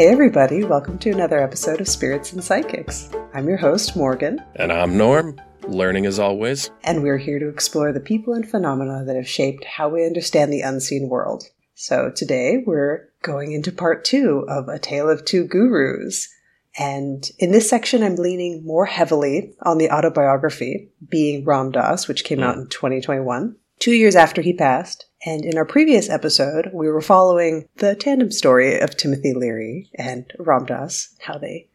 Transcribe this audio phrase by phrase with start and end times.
[0.00, 3.10] Hey, everybody, welcome to another episode of Spirits and Psychics.
[3.34, 5.38] I'm your host, Morgan, And I'm Norm,
[5.68, 6.70] learning as always.
[6.84, 10.50] and we're here to explore the people and phenomena that have shaped how we understand
[10.50, 11.44] the unseen world.
[11.74, 16.30] So today we're going into part two of A Tale of Two Gurus.
[16.78, 22.24] And in this section, I'm leaning more heavily on the autobiography, Being Ram Dass, which
[22.24, 22.44] came hmm.
[22.44, 25.09] out in 2021, two years after he passed.
[25.24, 30.24] And in our previous episode, we were following the tandem story of Timothy Leary and
[30.38, 31.68] Ram Dass, how they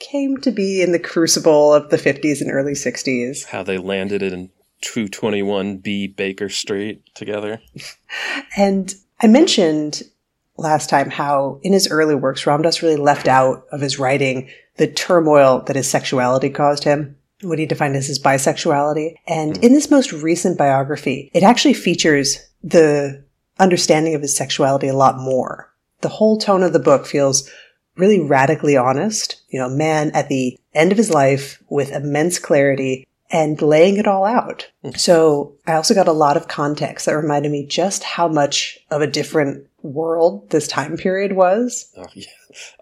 [0.00, 3.46] came to be in the crucible of the 50s and early 60s.
[3.46, 4.50] How they landed in
[4.82, 7.60] 221B Baker Street together.
[8.56, 10.02] And I mentioned
[10.58, 14.50] last time how in his early works, Ram Dass really left out of his writing
[14.76, 19.14] the turmoil that his sexuality caused him, what he defined as his bisexuality.
[19.26, 19.62] And hmm.
[19.62, 23.24] in this most recent biography, it actually features the
[23.58, 25.72] understanding of his sexuality a lot more.
[26.00, 27.48] The whole tone of the book feels
[27.96, 32.38] really radically honest, you know, a man at the end of his life with immense
[32.38, 34.70] clarity and laying it all out.
[34.84, 34.98] Mm.
[34.98, 39.00] So I also got a lot of context that reminded me just how much of
[39.00, 41.92] a different world this time period was.
[41.96, 42.26] Oh, yeah.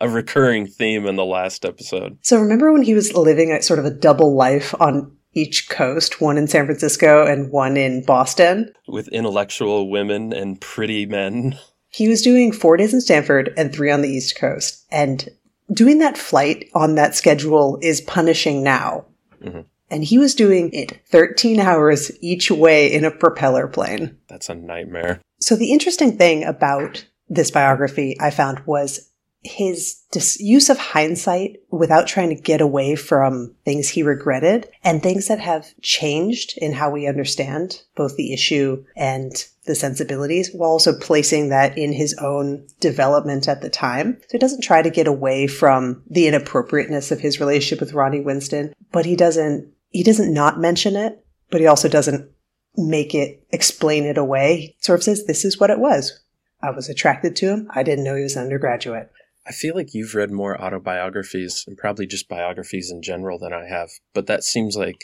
[0.01, 2.19] A recurring theme in the last episode.
[2.23, 6.21] So remember when he was living a sort of a double life on each coast,
[6.21, 8.73] one in San Francisco and one in Boston?
[8.89, 11.59] With intellectual women and pretty men.
[11.89, 14.85] He was doing four days in Stanford and three on the East Coast.
[14.91, 15.29] And
[15.73, 19.05] doing that flight on that schedule is punishing now.
[19.43, 19.65] Mhm.
[19.91, 24.17] And he was doing it 13 hours each way in a propeller plane.
[24.29, 25.21] That's a nightmare.
[25.41, 29.10] So the interesting thing about this biography I found was
[29.43, 35.03] his dis- use of hindsight without trying to get away from things he regretted and
[35.03, 40.71] things that have changed in how we understand both the issue and the sensibilities while
[40.71, 44.19] also placing that in his own development at the time.
[44.23, 48.21] So he doesn't try to get away from the inappropriateness of his relationship with Ronnie
[48.21, 52.31] Winston, but he doesn't he doesn't not mention it, but he also doesn't
[52.77, 54.57] make it explain it away.
[54.57, 56.21] He sort of says this is what it was.
[56.63, 57.69] I was attracted to him.
[57.75, 59.11] I didn't know he was an undergraduate.
[59.47, 63.67] I feel like you've read more autobiographies and probably just biographies in general than I
[63.67, 65.03] have, but that seems like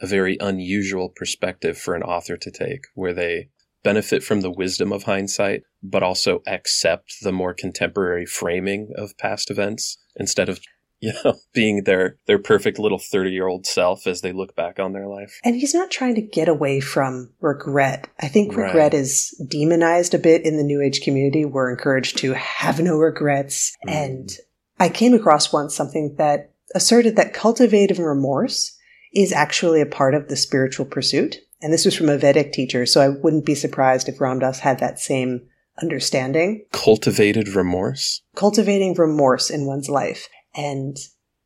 [0.00, 3.50] a very unusual perspective for an author to take, where they
[3.82, 9.50] benefit from the wisdom of hindsight, but also accept the more contemporary framing of past
[9.50, 10.60] events instead of,
[11.02, 14.78] you know, being their, their perfect little 30 year old self as they look back
[14.78, 15.40] on their life.
[15.44, 18.08] And he's not trying to get away from regret.
[18.20, 18.66] I think Right.
[18.66, 21.44] regret is demonized a bit in the New Age community.
[21.44, 23.76] We're encouraged to have no regrets.
[23.86, 23.92] Mm.
[23.92, 24.30] And
[24.78, 28.76] I came across once something that asserted that cultivative remorse
[29.12, 31.38] is actually a part of the spiritual pursuit.
[31.62, 34.60] And this was from a Vedic teacher, so I wouldn't be surprised if Ram Dass
[34.60, 35.42] had that same
[35.82, 36.64] understanding.
[36.72, 38.22] Cultivated remorse?
[38.34, 40.28] Cultivating remorse in one's life.
[40.54, 40.96] And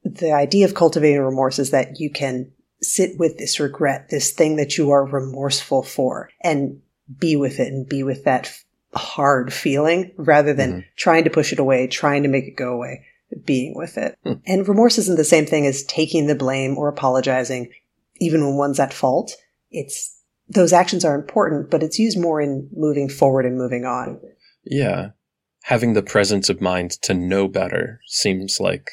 [0.04, 4.56] the idea of cultivating remorse is that you can sit with this regret, this thing
[4.56, 6.80] that you are remorseful for, and
[7.18, 8.52] be with it and be with that
[8.94, 10.84] hard feeling rather than Mhm.
[10.96, 13.02] trying to push it away, trying to make it go away,
[13.44, 14.16] being with it.
[14.24, 14.34] Hmm.
[14.46, 17.70] And remorse isn't the same thing as taking the blame or apologizing,
[18.20, 19.36] even when one's at fault.
[19.70, 20.16] It's
[20.48, 24.20] those actions are important, but it's used more in moving forward and moving on.
[24.62, 25.10] Yeah.
[25.64, 28.90] Having the presence of mind to know better seems like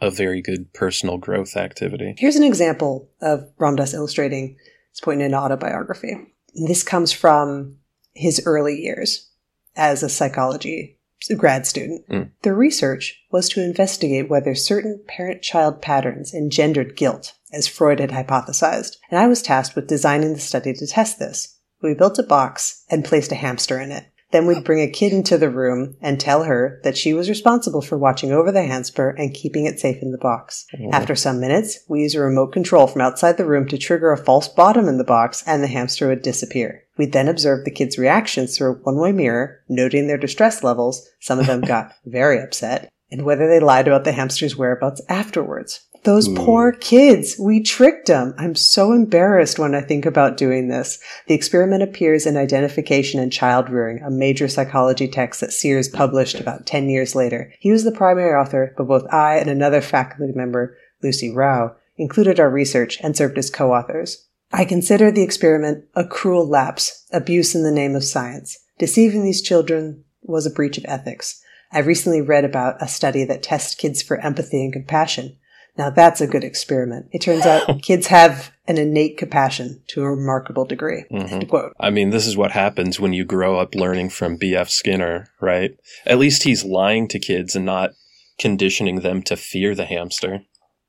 [0.00, 2.16] a very good personal growth activity.
[2.18, 4.56] Here's an example of Ram Dass illustrating
[4.90, 6.16] his point in an autobiography.
[6.54, 7.76] This comes from
[8.14, 9.30] his early years
[9.76, 10.98] as a psychology
[11.36, 12.08] grad student.
[12.08, 12.30] Mm.
[12.42, 18.10] The research was to investigate whether certain parent child patterns engendered guilt, as Freud had
[18.10, 21.58] hypothesized, and I was tasked with designing the study to test this.
[21.80, 24.06] We built a box and placed a hamster in it.
[24.32, 24.62] Then we'd oh.
[24.62, 28.32] bring a kid into the room and tell her that she was responsible for watching
[28.32, 30.66] over the hamster and keeping it safe in the box.
[30.74, 30.90] Oh.
[30.92, 34.16] After some minutes, we used a remote control from outside the room to trigger a
[34.16, 36.82] false bottom in the box and the hamster would disappear.
[36.96, 41.08] We'd then observe the kids' reactions through a one-way mirror, noting their distress levels.
[41.20, 45.86] Some of them got very upset and whether they lied about the hamster's whereabouts afterwards.
[46.04, 46.34] Those Ooh.
[46.34, 47.36] poor kids.
[47.38, 48.34] We tricked them.
[48.36, 50.98] I'm so embarrassed when I think about doing this.
[51.28, 56.40] The experiment appears in Identification and Child Rearing, a major psychology text that Sears published
[56.40, 57.52] about 10 years later.
[57.60, 62.40] He was the primary author, but both I and another faculty member, Lucy Rau, included
[62.40, 64.26] our research and served as co-authors.
[64.52, 68.58] I consider the experiment a cruel lapse, abuse in the name of science.
[68.78, 71.40] Deceiving these children was a breach of ethics.
[71.72, 75.38] I recently read about a study that tests kids for empathy and compassion.
[75.76, 77.06] Now that's a good experiment.
[77.12, 81.04] It turns out kids have an innate compassion to a remarkable degree.
[81.10, 81.48] Mhm.
[81.48, 81.72] Quote.
[81.80, 84.68] I mean, this is what happens when you grow up learning from B.F.
[84.68, 85.72] Skinner, right?
[86.06, 87.92] At least he's lying to kids and not
[88.38, 90.42] conditioning them to fear the hamster.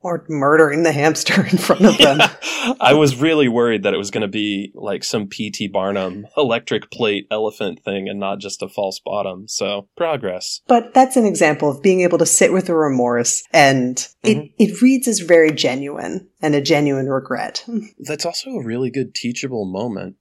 [0.03, 2.19] Or murdering the hamster in front of them.
[2.81, 5.69] I was really worried that it was going to be like some P.T.
[5.69, 9.47] Barnum electric plate elephant thing and not just a false bottom.
[9.47, 10.61] So, progress.
[10.67, 14.51] But that's an example of being able to sit with the remorse and Mhm.
[14.59, 17.63] it, it reads as very genuine and a genuine regret.
[17.99, 20.17] That's also a really good teachable moment.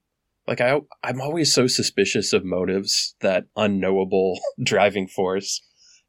[0.47, 5.61] Like I I'm always so suspicious of motives, that unknowable driving force,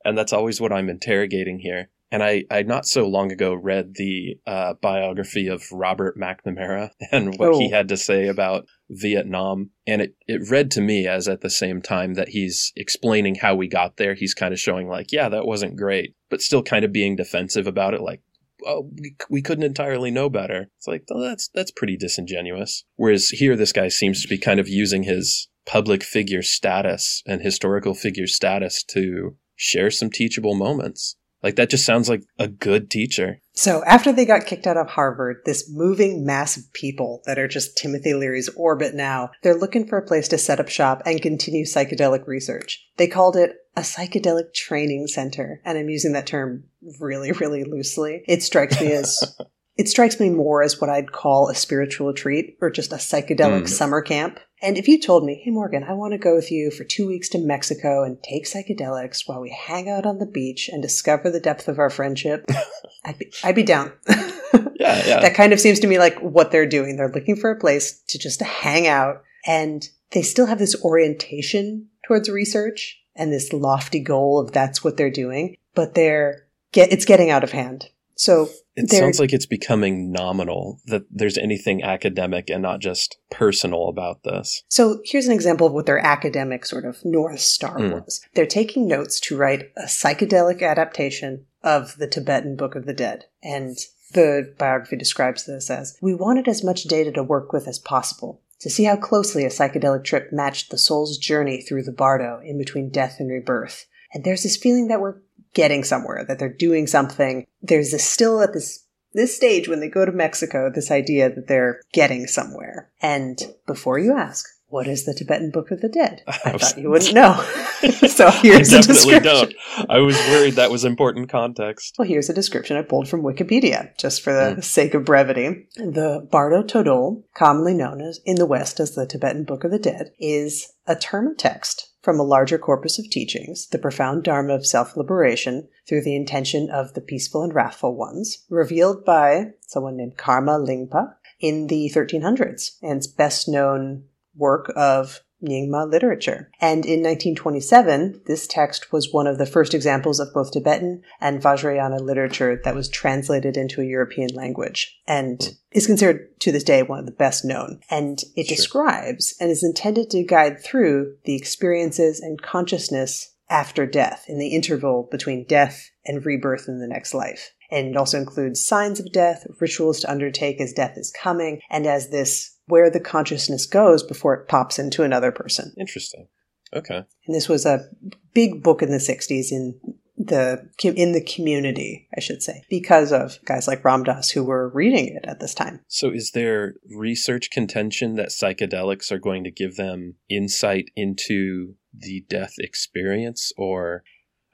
[0.04, 1.90] and that's always what I'm interrogating here.
[2.14, 7.34] And I, I not so long ago read the uh, biography of Robert McNamara and
[7.38, 7.76] what he Oh.
[7.76, 9.70] had to say about Vietnam.
[9.84, 13.56] And it, it read to me as at the same time that he's explaining how
[13.56, 14.14] we got there.
[14.14, 17.66] He's kind of showing like, yeah, that wasn't great, but still kind of being defensive
[17.66, 18.00] about it.
[18.00, 18.20] Like,
[18.64, 20.68] oh, we, we couldn't entirely know better.
[20.78, 22.84] It's like, oh, that's, that's pretty disingenuous.
[22.94, 27.42] Whereas here, this guy seems to be kind of using his public figure status and
[27.42, 31.16] historical figure status to share some teachable moments.
[31.44, 33.40] Like that just sounds like a good teacher.
[33.52, 37.46] So after they got kicked out of Harvard, this moving mass of people that are
[37.46, 41.20] just Timothy Leary's orbit now, they're looking for a place to set up shop and
[41.22, 42.84] continue psychedelic research.
[42.96, 46.64] They called it a psychedelic training center, and I'm using that term
[46.98, 48.24] really, really loosely.
[48.26, 49.36] It strikes me as
[49.76, 53.64] it strikes me more as what I'd call a spiritual retreat or just a psychedelic
[53.64, 53.68] Mm.
[53.68, 54.40] summer camp.
[54.64, 57.06] And if you told me, hey Morgan, I want to go with you for two
[57.06, 61.30] weeks to Mexico and take psychedelics while we hang out on the beach and discover
[61.30, 62.46] the depth of our friendship,
[63.04, 63.92] I'd be, I'd be down.
[64.76, 65.20] Yeah, yeah.
[65.20, 66.96] That kind of seems to me like what they're doing.
[66.96, 71.88] They're looking for a place to just hang out and they still have this orientation
[72.06, 77.06] towards research and this lofty goal of that's what they're doing, but they're get it's
[77.06, 77.88] getting out of hand.
[78.16, 83.88] So It sounds like it's becoming nominal that there's anything academic and not just personal
[83.88, 84.62] about this.
[84.68, 87.92] So here's an example of what their academic sort of North Star Mm.
[87.92, 88.20] was.
[88.34, 93.24] They're taking notes to write a psychedelic adaptation of the Tibetan Book of the Dead.
[93.42, 93.76] And
[94.12, 98.40] the biography describes this as We wanted as much data to work with as possible,
[98.60, 102.58] to see how closely a psychedelic trip matched the soul's journey through the bardo in
[102.58, 103.86] between death and rebirth.
[104.12, 105.16] And there's this feeling that we're
[105.54, 107.46] getting somewhere, that they're doing something.
[107.62, 108.84] There's this still at this
[109.14, 112.90] this stage when they go to Mexico, this idea that they're getting somewhere.
[113.00, 116.22] And before you ask, what is the Tibetan Book of the Dead?
[116.26, 117.34] I thought you wouldn't know.
[118.08, 119.22] so I here's a definitely description.
[119.22, 119.54] don't.
[119.88, 121.94] I was worried that was important context.
[121.96, 124.60] Well, here's a description I pulled from Wikipedia, just for the hmm.
[124.62, 125.68] sake of brevity.
[125.76, 129.78] The Bardo Thodol, commonly known as in the West as the Tibetan Book of the
[129.78, 134.54] Dead, is a term of text from a larger corpus of teachings, the profound dharma
[134.54, 140.18] of self-liberation through the intention of the peaceful and wrathful ones, revealed by someone named
[140.18, 144.04] Karma Lingpa in the 1300s, and best known
[144.36, 146.50] work of Nyingma literature.
[146.60, 151.42] And in 1927, this text was one of the first examples of both Tibetan and
[151.42, 156.82] Vajrayana literature that was translated into a European language and is considered to this day
[156.82, 157.80] one of the best known.
[157.90, 158.56] And it Sure.
[158.56, 164.48] describes and is intended to guide through the experiences and consciousness after death, in the
[164.48, 167.52] interval between death and rebirth in the next life.
[167.70, 171.86] And it also includes signs of death, rituals to undertake as death is coming, and
[171.86, 175.74] as this where the consciousness goes before it pops into another person.
[175.78, 176.28] Interesting.
[176.74, 177.04] Okay.
[177.26, 177.88] And this was a
[178.32, 179.78] big book in the 60s in
[180.16, 184.68] the in the community, I should say, because of guys like Ram Dass who were
[184.68, 185.80] reading it at this time.
[185.88, 192.24] So, is there research contention that psychedelics are going to give them insight into the
[192.28, 193.52] death experience?
[193.56, 194.04] Or,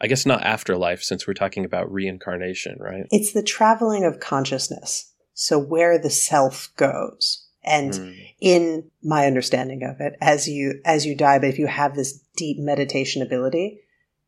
[0.00, 3.04] I guess not afterlife, since we're talking about reincarnation, right?
[3.10, 5.12] It's the traveling of consciousness.
[5.34, 7.46] So where the self goes.
[7.62, 8.14] And Mm.
[8.40, 12.20] in my understanding of it, as you as you die, but if you have this
[12.36, 13.80] deep meditation ability,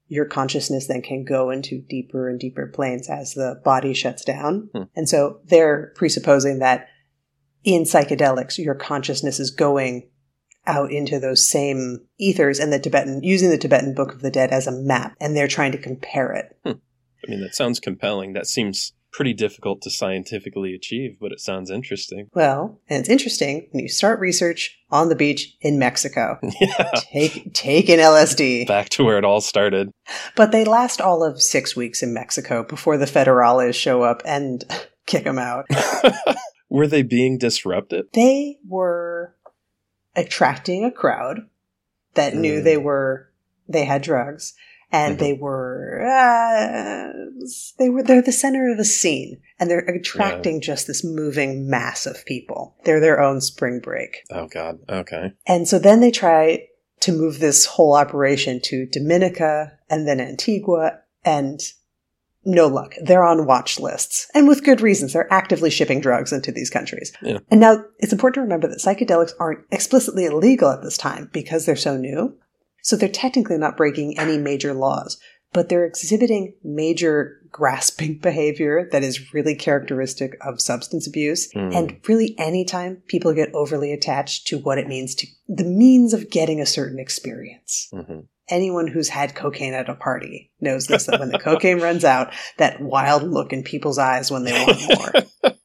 [0.07, 4.69] your consciousness then can go into deeper and deeper planes as the body shuts down.
[4.75, 4.83] Hmm.
[4.95, 6.89] And so they're presupposing that
[7.65, 10.11] in psychedelics, your consciousness is going
[10.67, 14.51] out into those same ethers and the Tibetan using the Tibetan Book of the Dead
[14.51, 16.57] as a map, and they're trying to compare it.
[16.65, 18.33] I mean, that sounds compelling.
[18.35, 22.29] That seems pretty difficult to scientifically achieve, but it sounds interesting.
[22.35, 26.39] Well, and it's interesting when you start research on the beach in Mexico.
[26.61, 26.91] yeah.
[26.97, 28.67] Take take an LSD.
[28.67, 29.91] Back to where it all started.
[30.37, 34.65] But they last all of six weeks in Mexico before the federales show up and
[35.07, 35.67] kick them out.
[36.71, 38.07] Were they being disrupted?
[38.15, 39.35] They were
[40.17, 41.41] attracting a crowd
[42.15, 42.65] that knew Mm.
[42.65, 43.29] they were
[43.69, 44.55] they had drugs,
[44.93, 45.25] and Mm-hmm.
[45.25, 47.13] they were uh,
[47.79, 49.41] they were they're the center of a scene.
[49.59, 52.77] And they're attracting just this moving mass of people.
[52.85, 54.19] They're their own spring break.
[54.31, 54.79] Oh God.
[54.89, 55.33] Okay.
[55.47, 56.67] and so then they try
[57.01, 61.61] to move this whole operation to dominica and then antigua and
[62.45, 62.95] no luck.
[63.01, 64.29] They're on watch lists.
[64.35, 65.13] And with good reasons.
[65.13, 67.13] They're actively shipping drugs into these countries.
[67.23, 67.39] Yeah.
[67.51, 71.67] and now it's important to remember that psychedelics aren't explicitly illegal at this time because
[71.67, 72.37] they're so new
[72.83, 75.19] so they're technically not breaking any major laws,
[75.53, 81.51] but they're exhibiting major grasping behavior that is really characteristic of substance abuse.
[81.53, 81.71] Hmm.
[81.73, 86.31] And really, anytime people get overly attached to what it means to the means of
[86.31, 87.89] getting a certain experience.
[87.93, 92.05] hmm Anyone who's had cocaine at a party knows this that when the cocaine runs
[92.05, 95.53] out, that wild look in people's eyes when they want more.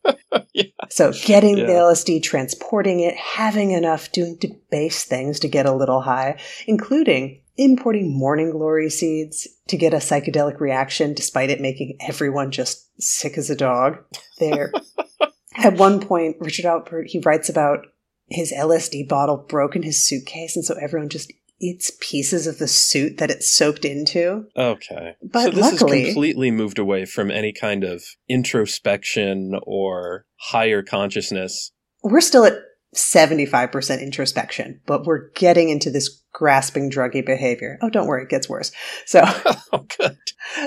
[0.87, 1.11] Yeah.
[1.11, 6.01] So getting the LSD, transporting it, having enough, doing debased things to get a little
[6.01, 12.51] high, including importing morning glory seeds to get a psychedelic reaction despite it making everyone
[12.51, 13.97] just sick as a dog.
[14.39, 14.71] There.
[15.57, 17.87] At one point, Richard Alpert, he writes about
[18.29, 22.67] his LSD bottle broke in his suitcase, and so everyone just eats pieces of the
[22.67, 24.45] suit that it soaked into.
[24.55, 25.15] Okay.
[25.23, 30.81] But so this luckily- is completely moved away from any kind of introspection or higher
[30.83, 31.71] consciousness.
[32.03, 32.53] we're still at
[32.95, 37.77] 75% introspection, but we're getting into this grasping druggy behavior.
[37.81, 38.71] Oh, don't worry, it gets worse.
[39.05, 39.21] So,
[39.73, 40.17] Oh, good.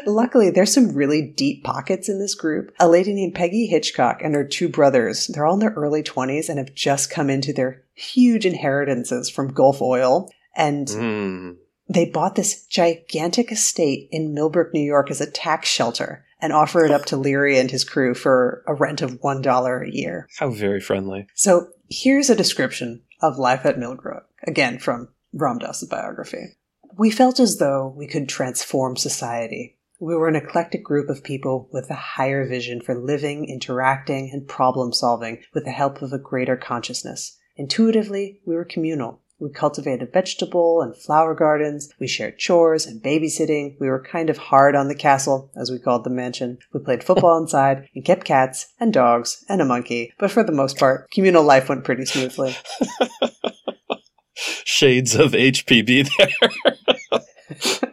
[0.06, 2.72] luckily, there's some really deep pockets in this group.
[2.78, 6.48] A lady named Peggy Hitchcock and her two brothers, they're all in their early 20s
[6.48, 10.28] and have just come into their huge inheritances from Gulf Oil.
[10.60, 11.56] And Mm.
[11.88, 16.84] they bought this gigantic estate in Millbrook, New York as a tax shelter and offer
[16.84, 20.26] it up to Leary and his crew for a rent of $1 a year.
[20.38, 21.26] How very friendly.
[21.34, 26.56] So here's a description of life at Millbrook, again from Ram Dass's biography.
[26.96, 29.78] We felt as though we could transform society.
[29.98, 34.48] We were an eclectic group of people with a higher vision for living, interacting, and
[34.48, 37.36] problem solving with the help of a greater consciousness.
[37.56, 39.20] Intuitively, we were communal.
[39.40, 41.92] We cultivated vegetable and flower gardens.
[41.98, 43.76] We shared chores and babysitting.
[43.80, 46.58] We were kind of hard on the castle, as we called the mansion.
[46.74, 50.12] We played football inside and kept cats and dogs and a monkey.
[50.18, 52.54] But for the most part, communal life went pretty smoothly.
[54.34, 56.28] Shades of HPB there.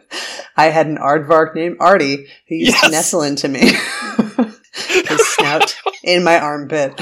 [0.56, 3.60] I had an aardvark named Artie who used to nestle into me.
[4.72, 7.00] His snout in my armpit.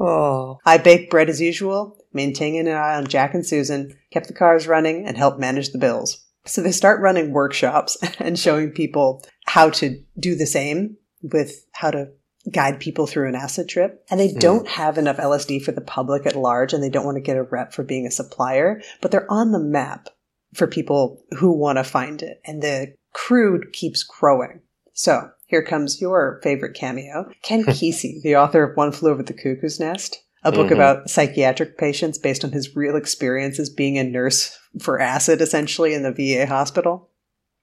[0.00, 0.58] Oh.
[0.64, 4.66] I baked bread as usual, maintaining an eye on Jack and Susan, kept the cars
[4.66, 6.24] running, and helped manage the bills.
[6.46, 11.90] So they start running workshops and showing people how to do the same with how
[11.90, 12.08] to
[12.50, 14.04] guide people through an acid trip.
[14.10, 14.38] And they Hmm.
[14.38, 17.36] don't have enough LSD for the public at large, and they don't want to get
[17.36, 20.08] a rep for being a supplier, but they're on the map
[20.54, 22.40] for people who want to find it.
[22.46, 24.60] And the crew keeps growing.
[24.94, 29.32] So here comes your favorite cameo Ken Kesey, the author of One Flew Over the
[29.34, 30.74] Cuckoo's Nest, a book Mhm.
[30.74, 36.04] about psychiatric patients based on his real experiences being a nurse for acid, essentially, in
[36.04, 37.10] the VA hospital.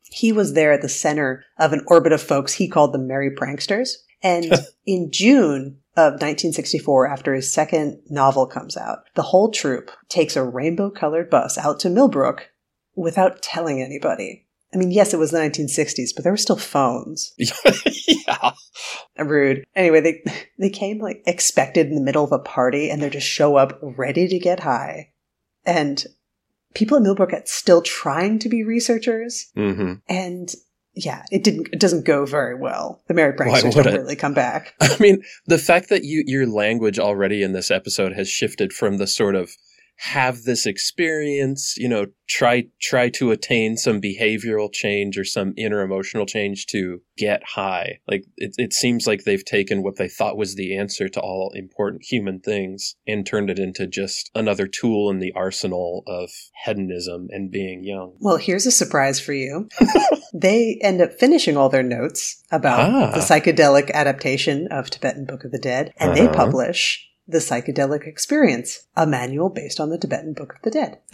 [0.03, 3.31] He was there at the center of an orbit of folks he called the Merry
[3.31, 3.89] Pranksters.
[4.21, 4.51] And
[4.85, 10.43] in June of 1964, after his second novel comes out, the whole troupe takes a
[10.43, 12.49] rainbow colored bus out to Millbrook
[12.95, 14.44] without telling anybody.
[14.75, 17.33] I mean, yes, it was the 1960s, but there were still phones.
[17.37, 18.51] yeah.
[19.17, 19.63] Rude.
[19.73, 20.23] Anyway, they
[20.59, 23.79] they came like expected in the middle of a party, and they just show up
[23.81, 25.11] ready to get high.
[25.65, 26.05] And
[26.73, 30.53] people at Millbrook are still trying to be researchers, hmm and
[30.93, 31.69] yeah, it didn't.
[31.71, 33.01] It doesn't go very well.
[33.07, 34.73] The Why Pranksters don't really come back.
[34.81, 38.97] I mean, the fact that you your language already in this episode has shifted from
[38.97, 39.51] the sort of
[39.97, 45.81] have this experience, you know, try try to attain some behavioral change or some inner
[45.81, 47.99] emotional change to get high.
[48.07, 51.51] Like it it seems like they've taken what they thought was the answer to all
[51.55, 56.29] important human things and turned it into just another tool in the arsenal of
[56.65, 58.15] hedonism and being young.
[58.19, 59.69] Well, here's a surprise for you.
[60.33, 63.11] they end up finishing all their notes about Ah.
[63.11, 66.33] the psychedelic adaptation of Tibetan Book of the Dead, and they Uh-huh.
[66.33, 70.99] publish The Psychedelic Experience, a manual based on the Tibetan Book of the Dead.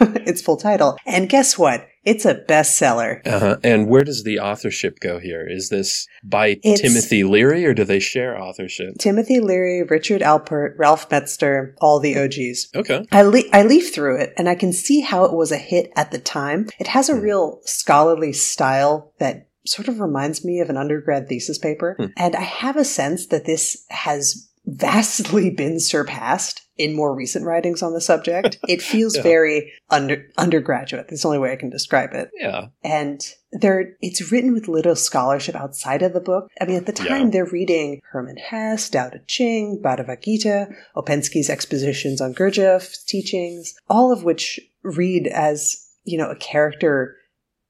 [0.00, 0.96] its full title.
[1.06, 1.88] And guess what?
[2.04, 3.26] It's a bestseller.
[3.26, 3.56] Uh-huh.
[3.64, 5.46] And where does the authorship go here?
[5.46, 8.94] Is this by It's- Timothy Leary or do they share authorship?
[8.98, 12.68] Timothy Leary, Richard Alpert, Ralph Metzner, all the OGs.
[12.74, 13.06] Okay.
[13.10, 15.90] I, le- I leaf through it and I can see how it was a hit
[15.96, 16.68] at the time.
[16.78, 17.20] It has a Hmm.
[17.22, 21.94] real scholarly style that sort of reminds me of an undergrad thesis paper.
[21.98, 22.06] Hmm.
[22.16, 27.82] And I have a sense that this has vastly been surpassed in more recent writings
[27.82, 28.58] on the subject.
[28.68, 29.22] It feels Yeah.
[29.22, 31.06] very under undergraduate.
[31.08, 32.30] That's the only way I can describe it.
[32.38, 32.66] Yeah.
[32.84, 33.20] And
[33.50, 36.50] there it's written with little scholarship outside of the book.
[36.60, 37.30] I mean, at the time Yeah.
[37.32, 44.12] they're reading Hermann Hesse, Dao De Ching, Bhagavad Gita, Ouspensky's expositions on Gurdjieff's teachings, all
[44.12, 47.16] of which read as, you know, a character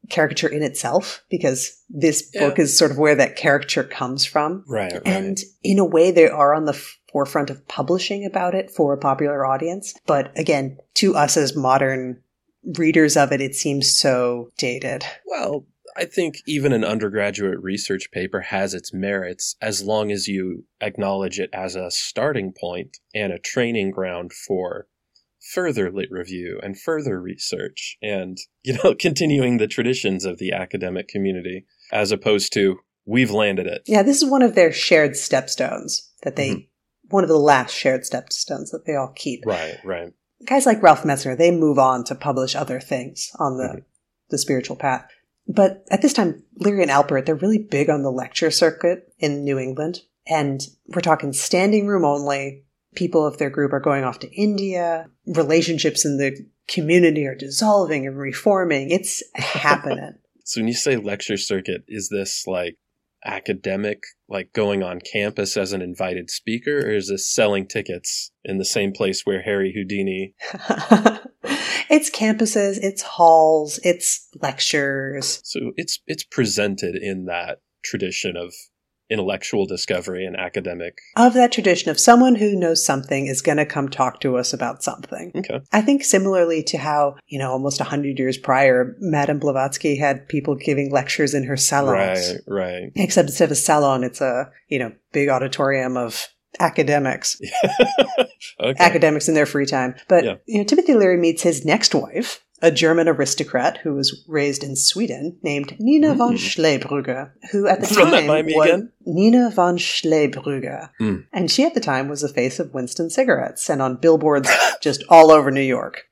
[0.09, 2.49] caricature in itself because this Yeah.
[2.49, 4.65] book is sort of where that caricature comes from.
[4.67, 4.93] Right.
[4.93, 5.03] Right.
[5.05, 6.81] And in a way, they are on the
[7.12, 9.95] forefront of publishing about it for a popular audience.
[10.07, 12.23] But again, to us as modern
[12.77, 15.05] readers of it, it seems so dated.
[15.27, 20.65] Well, I think even an undergraduate research paper has its merits as long as you
[20.81, 24.87] acknowledge it as a starting point and a training ground for
[25.52, 31.09] further lit review and further research and, you know, continuing the traditions of the academic
[31.09, 33.83] community as opposed to we've landed it.
[33.87, 36.69] Yeah, this is one of their shared stepstones that they, Mhm.
[37.11, 39.47] one of the last shared stepstones that they all keep.
[39.47, 40.12] Right, right.
[40.45, 43.85] Guys like Ralph Metzner, they move on to publish other things on the, Mhm.
[44.28, 45.07] the spiritual path.
[45.47, 49.43] But at this time, Leary and Alpert, they're really big on the lecture circuit in
[49.45, 50.02] New England.
[50.26, 52.64] And we're talking standing room only.
[52.99, 55.07] People of their group are going off to India.
[55.25, 56.37] Relationships in the
[56.67, 58.90] community are dissolving and reforming.
[58.90, 60.14] It's happening.
[60.45, 62.78] So when you say lecture circuit, is this like
[63.23, 68.57] academic, like going on campus as an invited speaker, or is this selling tickets in
[68.57, 70.35] the same place where Harry Houdini?
[71.90, 75.43] it's campuses, it's halls, it's lectures.
[75.45, 78.55] So it's it's presented in that tradition of
[79.11, 80.99] intellectual discovery and academic.
[81.17, 84.53] Of that tradition of someone who knows something is going to come talk to us
[84.53, 85.33] about something.
[85.35, 85.61] Okay.
[85.73, 90.29] I think similarly to how, you know, almost a hundred years prior, Madame Blavatsky had
[90.29, 92.35] people giving lectures in her salons.
[92.47, 92.93] Right, right.
[92.97, 96.29] Except instead of a salon, it's a, you know, big auditorium of
[96.61, 97.41] academics.
[98.61, 98.75] okay.
[98.85, 99.95] academics in their free time.
[100.09, 100.35] But Yeah.
[100.47, 104.75] you know, Timothy Leary meets his next wife, a German aristocrat who was raised in
[104.75, 106.38] Sweden, named Nina von Mm.
[106.38, 108.93] Schlebrügge, who at the Run that time by me was again?
[109.07, 111.25] Nina von Schlebrügge, Mm.
[111.33, 114.50] and she at the time was the face of Winston cigarettes and on billboards
[114.82, 116.02] just all over New York.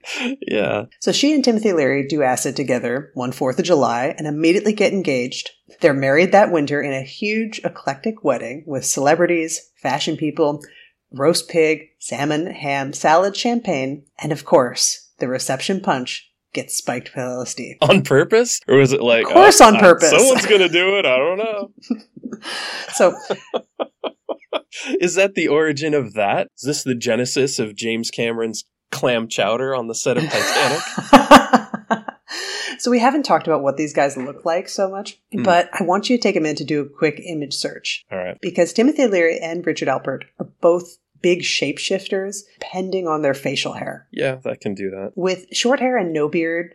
[0.46, 0.84] yeah.
[1.00, 4.92] So she and Timothy Leary do acid together one Fourth of July and immediately get
[4.92, 5.50] engaged.
[5.80, 10.60] They're married that winter in a huge eclectic wedding with celebrities, fashion people,
[11.12, 17.22] roast pig, salmon, ham, salad, champagne, and of course, the reception punch gets spiked with
[17.24, 17.76] LSD.
[17.82, 18.60] On purpose?
[18.66, 20.10] Or was it like Of course oh, on I- purpose.
[20.10, 21.70] someone's gonna do it, I don't know.
[22.94, 23.14] So
[25.00, 26.48] Is that the origin of that?
[26.58, 31.70] Is this the genesis of James Cameron's clam chowder on the set of Titanic?
[32.78, 35.42] so we haven't talked about what these guys look like so much, Hmm.
[35.42, 38.04] but I want you to take a minute to do a quick image search.
[38.10, 38.38] All right.
[38.40, 44.06] because Timothy Leary and Richard Alpert are both big shapeshifters, depending on their facial hair.
[44.12, 45.12] Yeah, that can do that.
[45.16, 46.74] With short hair and no beard,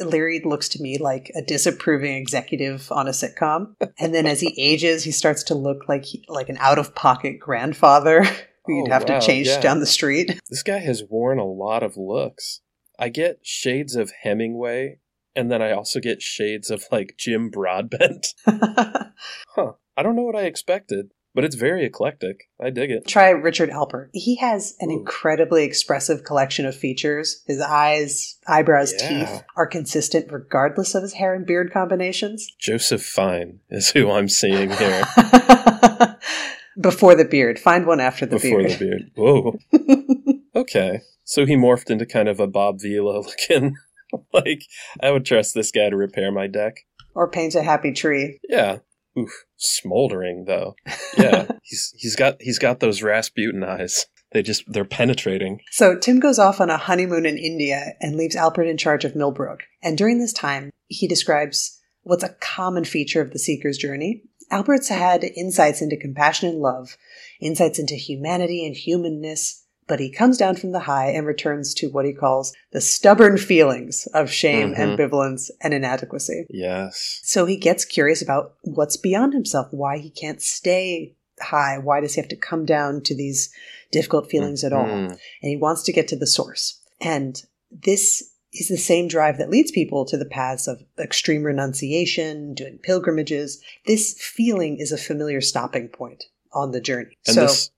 [0.00, 3.74] Leary looks to me like a disapproving executive on a sitcom.
[3.98, 6.94] And then as he ages, he starts to look like he, like an out of
[6.94, 8.24] pocket grandfather
[8.64, 9.60] who you'd Oh, have wow, to chase yeah.
[9.60, 10.40] down the street.
[10.48, 12.60] This guy has worn a lot of looks.
[12.98, 14.98] I get shades of Hemingway,
[15.36, 18.28] and then I also get shades of like Jim Broadbent.
[19.54, 19.72] Huh.
[19.96, 22.48] I don't know what I expected, but it's very eclectic.
[22.60, 23.06] I dig it.
[23.06, 24.08] Try Richard Alpert.
[24.14, 24.98] He has an Ooh.
[24.98, 27.42] incredibly expressive collection of features.
[27.46, 29.08] His eyes, eyebrows, Yeah.
[29.26, 32.48] teeth are consistent regardless of his hair and beard combinations.
[32.58, 35.04] Joseph Fiennes is who I'm seeing here
[36.80, 37.58] Before the beard.
[37.58, 38.78] Find one after the before beard.
[38.78, 39.10] Before the beard.
[39.14, 40.38] Whoa.
[40.54, 41.00] Okay.
[41.24, 43.74] So he morphed into kind of a Bob Vila looking.
[44.32, 44.62] like,
[45.02, 46.76] I would trust this guy to repair my deck.
[47.14, 48.40] or paint a happy tree.
[48.48, 48.78] Yeah.
[49.18, 49.44] Oof.
[49.56, 50.74] Smoldering though.
[51.18, 51.46] Yeah.
[51.62, 54.06] he's he's got he's got those Rasputin eyes.
[54.32, 55.60] They just they're penetrating.
[55.70, 59.14] So Tim goes off on a honeymoon in India and leaves Alfred in charge of
[59.14, 59.64] Millbrook.
[59.82, 64.22] And during this time, he describes what's a common feature of the seeker's journey.
[64.50, 66.96] Albert's had insights into compassion and love,
[67.40, 69.61] insights into humanity and humanness,
[69.92, 73.36] but he comes down from the high and returns to what he calls the stubborn
[73.36, 74.96] feelings of shame, Mhm.
[74.96, 76.46] ambivalence, and inadequacy.
[76.48, 77.20] Yes.
[77.24, 82.14] So he gets curious about what's beyond himself, why he can't stay high, why does
[82.14, 83.50] he have to come down to these
[83.90, 84.86] difficult feelings at all?
[84.86, 85.10] Mhm.
[85.10, 86.80] And he wants to get to the source.
[86.98, 92.54] And this is the same drive that leads people to the paths of extreme renunciation,
[92.54, 93.60] doing pilgrimages.
[93.84, 97.18] This feeling is a familiar stopping point on the journey.
[97.26, 97.70] And so this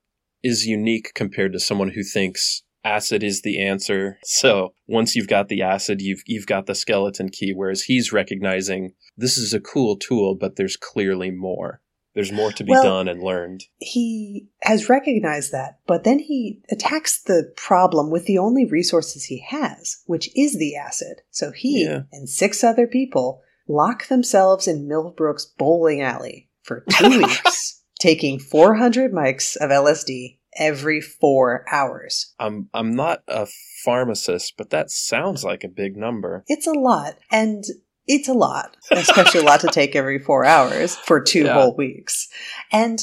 [0.45, 4.19] is unique compared to someone who thinks acid is the answer.
[4.25, 7.53] So once you've got the acid, you've you've got the skeleton key.
[7.55, 11.81] Whereas he's recognizing this is a cool tool, but there's clearly more.
[12.15, 13.65] There's more to be Well- done and learned.
[13.79, 19.45] He has recognized that, but then he attacks the problem with the only resources he
[19.49, 21.23] has, which is the acid.
[21.31, 22.03] So he Yeah.
[22.13, 29.13] and six other people lock themselves in Millbrook's bowling alley for two weeks, taking 400
[29.13, 32.35] mics of LSD every four hours.
[32.39, 33.47] I'm I'm not a
[33.85, 36.45] pharmacist, but that sounds like a big number.
[36.47, 37.65] It's a lot, and
[38.07, 41.55] it's a lot, especially a lot to take every four hours for two Yeah.
[41.55, 42.29] whole weeks.
[42.71, 43.03] And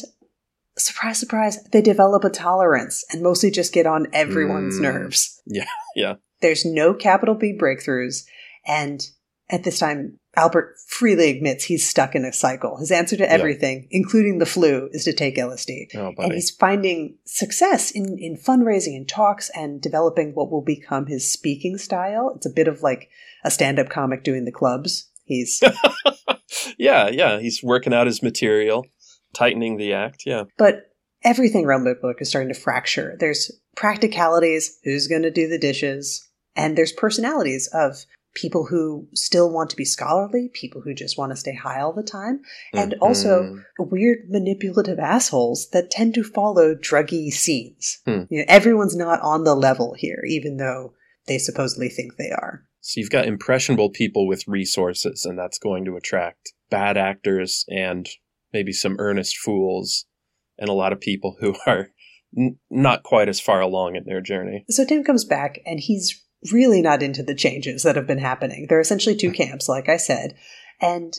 [0.78, 4.84] surprise, surprise, they develop a tolerance and mostly just get on everyone's Mm.
[4.84, 5.42] nerves.
[5.48, 6.14] Yeah, yeah.
[6.42, 8.24] There's no capital B breakthroughs,
[8.68, 9.02] and
[9.50, 12.78] at this time, Albert freely admits he's stuck in a cycle.
[12.78, 13.30] His answer to Yeah.
[13.30, 15.88] everything, including the flu, is to take LSD.
[15.96, 21.08] Oh, And he's finding success in, in fundraising and talks and developing what will become
[21.08, 22.32] his speaking style.
[22.36, 23.10] It's a bit of like
[23.44, 25.10] a stand up comic doing the clubs.
[25.26, 25.62] He's,
[26.78, 27.39] yeah, yeah.
[27.39, 28.86] He's working out his material,
[29.34, 30.24] tightening the act.
[30.26, 30.44] Yeah.
[30.58, 30.88] but
[31.24, 33.15] everything around the book is starting to fracture.
[33.20, 39.52] There's practicalities, who's going to do the dishes, and there's personalities of people who still
[39.52, 42.41] want to be scholarly, people who just want to stay high all the time,
[42.74, 43.89] and also Mhm.
[43.91, 48.00] weird manipulative assholes that tend to follow druggy scenes.
[48.06, 48.24] Hmm.
[48.30, 50.94] You know, everyone's not on the level here, even though
[51.28, 52.63] they supposedly think they are.
[52.80, 58.10] So you've got impressionable people with resources, and that's going to attract bad actors and
[58.54, 60.06] maybe some earnest fools,
[60.58, 61.89] and a lot of people who are
[62.38, 64.63] n- not quite as far along in their journey.
[64.70, 68.67] So Tim comes back and he's really not into the changes that have been happening.
[68.67, 70.36] There are essentially two camps, like I said,
[70.80, 71.13] and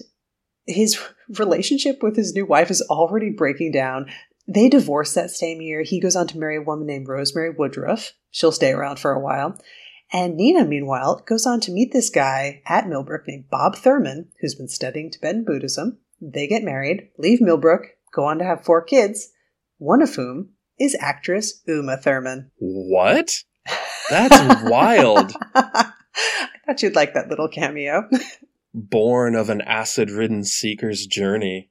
[0.67, 0.99] his
[1.39, 4.11] relationship with his new wife is already breaking down.
[4.49, 5.83] They divorce that same year.
[5.83, 8.13] He goes on to marry a woman named Rosemary Woodruff.
[8.31, 9.59] She'll stay around for a while.
[10.13, 14.55] And Nina, meanwhile, goes on to meet this guy at Millbrook named Bob Thurman, who's
[14.55, 15.99] been studying Tibetan Buddhism.
[16.21, 19.31] They get married, leave Millbrook, go on to have four kids,
[19.79, 22.51] one of whom is actress Uma Thurman.
[22.59, 23.43] What?
[24.13, 25.33] That's wild.
[25.55, 25.93] I
[26.67, 28.09] thought you'd like that little cameo.
[28.75, 31.71] Born of an acid ridden seeker's journey.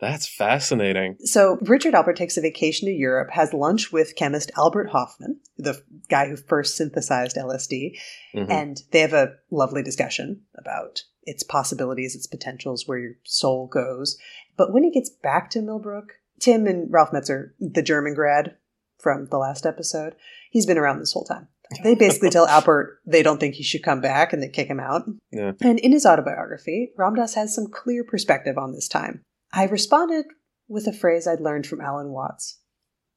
[0.00, 1.16] That's fascinating.
[1.20, 5.80] So Richard Albert takes a vacation to Europe, has lunch with chemist Albert Hofmann, the
[6.08, 7.96] guy who first synthesized LSD,
[8.34, 8.50] Mhm.
[8.50, 14.18] and they have a lovely discussion about its possibilities, its potentials, where your soul goes.
[14.56, 18.56] But when he gets back to Millbrook, Tim and Ralph Metzner, the German grad
[18.98, 20.16] from the last episode,
[20.50, 21.46] he's been around this whole time.
[21.82, 24.80] They basically tell Albert they don't think he should come back and they kick him
[24.80, 25.02] out.
[25.30, 25.52] Yeah.
[25.60, 29.22] And in his autobiography, Ram Dass has some clear perspective on this time.
[29.52, 30.26] I responded
[30.68, 32.58] with a phrase I'd learned from Alan Watts.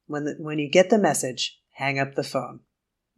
[0.07, 2.59] When, the, when you get the message, hang up the phone.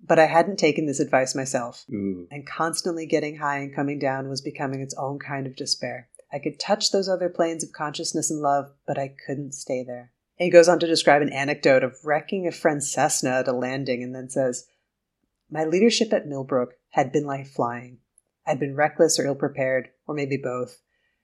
[0.06, 2.28] But I hadn't taken this advice myself, Ooh.
[2.30, 6.10] and constantly getting high and coming down was becoming its own kind of despair.
[6.32, 10.12] I could touch those other planes of consciousness and love, but I couldn't stay there.
[10.40, 13.54] And he goes on to describe an anecdote of wrecking a friend's Cessna at a
[13.54, 14.68] landing and then says,
[15.50, 18.00] My leadership at Millbrook had been like flying.
[18.46, 20.82] I'd been reckless or ill prepared, or maybe both,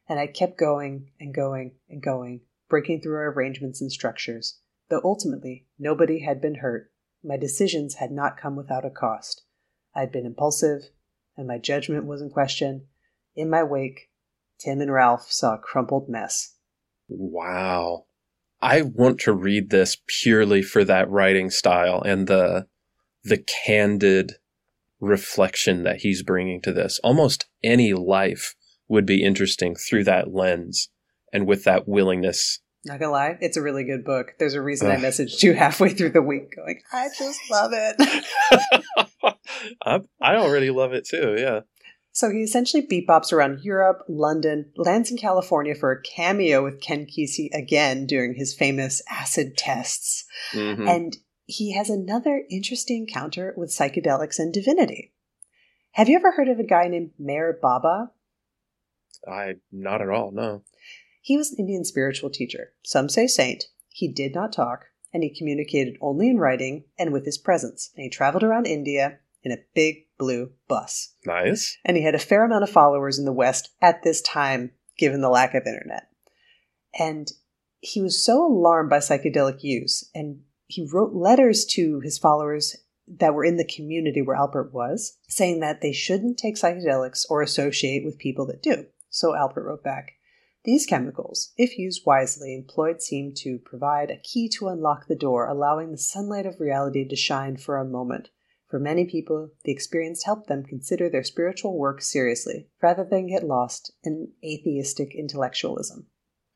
[0.07, 4.59] and I kept going and going and going, breaking through our arrangements and structures.
[4.89, 6.91] Though ultimately nobody had been hurt,
[7.23, 9.43] my decisions had not come without a cost.
[9.95, 10.89] I'd been impulsive,
[11.38, 12.88] and my judgment was in question.
[13.36, 14.09] In my wake,
[14.59, 16.55] Tim and Ralph saw a crumpled mess.
[17.07, 18.05] Wow.
[18.62, 22.67] I want to read this purely for that writing style and the
[23.23, 24.33] the candid
[24.99, 26.99] reflection that he's bringing to this.
[27.03, 28.55] Almost any life
[28.88, 30.89] would be interesting through that lens
[31.31, 32.59] and with that willingness.
[32.86, 34.33] Not gonna lie, it's a really good book.
[34.39, 37.95] There's a reason I messaged you halfway through the week going, I just love it.
[39.86, 41.36] I, I already love it too.
[41.38, 41.62] Yeah.
[42.12, 47.07] So he essentially bebops around Europe, London, lands in California for a cameo with Ken
[47.07, 50.25] Kesey again during his famous acid tests.
[50.53, 50.88] Mhm.
[50.88, 55.13] And he has another interesting encounter with psychedelics and divinity.
[55.91, 58.12] Have you ever heard of a guy named Meher Baba?
[59.27, 60.32] I not at all.
[60.32, 60.63] No.
[61.21, 62.73] He was an Indian spiritual teacher.
[62.84, 63.65] Some say saint.
[63.89, 67.91] He did not talk, and he communicated only in writing and with his presence.
[67.95, 71.13] And he traveled around India in a big blue bus.
[71.25, 71.77] Nice.
[71.86, 75.21] And he had a fair amount of followers in the West at this time, given
[75.21, 76.08] the lack of internet.
[76.97, 77.32] And
[77.79, 80.41] he was so alarmed by psychedelic use, and
[80.73, 82.75] he wrote letters to his followers
[83.07, 87.41] that were in the community where Albert was, saying that they shouldn't take psychedelics or
[87.41, 88.86] associate with people that do.
[89.09, 90.13] So Albert wrote back
[90.63, 95.47] These chemicals, if used wisely, employed seem to provide a key to unlock the door,
[95.47, 98.29] allowing the sunlight of reality to shine for a moment.
[98.67, 103.43] For many people, the experience helped them consider their spiritual work seriously, rather than get
[103.43, 106.07] lost in atheistic intellectualism.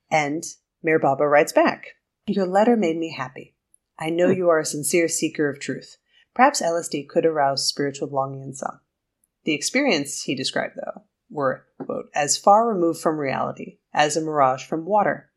[0.10, 0.44] And
[0.84, 1.90] Meher Baba writes back
[2.26, 3.57] Your letter made me happy.
[4.00, 5.98] I know you are a sincere seeker of truth.
[6.34, 8.80] Perhaps LSD could arouse spiritual longing in some.
[9.44, 14.66] The experience he described, though, were, quote, as far removed from reality as a mirage
[14.66, 15.32] from water.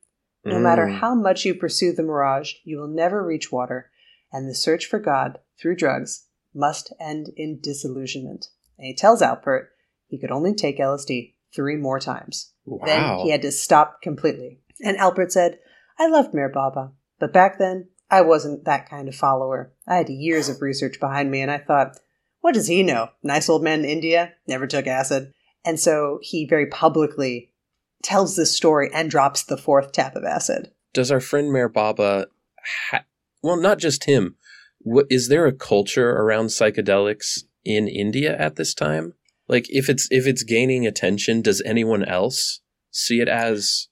[0.44, 0.62] No Mm.
[0.62, 3.90] matter how much you pursue the mirage, you will never reach water,
[4.32, 8.48] and the search for God through drugs must end in disillusionment.
[8.78, 9.68] And he tells Alpert
[10.06, 12.52] he could only take LSD three more times.
[12.84, 14.60] Then he had to stop completely.
[14.82, 15.58] And Alpert said,
[15.98, 19.72] I loved Meher Baba, but back then I wasn't that kind of follower.
[19.86, 21.98] I had years of research behind me, and I thought,
[22.40, 23.10] what does he know?
[23.22, 25.32] Nice old man in India, never took acid.
[25.64, 27.52] And so he very publicly
[28.02, 30.70] tells this story and drops the fourth tap of acid.
[30.92, 32.26] Does our friend Meher Baba,
[32.90, 33.04] ha-
[33.42, 34.36] well, not just him,
[34.78, 39.14] what, is there a culture around psychedelics in India at this time?
[39.48, 43.88] Like, if it's if it's gaining attention, does anyone else see it as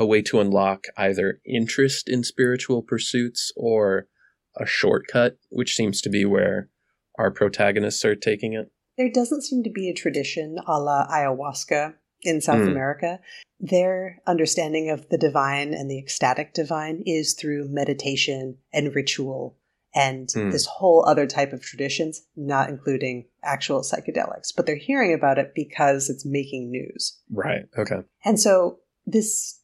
[0.00, 4.08] a way to unlock either interest in spiritual pursuits or
[4.56, 6.70] a shortcut, which seems to be where
[7.18, 8.72] our protagonists are taking it?
[8.96, 12.68] There doesn't seem to be a tradition a la ayahuasca in South Hmm.
[12.68, 13.20] America.
[13.60, 19.58] Their understanding of the divine and the ecstatic divine is through meditation and ritual
[19.94, 20.50] and Hmm.
[20.50, 24.54] this whole other type of traditions, not including actual psychedelics.
[24.56, 27.18] But they're hearing about it because it's making news.
[27.30, 27.66] Right.
[27.76, 28.02] Okay.
[28.24, 29.59] And so this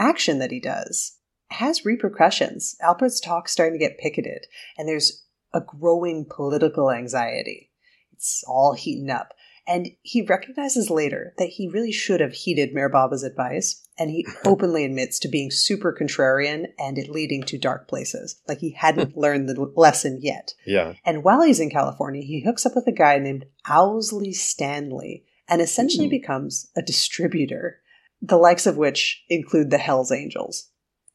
[0.00, 1.18] action that he does
[1.50, 2.76] has repercussions.
[2.82, 4.46] Alpert's talk's starting to get picketed,
[4.78, 7.70] and there's a growing political anxiety.
[8.12, 9.34] It's all heating up.
[9.66, 14.26] And he recognizes later that he really should have heeded Meher Baba's advice, and he
[14.44, 18.40] openly admits to being super contrarian and it leading to dark places.
[18.48, 20.54] Like he hadn't learned the lesson yet.
[20.66, 20.94] Yeah.
[21.04, 25.60] And while he's in California, he hooks up with a guy named Owsley Stanley and
[25.60, 26.10] essentially Ooh.
[26.10, 27.80] becomes a distributor,
[28.22, 30.68] the likes of which include the Hells Angels.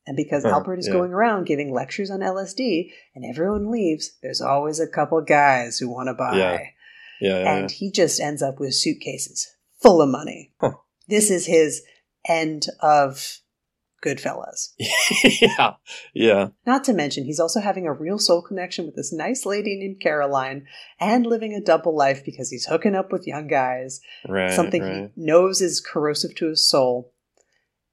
[0.07, 0.93] And because Albert is yeah.
[0.93, 5.89] going around giving lectures on LSD and everyone leaves, there's always a couple guys who
[5.89, 6.37] want to buy.
[6.37, 6.59] Yeah.
[7.21, 7.39] Yeah.
[7.39, 9.47] yeah, And he just ends up with suitcases
[9.81, 10.53] full of money.
[10.59, 10.73] Huh.
[11.07, 11.81] This is his
[12.27, 13.39] end of
[14.03, 14.73] Goodfellas.
[15.41, 15.73] yeah.
[16.13, 16.49] Yeah.
[16.65, 19.99] Not to mention, he's also having a real soul connection with this nice lady named
[19.99, 20.67] Caroline
[20.99, 24.51] and living a double life because he's hooking up with young guys, Right.
[24.51, 25.11] something right.
[25.15, 27.11] he knows is corrosive to his soul.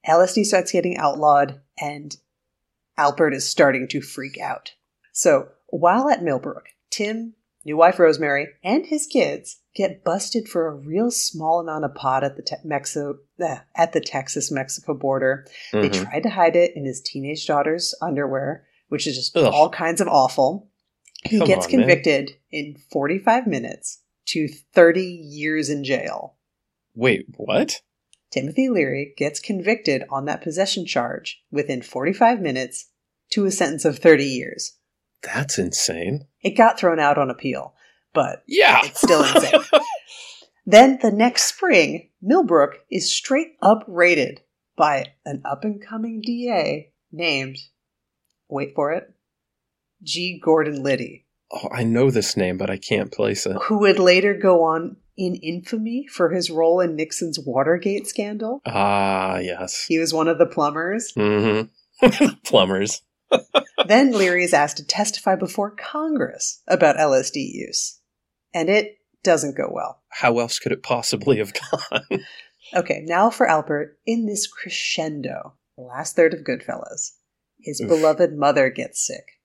[0.07, 2.17] LSD starts getting outlawed, and
[2.99, 4.73] Albert is starting to freak out.
[5.13, 7.35] So, while at Millbrook, Tim,
[7.65, 12.23] new wife Rosemary, and his kids get busted for a real small amount of pot
[12.25, 12.57] at the te-
[13.41, 15.47] eh, at the Texas-Mexico border.
[15.73, 16.03] They Mhm.
[16.05, 19.51] tried to hide it in his teenage daughter's underwear, which is just Ugh.
[19.53, 20.69] all kinds of awful.
[21.25, 21.81] He Come gets on, man.
[21.81, 26.37] convicted in 45 minutes to 30 years in jail.
[26.95, 27.81] Wait, what?
[28.31, 32.87] Timothy Leary gets convicted on that possession charge within 45 minutes
[33.31, 34.79] to a sentence of 30 years.
[35.23, 36.27] That's insane.
[36.43, 37.75] It got thrown out on appeal,
[38.13, 38.81] but Yeah.
[38.85, 39.61] it's still insane.
[40.67, 44.41] then the next spring, Millbrook is straight up raided
[44.77, 47.59] by an up and coming DA named,
[48.49, 49.13] wait for it,
[50.03, 50.41] G.
[50.43, 53.57] Gordon Liddy, oh, I know this name, but I can't place it.
[53.65, 58.63] who would later go on in infamy for his role in Nixon's Watergate scandal.
[58.65, 59.85] Ah, yes.
[59.87, 61.13] He was one of the plumbers.
[61.17, 62.27] Mm-hmm.
[62.45, 63.03] Plumbers.
[63.87, 68.01] then Leary is asked to testify before Congress about LSD use.
[68.55, 70.03] And it doesn't go well.
[70.09, 72.21] How else could it possibly have gone?
[72.75, 77.13] Okay, now for Albert, in this crescendo, the last third of Goodfellas,
[77.61, 77.89] his Oof.
[77.89, 79.41] beloved mother gets sick.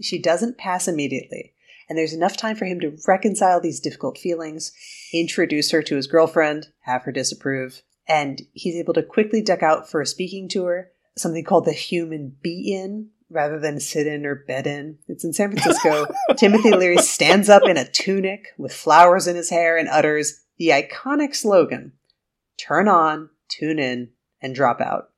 [0.00, 1.54] She doesn't pass immediately,
[1.88, 4.72] and there's enough time for him to reconcile these difficult feelings,
[5.12, 9.90] introduce her to his girlfriend, have her disapprove, and he's able to quickly duck out
[9.90, 14.34] for a speaking tour, something called the Human Be In, rather than sit in or
[14.34, 14.98] bed in.
[15.08, 16.06] It's in San Francisco.
[16.36, 20.68] Timothy Leary stands up in a tunic with flowers in his hair and utters the
[20.68, 21.92] iconic slogan
[22.58, 24.10] turn on, tune in,
[24.42, 25.10] and drop out.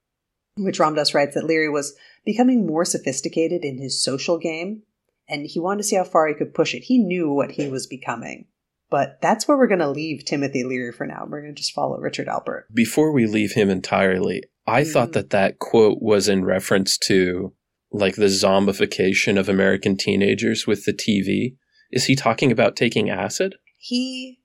[0.57, 4.83] Which Ram Dass writes that Leary was becoming more sophisticated in his social game,
[5.29, 6.85] and he wanted to see how far he could push it.
[6.85, 8.47] He knew what he was becoming.
[8.91, 11.27] But that's where we're going to leave Timothy Leary for now.
[11.27, 12.65] We're going to just follow Richard Alpert.
[12.75, 14.93] Before we leave him entirely, I Mm.
[14.93, 17.55] thought that that quote was in reference to
[17.93, 21.57] like the zombification of American teenagers with the TV.
[21.91, 23.57] Is he talking about taking acid?
[23.79, 24.41] He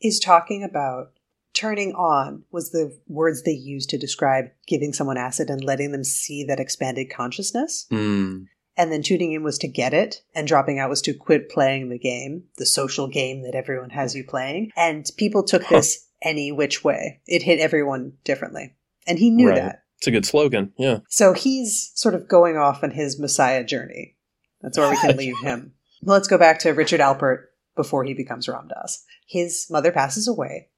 [0.00, 1.12] is talking about
[1.54, 6.04] turning on was the words they used to describe giving someone acid and letting them
[6.04, 7.86] see that expanded consciousness.
[7.90, 8.42] Hmm.
[8.76, 11.90] And then tuning in was to get it, and dropping out was to quit playing
[11.90, 14.70] the game, the social game that everyone has you playing.
[14.76, 17.20] And people took this any which way.
[17.26, 18.74] It hit everyone differently.
[19.06, 19.56] And he knew Right.
[19.56, 19.79] that.
[20.00, 20.72] It's a good slogan.
[20.78, 21.00] Yeah.
[21.10, 24.16] So he's sort of going off on his Messiah journey.
[24.62, 25.74] That's where we can leave him.
[26.02, 29.04] Let's go back to Richard Alpert before he becomes Ram Dass.
[29.26, 30.70] His mother passes away,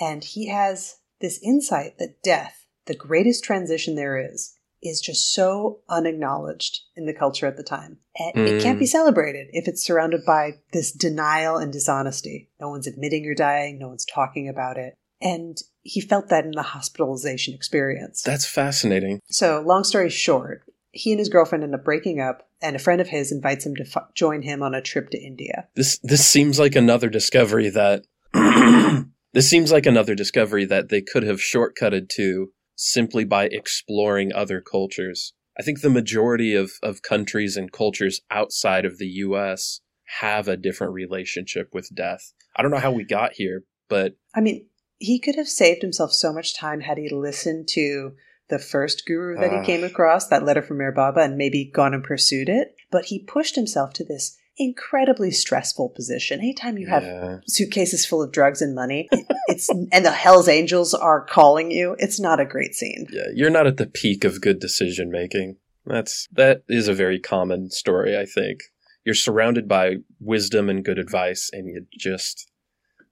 [0.00, 5.80] and he has this insight that death, the greatest transition there is, is just so
[5.88, 7.98] unacknowledged in the culture at the time.
[8.16, 8.46] And mm.
[8.46, 12.48] it can't be celebrated if it's surrounded by this denial and dishonesty.
[12.60, 14.96] No one's admitting you're dying, no one's talking about it.
[15.20, 18.22] And he felt that in the hospitalization experience.
[18.22, 19.20] That's fascinating.
[19.30, 23.00] So, long story short, he and his girlfriend end up breaking up, and a friend
[23.00, 25.68] of his invites him to f- join him on a trip to India.
[25.74, 28.04] This this seems like another discovery that
[29.32, 34.60] this seems like another discovery that they could have shortcutted to simply by exploring other
[34.60, 35.34] cultures.
[35.58, 39.80] I think the majority of, of countries and cultures outside of the US
[40.20, 42.32] have a different relationship with death.
[42.56, 44.67] I don't know how we got here, but I mean,
[44.98, 48.12] he could have saved himself so much time had he listened to
[48.48, 51.64] the first guru that uh, he came across, that letter from Meher Baba, and maybe
[51.64, 52.74] gone and pursued it.
[52.90, 56.40] But he pushed himself to this incredibly stressful position.
[56.40, 57.38] Anytime you have yeah.
[57.46, 59.08] suitcases full of drugs and money,
[59.48, 63.06] it's and the Hell's Angels are calling you, it's not a great scene.
[63.10, 65.56] Yeah, you're not at the peak of good decision making.
[65.86, 68.60] That's that is a very common story, I think.
[69.04, 72.50] You're surrounded by wisdom and good advice and you just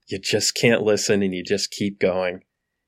[0.06, 2.42] you just can't listen and you just keep going.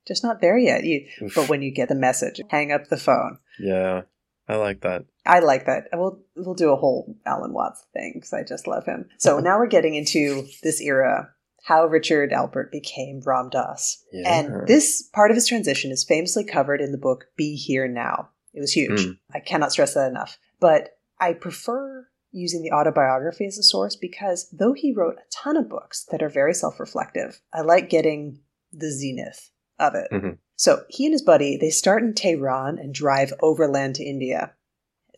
[0.07, 0.85] Just not there yet.
[0.85, 3.39] You but when you get the message, hang up the phone.
[3.61, 4.03] Yeah.
[4.49, 5.05] I like that.
[5.27, 5.89] I like that.
[5.93, 9.07] We'll we'll do a whole Alan Watts thing because I just love him.
[9.19, 11.29] So now we're getting into this era,
[11.65, 14.41] how Richard Alpert became Ram Dass, yeah.
[14.41, 18.31] and this part of his transition is famously covered in the book "Be Here Now."
[18.55, 19.01] It was huge.
[19.01, 19.19] Mm.
[19.35, 20.39] I cannot stress that enough.
[20.59, 25.57] But I prefer using the autobiography as a source because though he wrote a ton
[25.57, 28.41] of books that are very self-reflective, I like getting
[28.73, 30.09] the zenith of it.
[30.13, 30.33] Mm-hmm.
[30.57, 34.53] So he and his buddy, they start in Tehran and drive overland to India.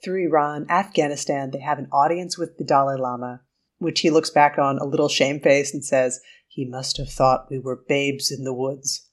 [0.05, 3.41] Through Iran, Afghanistan, they have an audience with the Dalai Lama,
[3.79, 7.59] which he looks back on a little shamefaced and says, he must have thought we
[7.59, 9.09] were babes in the woods.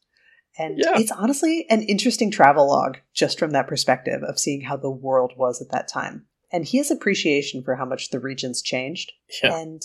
[0.58, 0.98] And yeah.
[0.98, 5.34] it's honestly an interesting travel log just from that perspective of seeing how the world
[5.38, 6.26] was at that time.
[6.52, 9.12] And he has appreciation for how much the region's changed.
[9.44, 9.58] Yeah.
[9.58, 9.82] And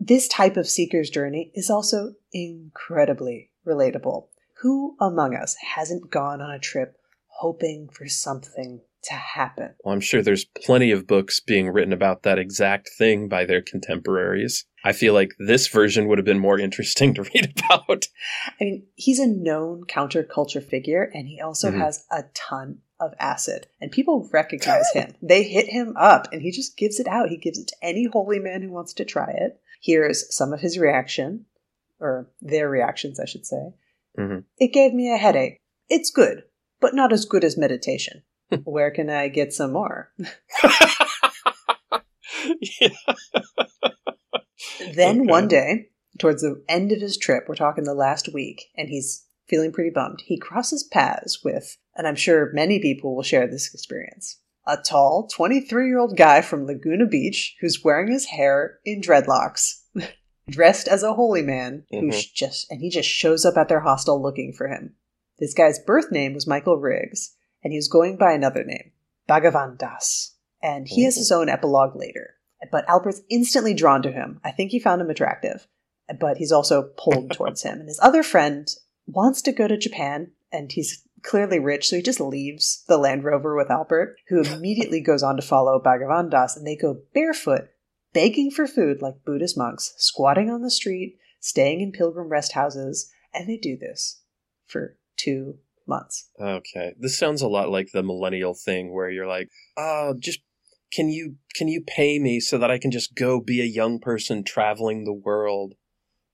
[0.00, 4.28] this type of seeker's journey is also incredibly relatable.
[4.62, 9.74] Who among us hasn't gone on a trip hoping for something to happen?
[9.84, 13.62] Well, I'm sure there's plenty of books being written about that exact thing by their
[13.62, 14.64] contemporaries.
[14.84, 18.06] I feel like this version would have been more interesting to read about.
[18.60, 21.80] I mean, he's a known counterculture figure, and he also mm-hmm.
[21.80, 25.14] has a ton of acid, and people recognize him.
[25.22, 27.30] They hit him up, and he just gives it out.
[27.30, 29.60] He gives it to any holy man who wants to try it.
[29.82, 31.46] Here's some of his reaction,
[32.00, 33.72] or their reactions, I should say.
[34.18, 34.40] Mm-hmm.
[34.58, 35.58] It gave me a headache.
[35.88, 36.42] It's good,
[36.80, 38.22] but not as good as meditation.
[38.64, 40.12] Where can I get some more?
[44.94, 45.30] then okay.
[45.30, 49.24] one day, towards the end of his trip, we're talking the last week, and he's
[49.48, 50.22] feeling pretty bummed.
[50.24, 55.28] He crosses paths with, and I'm sure many people will share this experience, a tall
[55.28, 59.82] 23 year old guy from Laguna Beach who's wearing his hair in dreadlocks
[60.48, 62.06] dressed as a holy man mm-hmm.
[62.06, 64.94] who's just and he just shows up at their hostel looking for him.
[65.38, 68.92] This guy's birth name was Michael Riggs, and he was going by another name,
[69.28, 70.34] Bhagavan Das.
[70.60, 71.04] And he mm-hmm.
[71.04, 72.34] has his own epilogue later.
[72.72, 74.40] But Albert's instantly drawn to him.
[74.44, 75.68] I think he found him attractive,
[76.18, 77.78] but he's also pulled towards him.
[77.78, 78.68] And his other friend
[79.08, 83.24] wants to go to Japan, and he's clearly rich, so he just leaves the Land
[83.24, 87.68] Rover with Albert, who immediately goes on to follow Bhagavan Das, and they go barefoot
[88.12, 93.10] begging for food like Buddhist monks, squatting on the street, staying in pilgrim rest houses,
[93.34, 94.22] and they do this
[94.66, 96.28] for two months.
[96.40, 96.94] Okay.
[96.98, 100.40] This sounds a lot like the millennial thing where you're like, oh, just
[100.92, 103.98] can you can you pay me so that I can just go be a young
[103.98, 105.74] person traveling the world?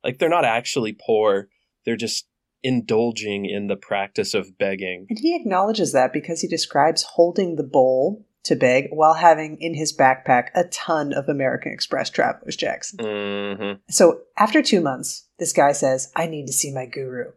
[0.02, 1.48] Like they're not actually poor.
[1.84, 2.26] They're just
[2.64, 5.07] indulging in the practice of begging.
[5.09, 9.74] And he acknowledges that because he describes holding the bowl to beg while having in
[9.74, 12.94] his backpack a ton of American Express traveler's checks.
[12.96, 13.81] Mm-hmm.
[13.90, 17.33] So after two months, this guy says, I need to see my guru.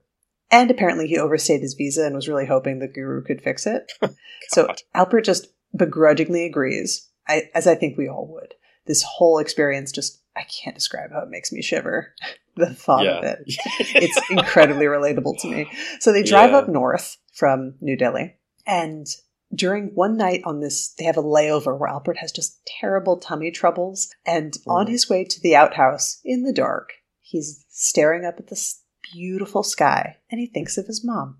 [0.50, 3.92] And apparently he overstayed his visa and was really hoping the guru could fix it.
[4.50, 8.54] so Alpert just begrudgingly agrees, I, as I think we all would.
[8.86, 12.14] This whole experience just, I can't describe how it makes me shiver.
[12.56, 13.18] the thought yeah.
[13.18, 13.40] of it.
[13.48, 15.72] it's incredibly relatable to me.
[16.00, 16.58] So they drive yeah.
[16.58, 18.36] up north from New Delhi
[18.68, 19.08] and
[19.54, 23.50] during one night on this, they have a layover where Albert has just terrible tummy
[23.50, 24.14] troubles.
[24.26, 24.72] And mm.
[24.72, 28.82] on his way to the outhouse in the dark, he's staring up at this
[29.14, 31.38] beautiful sky and he thinks of his mom.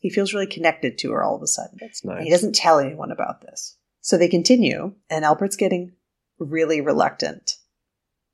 [0.00, 1.78] He feels really connected to her all of a sudden.
[1.80, 2.24] That's And nice.
[2.24, 3.76] he doesn't tell anyone about this.
[4.00, 5.92] So they continue, and Albert's getting
[6.38, 7.56] really reluctant.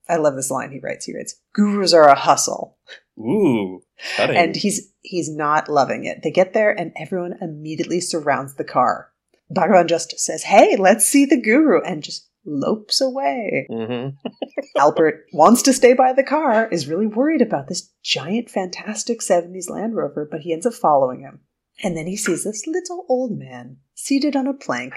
[0.09, 1.07] I love this line he writes.
[1.07, 2.79] He writes, Gurus are a hustle.
[3.19, 3.83] Ooh,
[4.17, 4.37] cutting.
[4.37, 6.23] And he's he's not loving it.
[6.23, 9.11] They get there and everyone immediately surrounds the car.
[9.55, 13.67] Bhagavan just says, Hey, let's see the guru, and just lopes away.
[13.71, 14.09] hmm
[14.77, 19.71] Albert wants to stay by the car, is really worried about this giant, fantastic 70s
[19.71, 21.41] Land Rover, but he ends up following him.
[21.83, 24.95] And then he sees this little old man seated on a plank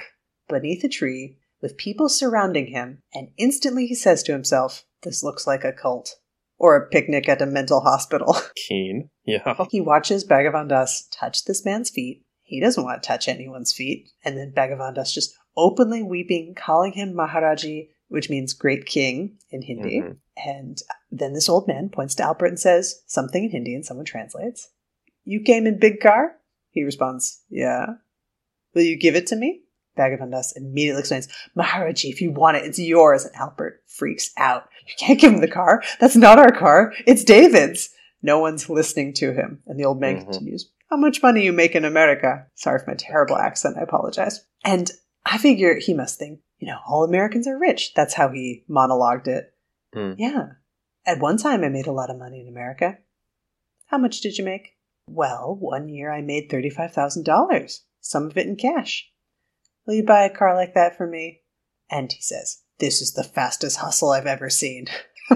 [0.47, 5.47] beneath a tree with people surrounding him, and instantly he says to himself, This looks
[5.47, 6.15] like a cult.
[6.59, 8.35] Or a picnic at a mental hospital.
[8.67, 9.11] Keen.
[9.25, 9.53] Yeah.
[9.69, 12.25] he watches Bhagavan Das touch this man's feet.
[12.41, 14.09] He doesn't want to touch anyone's feet.
[14.25, 19.61] And then Bhagavan Das just openly weeping, calling him Maharaji, which means great king in
[19.61, 20.01] Hindi.
[20.01, 20.17] Mhm.
[20.43, 20.81] And
[21.11, 24.69] then this old man points to Albert and says something in Hindi, and someone translates.
[25.25, 26.37] You came in big car?
[26.71, 27.95] He responds, Yeah.
[28.73, 29.61] Will you give it to me?
[29.97, 31.27] Bhagavan Das immediately explains,
[31.57, 33.25] Maharaji, if you want it, it's yours.
[33.25, 34.69] And Albert freaks out.
[34.87, 35.83] You can't give him the car.
[35.99, 36.93] That's not our car.
[37.05, 37.89] It's David's.
[38.21, 39.61] No one's listening to him.
[39.67, 40.23] And the old man Mhm.
[40.23, 42.47] continues, How much money you make in America?
[42.55, 43.75] Sorry for my terrible accent.
[43.77, 44.45] I apologize.
[44.63, 44.89] And
[45.25, 47.93] I figure he must think, you know, all Americans are rich.
[47.93, 49.53] That's how he monologued it.
[49.93, 50.13] Hmm.
[50.17, 50.45] Yeah.
[51.05, 52.99] At one time, I made a lot of money in America.
[53.87, 54.77] How much did you make?
[55.09, 59.09] Well, one year I made $35,000, some of it in cash.
[59.87, 61.41] Will you buy a car like that for me?
[61.89, 64.87] And he says, This is the fastest hustle I've ever seen.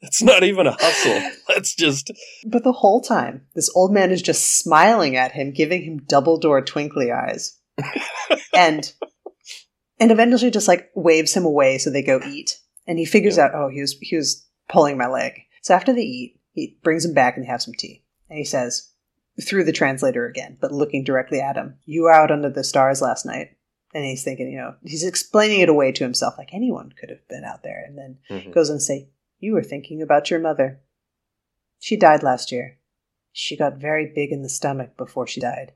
[0.00, 1.30] it's not even a hustle.
[1.48, 2.10] That's just
[2.46, 6.38] But the whole time, this old man is just smiling at him, giving him double
[6.38, 7.58] door twinkly eyes.
[8.54, 8.92] and
[9.98, 12.58] and eventually just like waves him away so they go eat.
[12.86, 13.46] And he figures Yeah.
[13.46, 15.32] out, oh, he was he was pulling my leg.
[15.62, 18.04] So after they eat, he brings him back and they have some tea.
[18.30, 18.90] And he says,
[19.42, 23.02] through the translator again, but looking directly at him, You were out under the stars
[23.02, 23.55] last night.
[23.96, 27.26] And he's thinking, you know, he's explaining it away to himself, like anyone could have
[27.28, 27.82] been out there.
[27.86, 28.52] And then Mhm.
[28.52, 30.80] goes on to say, You were thinking about your mother.
[31.78, 32.78] She died last year.
[33.32, 35.72] She got very big in the stomach before she died.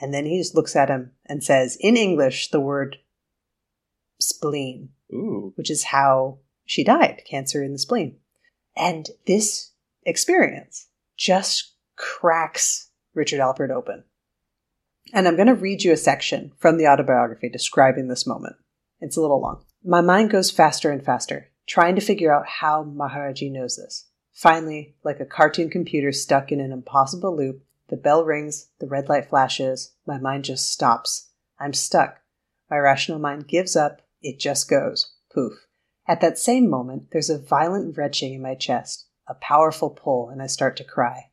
[0.00, 2.98] And then he just looks at him and says, in English, the word
[4.20, 5.52] spleen, ooh.
[5.56, 8.18] which is how she died cancer in the spleen.
[8.76, 9.72] And this
[10.04, 14.04] experience just cracks Richard Alpert open.
[15.12, 18.56] And I'm going to read you a section from the autobiography describing this moment.
[19.00, 19.64] It's a little long.
[19.84, 24.06] My mind goes faster and faster, trying to figure out how Maharaji knows this.
[24.32, 29.08] Finally, like a cartoon computer stuck in an impossible loop, the bell rings, the red
[29.08, 31.30] light flashes, my mind just stops.
[31.58, 32.20] I'm stuck.
[32.70, 35.14] My rational mind gives up, it just goes.
[35.34, 35.66] Poof.
[36.06, 40.42] At that same moment, there's a violent retching in my chest, a powerful pull, and
[40.42, 41.30] I start to cry.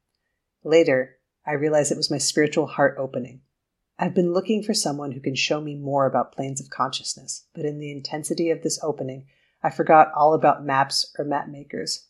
[0.64, 3.42] Later, I realize it was my spiritual heart opening.
[3.98, 7.64] I've been looking for someone who can show me more about planes of consciousness, but
[7.64, 9.28] in the intensity of this opening,
[9.64, 12.06] I forgot all about maps or map makers.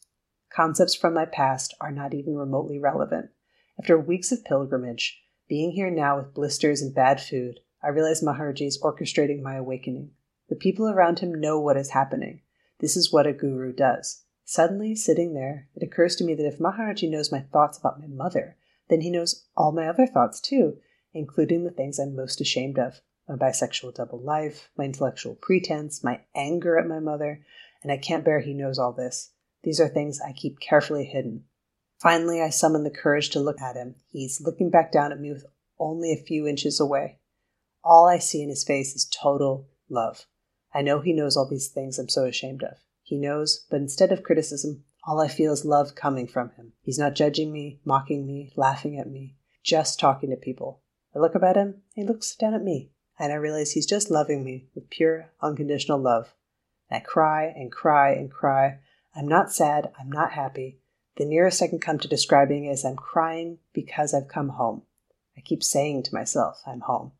[0.52, 3.30] Concepts from my past are not even remotely relevant.
[3.78, 8.66] After weeks of pilgrimage, being here now with blisters and bad food, I realize Maharaji
[8.66, 10.10] is orchestrating my awakening.
[10.50, 12.42] The people around him know what is happening.
[12.80, 14.24] This is what a guru does.
[14.44, 18.08] Suddenly, sitting there, it occurs to me that if Maharaji knows my thoughts about my
[18.08, 18.58] mother,
[18.90, 20.78] then he knows all my other thoughts too,
[21.16, 26.22] including the things I'm most ashamed of my bisexual double life, my intellectual pretense, my
[26.36, 27.44] anger at my mother,
[27.82, 29.32] and I can't bear he knows all this.
[29.64, 31.46] These are things I keep carefully hidden.
[32.00, 33.96] Finally, I summon the courage to look at him.
[34.12, 35.46] He's looking back down at me with
[35.80, 37.20] only a few inches away.
[37.84, 40.26] All I see in his face is total love.
[40.74, 42.78] I know he knows all these things I'm so ashamed of.
[43.02, 46.74] He knows, but instead of criticism, all I feel is love coming from him.
[46.82, 50.82] He's not judging me, mocking me, laughing at me, just talking to people.
[51.16, 54.12] I look up at him, he looks down at me, and I realize he's just
[54.12, 56.34] loving me with pure, unconditional love.
[56.90, 58.80] And I cry and cry and cry.
[59.16, 60.80] I'm not sad, I'm not happy.
[61.16, 64.82] The nearest I can come to describing is I'm crying because I've come home.
[65.38, 67.14] I keep saying to myself, I'm home.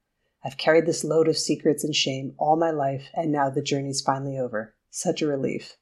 [0.44, 4.02] I've carried this load of secrets and shame all my life, and now the journey's
[4.02, 4.76] finally over.
[4.90, 5.78] Such a relief.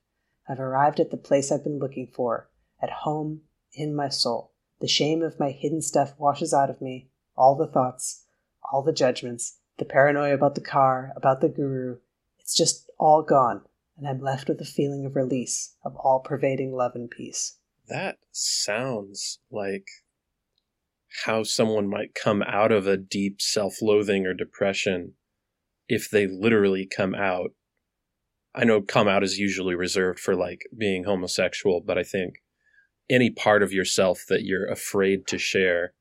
[0.48, 2.50] I've arrived at the place I've been looking for,
[2.80, 3.42] at home
[3.74, 4.52] in my soul.
[4.80, 8.26] The shame of my hidden stuff washes out of me, all the thoughts,
[8.72, 11.98] all the judgments, the paranoia about the car, about the guru.
[12.40, 13.62] It's just all gone,
[13.98, 17.58] and I'm left with a feeling of release, of all pervading love and peace.
[17.88, 19.88] That sounds like
[21.26, 25.14] how someone might come out of a deep self loathing or depression
[25.88, 27.52] if they literally come out.
[28.56, 32.36] I know come out is usually reserved for like being homosexual, but I think
[33.10, 35.94] any part of yourself that you're afraid to share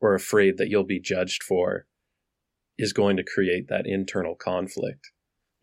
[0.00, 1.86] or afraid that you'll be judged for
[2.78, 5.10] is going to create that internal conflict.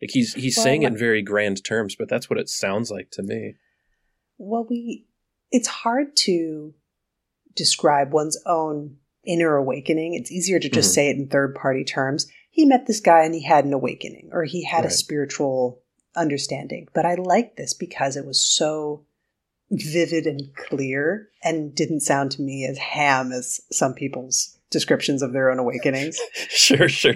[0.02, 2.90] Like he's he's Well, saying it in very grand terms, but that's what it sounds
[2.90, 3.54] like to me.
[4.36, 5.06] Well, we
[5.50, 6.74] it's hard to
[7.54, 10.14] describe one's own inner awakening.
[10.14, 10.94] It's easier to just Mhm.
[10.94, 12.26] say it in third party terms.
[12.50, 15.82] He met this guy and he had an awakening or he had a spiritual
[16.14, 16.88] understanding.
[16.92, 19.05] But I like this because it was so
[19.70, 25.32] vivid and clear and didn't sound to me as ham as some people's descriptions of
[25.32, 26.18] their own awakenings.
[26.48, 27.14] sure, sure.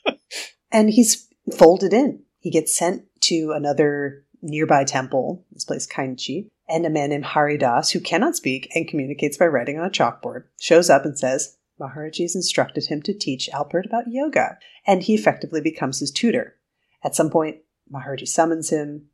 [0.72, 2.22] and he's folded in.
[2.38, 7.90] He gets sent to another nearby temple, this place Kainchi, and a man named Haridas,
[7.90, 12.22] who cannot speak and communicates by writing on a chalkboard, shows up and says, Maharaji
[12.22, 16.56] has instructed him to teach Albert about yoga, and he effectively becomes his tutor.
[17.02, 17.58] At some point,
[17.92, 19.06] Maharaji summons him,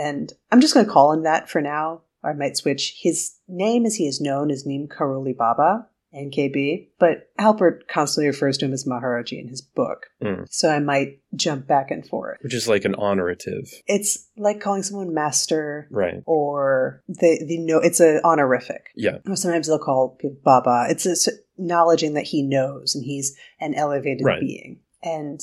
[0.00, 2.02] and I'm just going to call him that for now.
[2.22, 2.96] Or I might switch.
[3.00, 8.58] His name, as he is known, is Neem Karoli Baba, NKB, but Alpert constantly refers
[8.58, 10.06] to him as Maharaji in his book.
[10.22, 10.46] Mm.
[10.50, 12.36] So I might jump back and forth.
[12.42, 13.70] Which is like an honorative.
[13.86, 16.22] It's like calling someone master Right.
[16.26, 18.90] or the the no it's a honorific.
[18.96, 19.18] Yeah.
[19.26, 20.86] Or sometimes they'll call people Baba.
[20.90, 21.28] It's
[21.58, 24.40] acknowledging that he knows and he's an elevated Right.
[24.40, 24.80] being.
[25.02, 25.40] And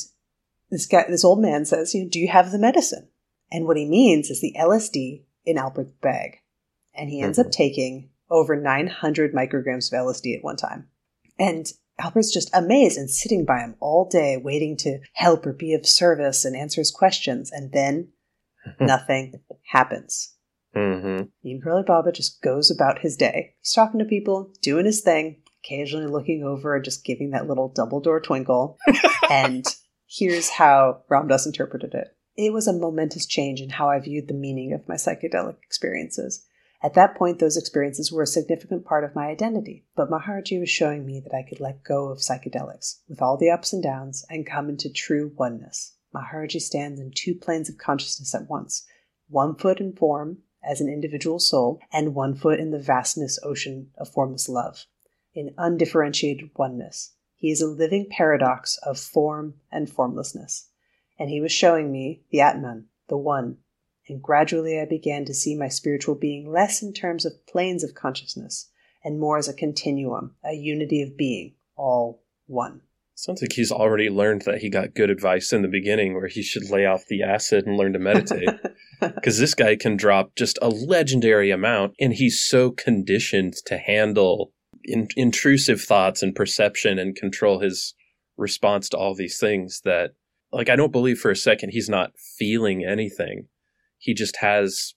[0.69, 3.07] this guy, this old man says, you know, "Do you have the medicine?"
[3.51, 6.39] And what he means is the LSD in Albert's bag,
[6.93, 7.51] and he ends up Mhm.
[7.51, 10.89] taking over 900 micrograms of LSD at one time.
[11.39, 15.73] And Albert's just amazed and sitting by him all day, waiting to help or be
[15.73, 17.51] of service and answer his questions.
[17.51, 18.09] And then
[18.79, 19.35] nothing
[19.71, 20.33] happens.
[20.75, 21.25] Mm-hmm.
[21.43, 23.55] Neem Karoli Baba just goes about his day.
[23.61, 27.69] He's talking to people, doing his thing, occasionally looking over and just giving that little
[27.69, 28.77] double door twinkle.
[29.29, 29.65] and
[30.07, 32.09] here's how Ram Dass interpreted it.
[32.37, 36.45] It was a momentous change in how I viewed the meaning of my psychedelic experiences.
[36.83, 40.69] At that point, those experiences were a significant part of my identity, but Maharaji was
[40.69, 44.23] showing me that I could let go of psychedelics, with all the ups and downs,
[44.29, 45.95] and come into true oneness.
[46.13, 48.85] Maharaji stands in two planes of consciousness at once
[49.29, 53.89] one foot in form, as an individual soul, and one foot in the vastness ocean
[53.97, 54.85] of formless love,
[55.33, 57.15] in undifferentiated oneness.
[57.35, 60.69] He is a living paradox of form and formlessness.
[61.19, 63.57] And he was showing me the Atman, the One,
[64.07, 67.95] and gradually I began to see my spiritual being less in terms of planes of
[67.95, 68.69] consciousness
[69.03, 72.81] and more as a continuum, a unity of being, all one.
[73.15, 76.43] Sounds like he's already learned that he got good advice in the beginning where he
[76.43, 78.49] should lay off the acid and learn to meditate.
[78.99, 84.53] Because this guy can drop just a legendary amount, and he's so conditioned to handle
[84.83, 87.93] in- intrusive thoughts and perception and control his
[88.37, 90.13] response to all these things that,
[90.51, 93.47] like, I don't believe for a second he's not feeling anything.
[93.97, 94.93] He just has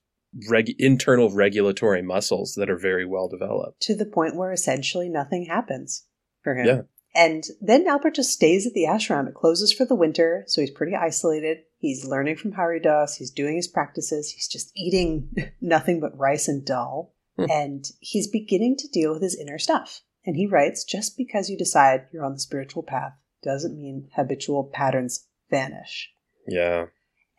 [0.48, 3.80] reg- internal regulatory muscles that are very well developed.
[3.82, 6.04] to the point where essentially nothing happens
[6.42, 6.66] for him.
[6.66, 6.80] Yeah.
[7.12, 9.26] And then Albert just stays at the ashram.
[9.28, 11.58] It closes for the winter, so he's pretty isolated.
[11.76, 13.16] He's learning from Haridas.
[13.16, 14.30] He's doing his practices.
[14.30, 17.12] He's just eating nothing but rice and dal.
[17.36, 17.46] Hmm.
[17.50, 20.02] and he's beginning to deal with his inner stuff.
[20.26, 24.64] And he writes just because you decide you're on the spiritual path doesn't mean habitual
[24.64, 26.10] patterns vanish.
[26.46, 26.86] Yeah.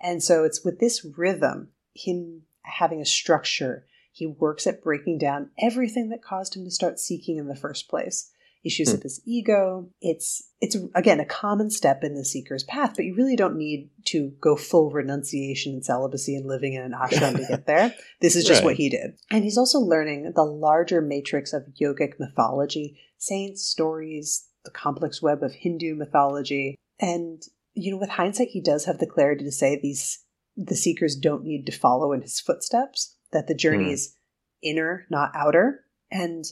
[0.01, 5.51] And so it's with this rhythm, him having a structure, he works at breaking down
[5.59, 8.31] everything that caused him to start seeking in the first place.
[8.63, 8.97] Issues Hmm.
[8.97, 9.89] of his ego.
[10.01, 13.89] It's it's again a common step in the seeker's path, but you really don't need
[14.05, 17.95] to go full renunciation and celibacy and living in an ashram to get there.
[18.21, 18.65] This is just Right.
[18.65, 19.17] what he did.
[19.31, 25.41] And he's also learning the larger matrix of yogic mythology, saints, stories, the complex web
[25.41, 26.77] of Hindu mythology.
[26.99, 27.41] And
[27.83, 30.23] you know, with hindsight, he does have the clarity to say these
[30.57, 33.91] the seekers don't need to follow in his footsteps, that the journey Hmm.
[33.93, 34.15] is
[34.61, 35.85] inner, not outer.
[36.11, 36.43] And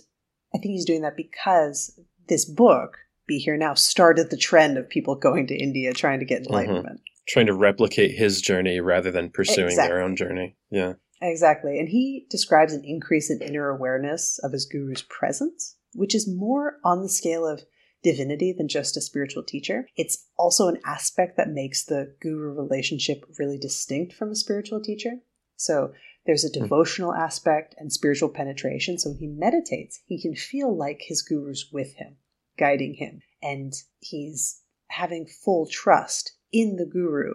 [0.53, 4.88] I think he's doing that because this book, Be Here Now, started the trend of
[4.89, 7.01] people going to India trying to get enlightenment.
[7.27, 9.89] Trying to replicate his journey rather than pursuing Exactly.
[9.89, 10.55] their own journey.
[10.71, 10.93] Yeah.
[11.21, 11.77] Exactly.
[11.77, 16.77] And he describes an increase in inner awareness of his guru's presence, which is more
[16.86, 17.63] on the scale of
[18.04, 19.88] divinity than just a spiritual teacher.
[19.95, 25.20] It's also an aspect that makes the guru relationship really distinct from a spiritual teacher.
[25.56, 25.93] So
[26.26, 26.64] there's a Hmm.
[26.64, 28.97] devotional aspect and spiritual penetration.
[28.97, 32.18] So when he meditates, he can feel like his guru's with him,
[32.58, 33.22] guiding him.
[33.41, 37.34] And he's having full trust in the guru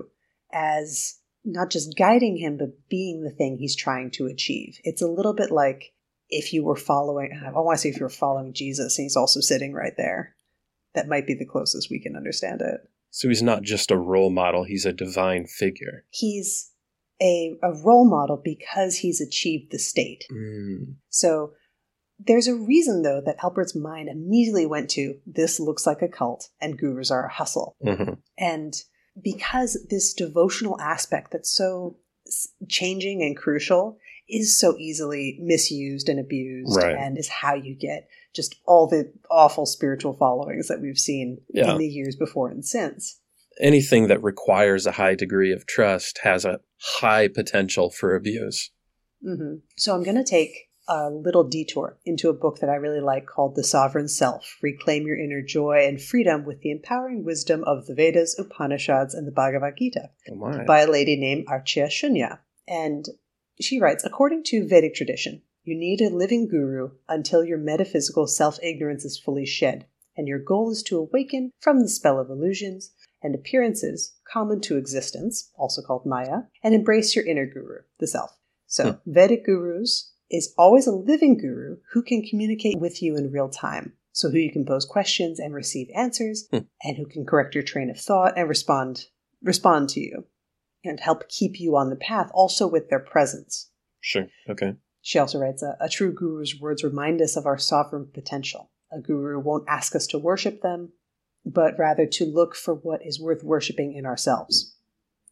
[0.52, 4.80] as not just guiding him, but being the thing he's trying to achieve.
[4.82, 5.92] It's a little bit like
[6.30, 9.16] if you were following, I want to say if you were following Jesus and he's
[9.16, 10.34] also sitting right there.
[10.94, 12.80] That might be the closest we can understand it.
[13.10, 16.04] So he's not just a role model, he's a divine figure.
[16.10, 16.70] He's
[17.22, 20.24] a, a role model because he's achieved the state.
[20.32, 20.94] Mm.
[21.10, 21.52] So
[22.18, 26.48] There's a reason, though, that Albert's mind immediately went to this looks like a cult
[26.60, 27.76] and gurus are a hustle.
[27.82, 28.74] hmm And
[29.22, 31.98] because this devotional aspect that's so
[32.68, 36.96] changing and crucial is so easily misused and abused Right.
[36.96, 41.72] and is how you get just all the awful spiritual followings that we've seen Yeah.
[41.72, 43.20] in the years before and since.
[43.60, 48.70] Anything that requires a high degree of trust has a high potential for abuse.
[49.22, 53.00] hmm So I'm going to take a little detour into a book that I really
[53.00, 57.64] like called The Sovereign Self Reclaim Your Inner Joy and Freedom with the Empowering Wisdom
[57.64, 62.40] of the Vedas, Upanishads, and the Bhagavad Gita Oh by a lady named Acharya Shunya.
[62.68, 63.06] And
[63.60, 68.58] she writes According to Vedic tradition, you need a living guru until your metaphysical self
[68.62, 69.86] ignorance is fully shed,
[70.16, 72.92] and your goal is to awaken from the spell of illusions
[73.22, 78.36] and appearances common to existence, also called Maya, and embrace your inner guru, the self.
[78.66, 83.48] So, Vedic gurus is always a living guru who can communicate with you in real
[83.48, 83.94] time.
[84.12, 86.58] So, who you can pose questions and receive answers, Hmm.
[86.82, 89.06] and who can correct your train of thought and respond
[89.42, 90.24] respond to you
[90.84, 93.70] and help keep you on the path also with their presence.
[94.00, 94.26] Sure.
[94.48, 94.74] Okay.
[95.06, 98.70] She also writes a, a true guru's words remind us of our sovereign potential.
[98.90, 100.92] A guru won't ask us to worship them,
[101.44, 104.74] but rather to look for what is worth worshiping in ourselves.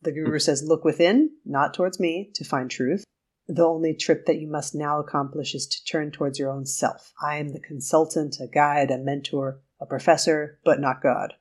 [0.02, 3.02] The guru says, Look within, not towards me, to find truth.
[3.48, 7.14] The only trip that you must now accomplish is to turn towards your own self.
[7.22, 11.32] I am the consultant, a guide, a mentor, a professor, but not God.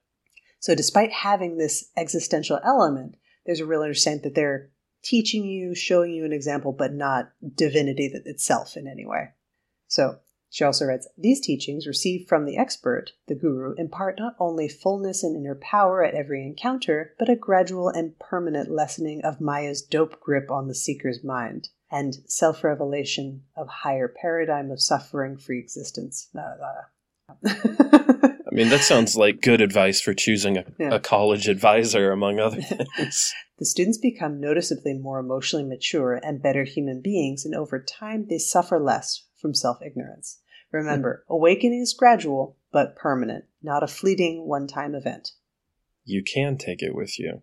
[0.61, 3.15] So, despite having this existential element,
[3.45, 4.69] there's a real understanding that they're
[5.03, 9.29] teaching you, showing you an example, but not divinity itself in any way.
[9.87, 14.67] So, she also writes These teachings received from the expert, the guru, impart not only
[14.67, 19.81] fullness and inner power at every encounter, but a gradual and permanent lessening of Maya's
[19.81, 25.59] dope grip on the seeker's mind and self revelation of higher paradigm of suffering free
[25.59, 26.27] existence.
[28.51, 30.95] I mean, that sounds like good advice for choosing a, Yeah.
[30.95, 32.61] a college advisor, among other
[32.97, 33.33] things.
[33.59, 38.37] The students become noticeably more emotionally mature and better human beings, and over time they
[38.39, 40.39] suffer less from self ignorance.
[40.71, 41.33] Remember, hmm.
[41.35, 45.31] awakening is gradual but permanent, not a fleeting one time event.
[46.03, 47.41] you can take it with you.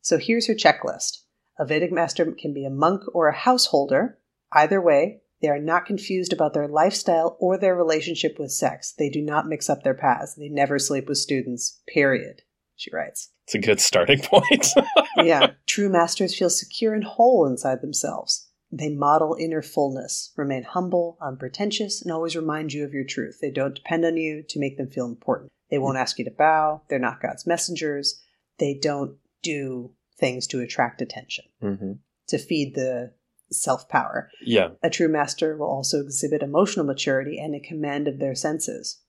[0.00, 1.22] So here's her checklist
[1.58, 4.18] a Vedic master can be a monk or a householder.
[4.52, 8.92] Either way, they are not confused about their lifestyle or their relationship with sex.
[8.98, 10.34] They do not mix up their paths.
[10.34, 12.42] They never sleep with students, period,
[12.74, 13.30] she writes.
[13.44, 14.68] It's a good starting point.
[15.16, 18.48] yeah, true masters feel secure and whole inside themselves.
[18.72, 23.38] They model inner fullness, remain humble, unpretentious, and always remind you of your truth.
[23.40, 25.52] They don't depend on you to make them feel important.
[25.70, 26.82] They won't ask you to bow.
[26.88, 28.20] They're not God's messengers.
[28.58, 31.92] They don't do things to attract attention, hmm
[32.28, 33.12] to feed the
[33.50, 34.30] self power.
[34.44, 34.70] Yeah.
[34.82, 39.00] A true master will also exhibit emotional maturity and a command of their senses.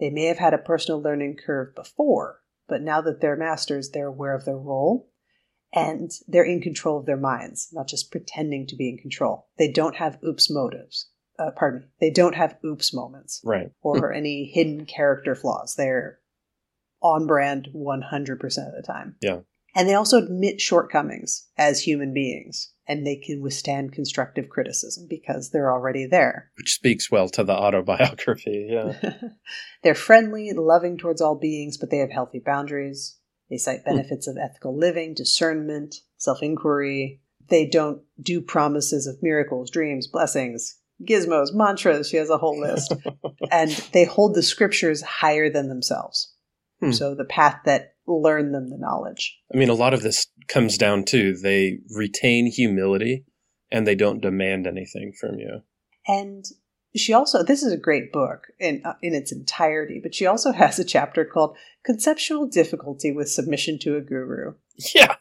[0.00, 4.06] They may have had a personal learning curve before, but now that they're masters, they're
[4.08, 5.08] aware of their role
[5.72, 9.48] and they're in control of their minds, not just pretending to be in control.
[9.58, 11.08] They don't have oops motives.
[11.38, 11.86] Uh, pardon me.
[12.00, 13.70] They don't have oops moments Right.
[13.80, 15.74] or any hidden character flaws.
[15.76, 16.18] They're
[17.00, 19.16] on brand 100% of the time.
[19.22, 19.40] Yeah.
[19.74, 25.50] And they also admit shortcomings as human beings, and they can withstand constructive criticism because
[25.50, 26.50] they're already there.
[26.56, 28.68] Which speaks well to the autobiography.
[28.72, 29.12] Yeah.
[29.82, 33.18] they're friendly, loving towards all beings, but they have healthy boundaries.
[33.50, 37.20] They cite benefits of ethical living, discernment, self inquiry.
[37.48, 42.08] They don't do promises of miracles, dreams, blessings, gizmos, mantras.
[42.08, 42.94] She has a whole list.
[43.50, 46.32] and they hold the scriptures higher than themselves.
[46.80, 46.92] Hmm.
[46.92, 49.38] So the path that learned them the knowledge.
[49.52, 53.24] I mean, a lot of this comes down to they retain humility
[53.70, 55.62] and they don't demand anything from you.
[56.06, 56.44] And
[56.94, 60.52] she also this is a great book in uh, in its entirety, but she also
[60.62, 64.54] has a chapter called Conceptual Difficulty with Submission to a Guru.
[64.94, 65.16] Yeah.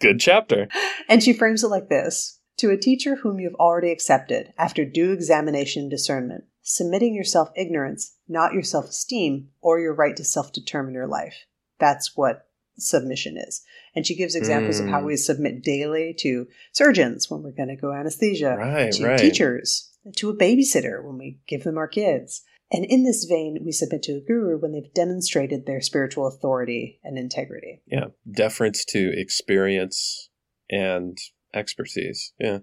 [0.00, 0.68] Good chapter.
[1.08, 4.84] And she frames it like this To a teacher whom you have already accepted, after
[4.84, 10.16] due examination and discernment, submitting your self ignorance, not your self esteem, or your right
[10.16, 11.46] to self determine your life.
[11.82, 12.46] That's what
[12.78, 13.62] submission is.
[13.94, 15.06] And she gives examples of how Mm.
[15.06, 19.18] we submit daily to surgeons when we're going to go anesthesia, Right, to right.
[19.18, 22.42] teachers, to a babysitter when we give them our kids.
[22.70, 27.00] And in this vein, we submit to a guru when they've demonstrated their spiritual authority
[27.04, 27.82] and integrity.
[27.86, 28.06] Yeah.
[28.30, 30.30] Deference to experience
[30.70, 31.18] and
[31.52, 32.32] expertise.
[32.38, 32.60] Yeah.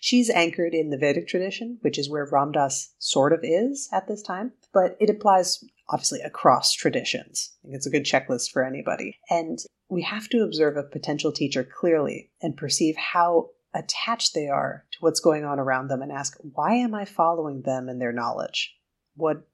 [0.00, 4.06] She's anchored in the Vedic tradition, which is where Ram Dass sort of is at
[4.08, 7.52] this time, but it applies obviously across traditions.
[7.62, 9.18] I think it's a good checklist for anybody.
[9.30, 9.58] And
[9.88, 14.98] we have to observe a potential teacher clearly and perceive how attached they are to
[15.00, 18.74] what's going on around them and ask, why am I following them and their knowledge?
[19.16, 19.46] What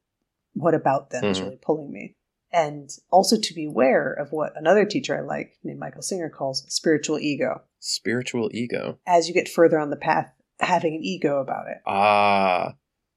[0.52, 1.44] what about them is Mhm.
[1.44, 2.16] really pulling me?
[2.52, 6.66] And also to be aware of what another teacher I like, named Michael Singer, calls
[6.68, 7.62] spiritual ego.
[7.78, 8.98] Spiritual ego.
[9.06, 11.78] As you get further on the path, having an ego about it.
[11.86, 12.74] Ah,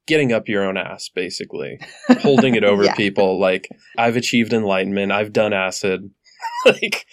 [0.07, 1.79] getting up your own ass, basically.
[2.21, 2.95] Holding it over Yeah.
[2.95, 3.39] people.
[3.39, 5.11] Like, I've achieved enlightenment.
[5.11, 6.11] I've done acid.
[6.65, 7.05] like,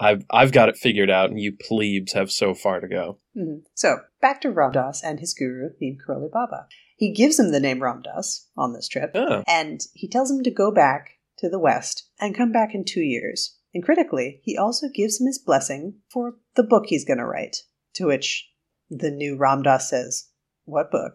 [0.00, 3.18] I've, I've got it figured out, and you plebes have so far to go.
[3.36, 3.62] Mhm.
[3.74, 6.66] So back to Ram Dass and his guru named Karoli Baba.
[6.96, 10.42] He gives him the name Ram Dass on this trip, Oh, and he tells him
[10.44, 13.56] to go back to the West and come back in two years.
[13.72, 17.56] And critically, he also gives him his blessing for the book he's going to write.
[17.94, 18.48] To which
[18.88, 20.28] the new Ram Dass says,
[20.64, 21.14] What book?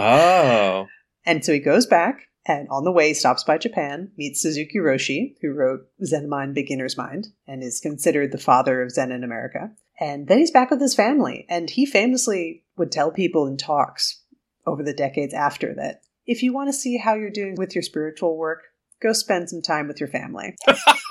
[0.00, 0.86] Oh.
[1.26, 4.78] And so he goes back, and on the way, he stops by Japan, meets Suzuki
[4.78, 9.24] Roshi, who wrote Zen Mind, Beginner's Mind, and is considered the father of Zen in
[9.24, 9.70] America.
[9.98, 14.22] And then he's back with his family, and he famously would tell people in talks
[14.66, 17.82] over the decades after that if you want to see how you're doing with your
[17.82, 18.62] spiritual work,
[19.02, 20.54] go spend some time with your family.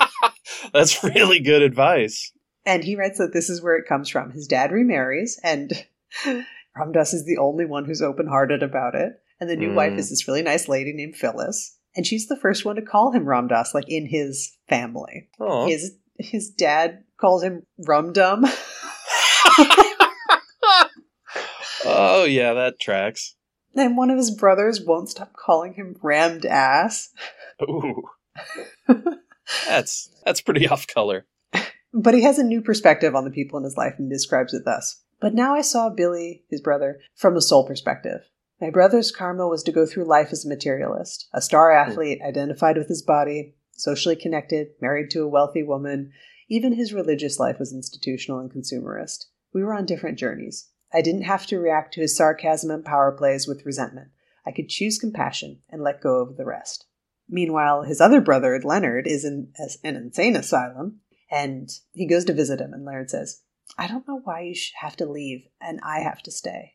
[0.72, 2.32] That's really good advice.
[2.64, 4.30] And he writes that this is where it comes from.
[4.30, 5.72] His dad remarries, and
[6.80, 9.12] Ram Dass is the only one who's open hearted about it.
[9.40, 9.74] And the new Mm.
[9.74, 11.76] wife is this really nice lady named Phyllis.
[11.96, 15.28] And she's the first one to call him Ram Dass, like in his family.
[15.66, 18.44] His his dad calls him Rum Dum.
[21.84, 23.34] oh, yeah, that tracks.
[23.74, 27.10] and one of his brothers won't stop calling him Rammed Ass.
[27.62, 28.02] Ooh.
[29.66, 31.26] That's that's pretty off color.
[31.92, 34.62] But he has a new perspective on the people in his life and describes it
[34.64, 35.02] thus.
[35.20, 38.22] But now I saw Billy, his brother, from a soul perspective.
[38.60, 41.90] My brother's karma was to go through life as a materialist, a star hmm.
[41.90, 46.12] athlete, identified with his body, socially connected, married to a wealthy woman.
[46.48, 49.26] Even his religious life was institutional and consumerist.
[49.52, 50.68] We were on different journeys.
[50.92, 54.08] I didn't have to react to his sarcasm and power plays with resentment.
[54.46, 56.86] I could choose compassion and let go of the rest.
[57.28, 59.52] Meanwhile, his other brother, Leonard, is in
[59.84, 61.00] an insane asylum,
[61.30, 63.42] and he goes to visit him, and Leonard says,
[63.78, 66.74] I don't know why you have to leave and I have to stay.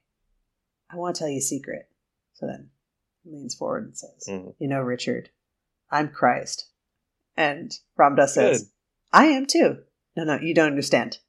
[0.90, 1.90] I want to tell you a secret.
[2.34, 2.70] So then
[3.24, 4.56] he leans forward and says, Mhm.
[4.60, 5.30] You know, Richard,
[5.90, 6.70] I'm Christ.
[7.38, 8.70] And Ram Dass says, Good.
[9.14, 9.84] I am too.
[10.16, 11.20] No, no, you don't understand.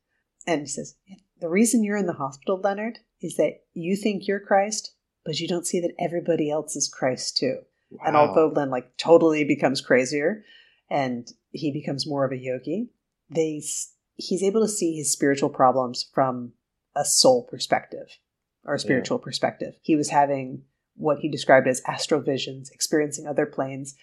[0.47, 0.97] And he says,
[1.41, 4.95] The reason you're in the hospital, Leonard, is that you think you're Christ,
[5.25, 7.59] but you don't see that everybody else is Christ too.
[8.05, 10.45] And although Len like totally becomes crazier
[10.91, 12.91] and he becomes more of a yogi,
[13.31, 13.63] they
[14.17, 16.53] he's able to see his spiritual problems from
[16.95, 18.19] a soul perspective
[18.65, 19.75] or a spiritual perspective.
[19.83, 20.63] He was having
[20.97, 23.95] what he described as astral visions, experiencing other planes,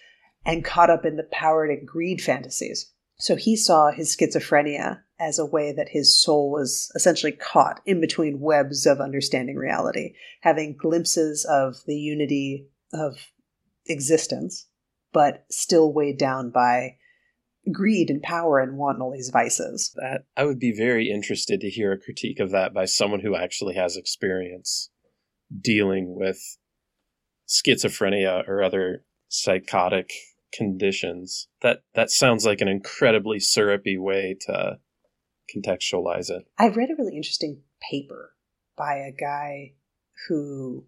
[0.46, 2.92] and caught up in the power and greed fantasies.
[3.16, 8.00] So he saw his schizophrenia as a way that his soul was essentially caught in
[8.00, 13.30] between webs of understanding reality, having glimpses of the unity of
[13.86, 14.66] existence,
[15.12, 16.96] but still weighed down by
[17.72, 19.92] greed and power and want and all these vices.
[19.96, 23.34] that I would be very interested to hear a critique of that by someone who
[23.36, 24.90] actually has experience
[25.60, 26.38] dealing with
[27.48, 30.10] schizophrenia or other psychotic
[30.52, 31.48] conditions.
[31.62, 34.78] That that sounds like an incredibly syrupy way to
[35.54, 36.44] contextualize it.
[36.58, 38.32] I read a really interesting paper
[38.76, 39.74] by a guy
[40.28, 40.86] who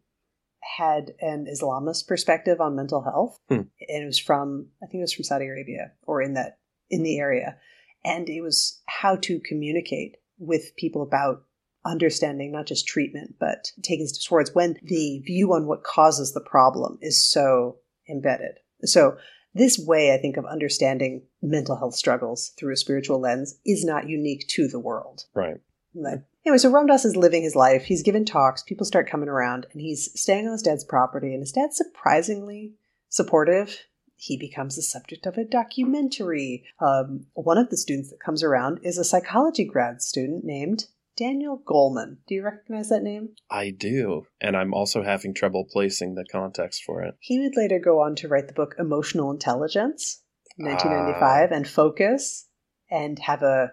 [0.78, 3.54] had an Islamist perspective on mental health, Hmm.
[3.88, 6.58] and it was from I think it was from Saudi Arabia or in that
[6.90, 7.56] in the area,
[8.04, 11.44] and it was how to communicate with people about
[11.84, 16.40] understanding not just treatment but taking steps towards when the view on what causes the
[16.40, 17.76] problem is so
[18.08, 18.58] embedded.
[18.84, 19.16] So
[19.54, 24.08] this way, I think, of understanding mental health struggles through a spiritual lens is not
[24.08, 25.24] unique to the world.
[25.32, 25.56] Right.
[25.94, 27.84] But anyway, so Ram Dass is living his life.
[27.84, 28.62] He's given talks.
[28.62, 31.32] People start coming around, and he's staying on his dad's property.
[31.32, 32.74] And his dad's surprisingly
[33.08, 33.78] supportive.
[34.16, 36.64] He becomes the subject of a documentary.
[36.80, 40.86] Um, one of the students that comes around is a psychology grad student named
[41.16, 42.18] Daniel Goleman.
[42.26, 43.30] Do you recognize that name?
[43.50, 44.26] I do.
[44.40, 47.14] And I'm also having trouble placing the context for it.
[47.20, 50.22] He would later go on to write the book Emotional Intelligence,
[50.56, 52.48] 1995, and Focus,
[52.90, 53.72] and have a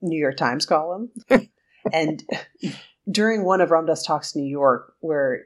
[0.00, 1.10] New York Times column.
[1.92, 2.22] and
[3.10, 5.44] during one of Ram Dass talks in New York, where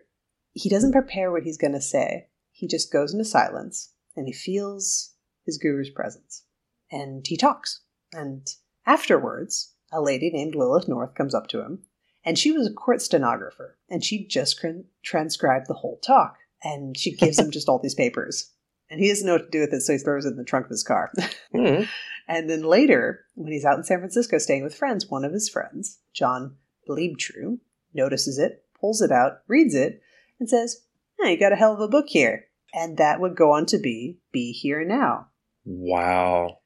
[0.53, 4.33] he doesn't prepare what he's going to say, he just goes into silence and he
[4.33, 6.45] feels his guru's presence.
[6.91, 7.81] And he talks.
[8.13, 8.47] And
[8.87, 11.83] afterwards, a lady named Lilith North comes up to him,
[12.25, 16.37] and she was a court stenographer, and she just tran- transcribed the whole talk.
[16.63, 18.51] And she gives him just all these papers.
[18.91, 20.45] And he doesn't know what to do with it, so he throws it in the
[20.45, 21.13] trunk of his car.
[21.53, 21.83] Hmm.
[22.29, 25.49] And then later, when he's out in San Francisco staying with friends, one of his
[25.49, 26.55] friends, John
[26.89, 27.59] Bleibtreu
[27.93, 30.01] notices it, pulls it out, reads it,
[30.39, 30.85] and says,
[31.21, 32.45] hey, you got a hell of a book here.
[32.73, 35.29] And that would go on to be Be Here Now.
[35.65, 36.59] Wow.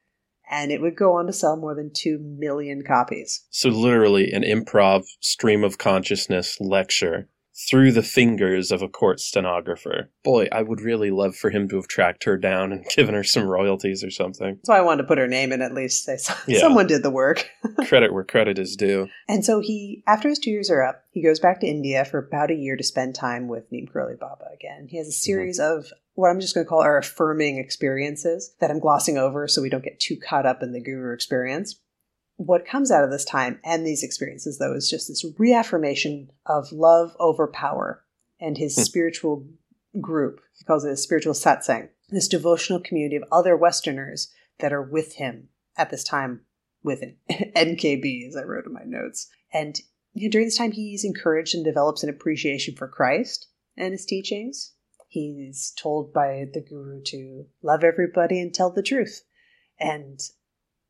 [0.51, 3.47] And it would go on to sell more than 2 million copies.
[3.51, 7.29] So, literally, an improv stream of consciousness lecture
[7.71, 10.11] through the fingers of a court stenographer.
[10.25, 13.25] Boy, I would really love for him to have tracked her down and given her
[13.25, 14.59] some royalties or something.
[14.65, 16.61] So I wanted to put her name in at least, say Yeah.
[16.61, 17.49] someone did the work.
[17.87, 19.09] credit where credit is due.
[19.29, 22.19] And so he, after his two years are up, he goes back to India for
[22.19, 24.89] about a year to spend time with Neem Karoli Baba again.
[24.89, 25.15] He has a mm-hmm.
[25.15, 29.49] series of what I'm just going to call our affirming experiences that I'm glossing over
[29.49, 31.81] so we don't get too caught up in the guru experience.
[32.37, 36.73] What comes out of this time and these experiences, though, is just this reaffirmation of
[36.73, 38.05] love over power
[38.41, 38.83] and his Hmm.
[38.83, 39.47] spiritual
[40.01, 40.41] group.
[40.59, 45.15] He calls it a spiritual satsang, this devotional community of other Westerners that are with
[45.15, 46.45] him at this time
[46.83, 49.29] with an NKB, as I wrote in my notes.
[49.53, 49.81] And
[50.13, 54.05] you know, during this time, he's encouraged and develops an appreciation for Christ and his
[54.07, 54.73] teachings.
[55.09, 59.25] He's told by the guru to love everybody and tell the truth.
[59.79, 60.21] And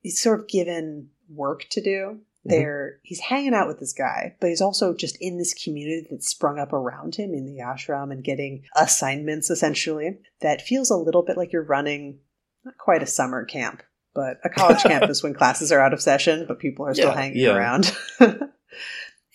[0.01, 2.20] he's sort of given work to do.
[2.47, 2.51] Mm-hmm.
[2.51, 6.29] There, he's hanging out with this guy, but he's also just in this community that's
[6.29, 11.22] sprung up around him in the ashram and getting assignments essentially that feels a little
[11.22, 12.18] bit like you're running
[12.64, 13.83] not quite a summer camp,
[14.14, 17.14] but a college campus when classes are out of session, but people are still Yeah,
[17.16, 17.55] hanging yeah.
[17.57, 17.87] around.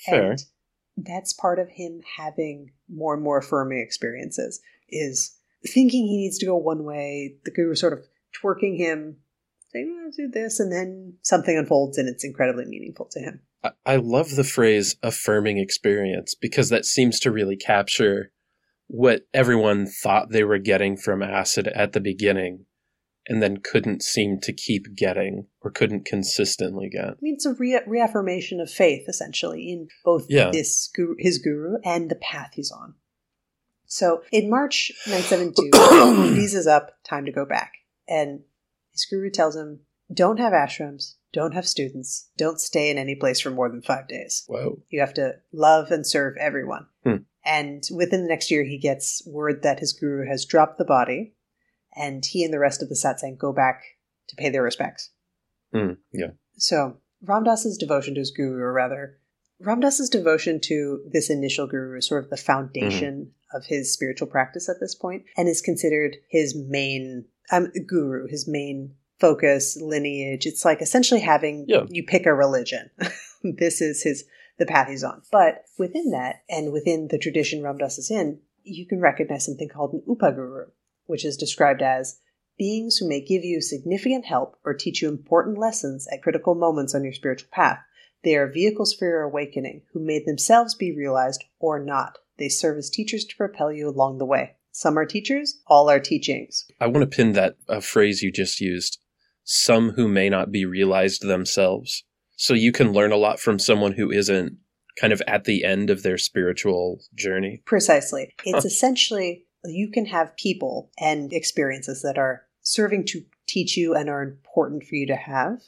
[0.06, 0.32] Fair.
[0.32, 0.40] And
[0.98, 5.36] that's part of him having more and more affirming experiences is
[5.66, 8.06] thinking he needs to go one way, the guru sort of
[8.42, 9.18] twerking him,
[9.72, 13.41] saying, oh, do this, and then something unfolds and it's incredibly meaningful to him.
[13.63, 18.32] I- I love the phrase affirming experience because that seems to really capture
[18.88, 22.65] what everyone thought they were getting from acid at the beginning
[23.28, 27.05] and then couldn't seem to keep getting or couldn't consistently get.
[27.09, 30.49] I mean, it's a re- reaffirmation of faith, essentially, in both Yeah.
[30.51, 32.95] this guru, his guru and the path he's on.
[33.86, 35.70] So in March 972,
[36.34, 37.74] he visas up, time to go back.
[38.07, 38.41] And
[39.00, 39.80] his guru tells him,
[40.14, 44.08] don't have ashrams, don't have students, don't stay in any place for more than five
[44.08, 44.43] days.
[44.47, 44.82] Whoa.
[44.89, 46.88] You have to love and serve everyone.
[47.04, 47.18] Hmm.
[47.45, 51.36] And within the next year, he gets word that his guru has dropped the body,
[51.95, 53.84] and he and the rest of the satsang go back
[54.28, 55.12] to pay their respects.
[55.74, 56.32] Mm, yeah.
[56.58, 59.20] So Ram Dass's devotion to his guru, or rather,
[59.62, 64.28] Ram Dass's devotion to this initial guru is sort of the foundation of his spiritual
[64.28, 70.45] practice at this point, and is considered his main um, guru, his main focus, lineage.
[70.45, 71.84] It's like essentially having Yeah.
[71.89, 72.89] you pick a religion.
[73.43, 74.26] this is his
[74.58, 75.22] the path he's on.
[75.32, 79.70] But within that, and within the tradition Ram Dass is in, you can recognize something
[79.70, 80.66] called an upaguru,
[81.06, 82.20] which is described as
[82.58, 86.93] beings who may give you significant help or teach you important lessons at critical moments
[86.93, 87.80] on your spiritual path.
[88.24, 92.18] They are vehicles for your awakening, who may themselves be realized or not.
[92.38, 94.56] They serve as teachers to propel you along the way.
[94.80, 96.65] Some are teachers, all are teachings.
[96.80, 98.97] I want to pin that uh, phrase you just used
[99.43, 102.05] some who may not be realized themselves.
[102.38, 104.55] So you can learn a lot from someone who isn't
[104.97, 107.61] kind of at the end of their spiritual journey.
[107.65, 108.34] Precisely.
[108.45, 114.07] It's essentially you can have people and experiences that are serving to teach you and
[114.07, 115.59] are important for you to have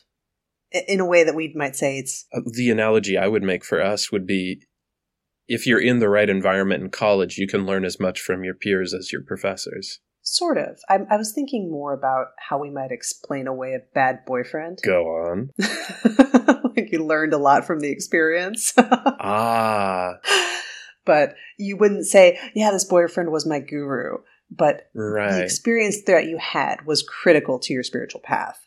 [0.88, 3.82] in a way that we might say it's Uh, The analogy I would make for
[3.82, 4.62] us would be
[5.54, 8.54] if you're in the right environment in college, you can learn as much from your
[8.56, 10.00] peers as your professors.
[10.24, 10.80] sort of.
[10.88, 14.80] I, I was thinking more about how we might explain away a bad boyfriend.
[14.86, 15.50] Go on.
[16.76, 18.74] like you learned a lot from the experience.
[19.24, 20.14] Ah,
[21.06, 24.18] but you wouldn't say, yeah, this boyfriend was my guru.
[24.50, 28.60] But the experience that you had was critical to your spiritual path.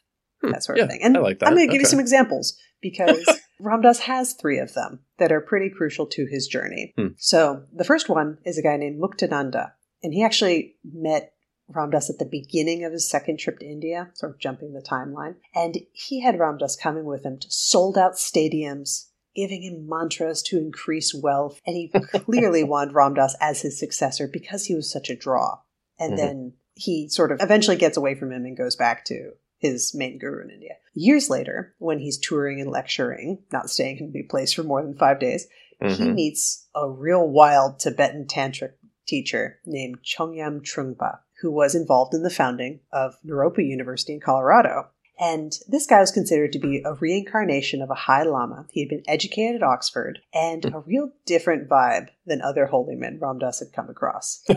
[0.43, 1.01] Hmm, That sort yeah, of thing.
[1.03, 1.49] And I like that.
[1.49, 3.25] I'm going to give you some examples because
[3.61, 6.93] Ram Dass has three of them that are pretty crucial to his journey.
[6.97, 7.09] Hmm.
[7.17, 9.73] So the first one is a guy named Muktananda.
[10.03, 11.33] And he actually met
[11.69, 14.83] Ram Dass at the beginning of his second trip to India, sort of jumping the
[14.83, 15.37] timeline.
[15.55, 20.43] And he had Ram Dass coming with him to sold out stadiums, giving him mantras
[20.43, 21.61] to increase wealth.
[21.67, 25.61] And he clearly wanted Ram Dass as his successor because he was such a draw.
[25.99, 26.17] And Mhm.
[26.17, 29.31] then he sort of eventually gets away from him and goes back to
[29.65, 30.75] his main guru in India.
[30.95, 34.95] Years later, when he's touring and lecturing, not staying in a place for more than
[34.97, 35.47] five days,
[35.81, 36.15] he Mhm.
[36.15, 38.73] meets a real wild Tibetan tantric
[39.07, 44.89] teacher named Chögyam Trungpa, who was involved in the founding of Naropa University in Colorado.
[45.19, 48.67] And this guy was considered to be a reincarnation of a High Lama.
[48.73, 53.19] He had been educated at Oxford and a real different vibe than other holy men
[53.21, 54.43] Ram Dass had come across.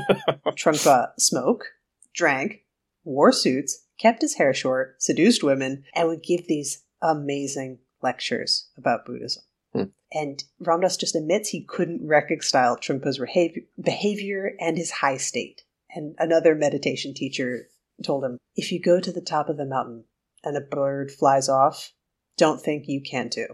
[0.47, 1.67] Trungpa smoked,
[2.13, 2.63] drank,
[3.03, 9.05] wore suits, kept his hair short, seduced women, and would give these amazing lectures about
[9.05, 9.43] Buddhism.
[9.73, 9.83] Hmm.
[10.11, 15.63] And Ram Dass just admits he couldn't reconcile Trungpa's behavior, behavior and his high state.
[15.89, 17.69] And another meditation teacher
[18.03, 20.05] told him, if you go to the top of the mountain
[20.43, 21.93] and a bird flies off,
[22.37, 23.47] don't think you can too.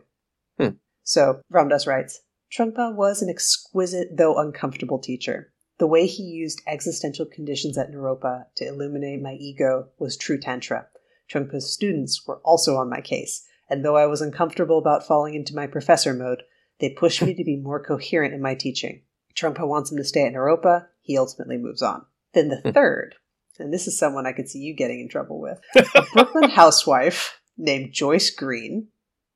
[0.59, 0.75] Hmm.
[1.03, 2.21] So Ram Dass writes,
[2.55, 5.52] Trungpa was an exquisite though uncomfortable teacher.
[5.79, 10.87] The way he used existential conditions at Naropa to illuminate my ego was true Tantra.
[11.31, 15.55] Trungpa's students were also on my case, and though I was uncomfortable about falling into
[15.55, 16.43] my professor mode,
[16.79, 19.01] they pushed me to be more coherent in my teaching.
[19.35, 22.05] Trungpa wants him to stay at Naropa, he ultimately moves on.
[22.33, 22.69] Then the hmm.
[22.69, 23.15] third,
[23.59, 27.39] and this is someone I could see you getting in trouble with, a Brooklyn housewife
[27.57, 28.89] named Joyce Green,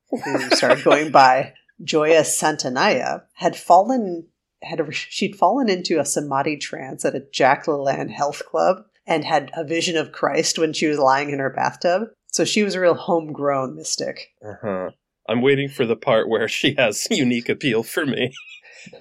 [0.09, 4.27] who started going by Joya Santanya, had fallen
[4.61, 9.23] had a, she'd fallen into a samadhi trance at a Jack LaLanne health club and
[9.23, 12.09] had a vision of Christ when she was lying in her bathtub.
[12.31, 14.33] So she was a real homegrown mystic.
[14.45, 14.91] Uh-huh.
[15.29, 18.33] I'm waiting for the part where she has unique appeal for me.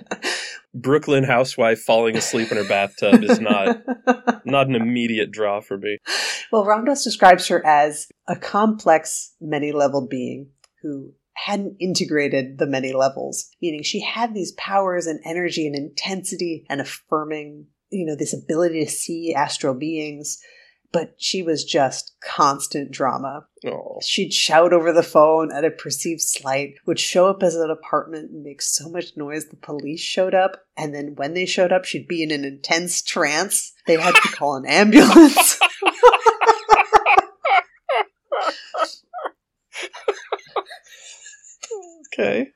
[0.75, 3.83] Brooklyn housewife falling asleep in her bathtub is not
[4.45, 5.99] not an immediate draw for me.
[6.53, 10.51] Well, Ram Dass describes her as a complex, many-leveled being
[10.83, 16.65] who hadn't integrated the many levels, meaning she had these powers and energy and intensity
[16.69, 20.41] and affirming, you know, this ability to see astral beings,
[20.93, 23.47] but she was just constant drama.
[23.67, 23.99] Oh.
[24.03, 28.31] She'd shout over the phone at a perceived slight, would show up as an apartment
[28.31, 31.85] and make so much noise the police showed up, and then when they showed up,
[31.85, 33.75] she'd be in an intense trance.
[33.87, 35.61] They had to call an ambulance.
[42.19, 42.49] Okay.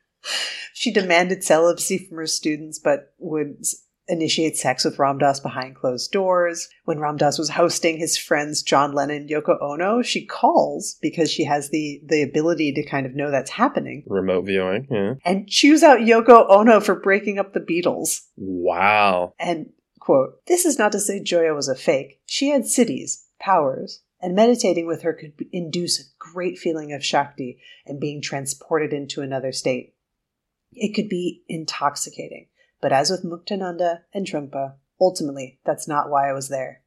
[0.74, 3.64] She demanded celibacy from her students, but would
[4.10, 6.68] initiate sex with Ram Dass behind closed doors.
[6.84, 11.30] When Ram Dass was hosting his friends John Lennon and Yoko Ono, she calls because
[11.30, 14.88] she has the, the ability to kind of know that's happening Remote viewing.
[14.90, 15.14] Yeah.
[15.24, 18.22] and chews out Yoko Ono for breaking up the Beatles.
[18.36, 19.34] Wow.
[19.38, 22.20] And, quote, this is not to say Joya was a fake.
[22.26, 27.58] She had siddhis, powers, and meditating with her could induce a great feeling of Shakti
[27.86, 29.94] and being transported into another state.
[30.72, 32.48] It could be intoxicating,
[32.80, 36.82] but as with Muktananda and Trungpa, ultimately, that's not why I was there.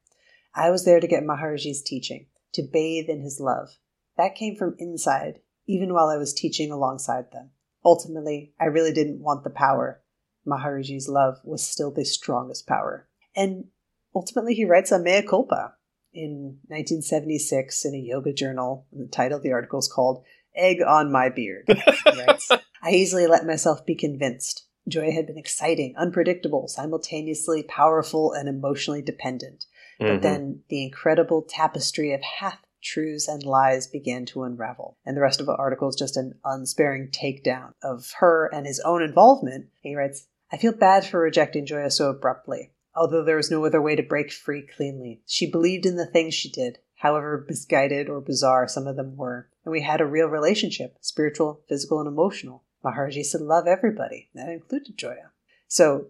[0.54, 3.78] I was there to get Maharaji's teaching, to bathe in his love.
[4.16, 7.50] That came from inside, even while I was teaching alongside them.
[7.84, 10.00] Ultimately, I really didn't want the power.
[10.46, 13.08] Maharaji's love was still the strongest power.
[13.34, 13.66] And
[14.14, 15.74] ultimately, he writes a mea culpa
[16.14, 18.86] in 1976 in a yoga journal.
[18.92, 21.68] The title of the article is called Egg on My Beard.
[22.16, 22.50] Writes,
[22.82, 24.66] I easily let myself be convinced.
[24.86, 29.66] Joy had been exciting, unpredictable, simultaneously powerful, and emotionally dependent.
[29.98, 30.22] But Mhm.
[30.22, 34.98] then the incredible tapestry of half truths and lies began to unravel.
[35.06, 38.80] And the rest of the article is just an unsparing takedown of her and his
[38.80, 39.68] own involvement.
[39.80, 42.70] He writes, I feel bad for rejecting Joya so abruptly.
[42.96, 45.20] Although there was no other way to break free cleanly.
[45.26, 49.48] She believed in the things she did, however misguided or bizarre some of them were.
[49.64, 52.62] And we had a real relationship spiritual, physical, and emotional.
[52.84, 54.28] Maharaji said, Love everybody.
[54.34, 55.30] That included Joya.
[55.66, 56.06] So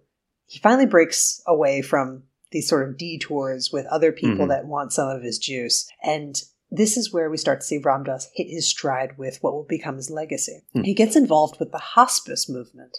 [0.46, 4.48] he finally breaks away from these sort of detours with other people Mhm.
[4.48, 5.88] that want some of his juice.
[6.02, 9.54] And this is where we start to see Ram Dass hit his stride with what
[9.54, 10.62] will become his legacy.
[10.72, 10.82] Hmm.
[10.82, 12.98] He gets involved with the hospice movement,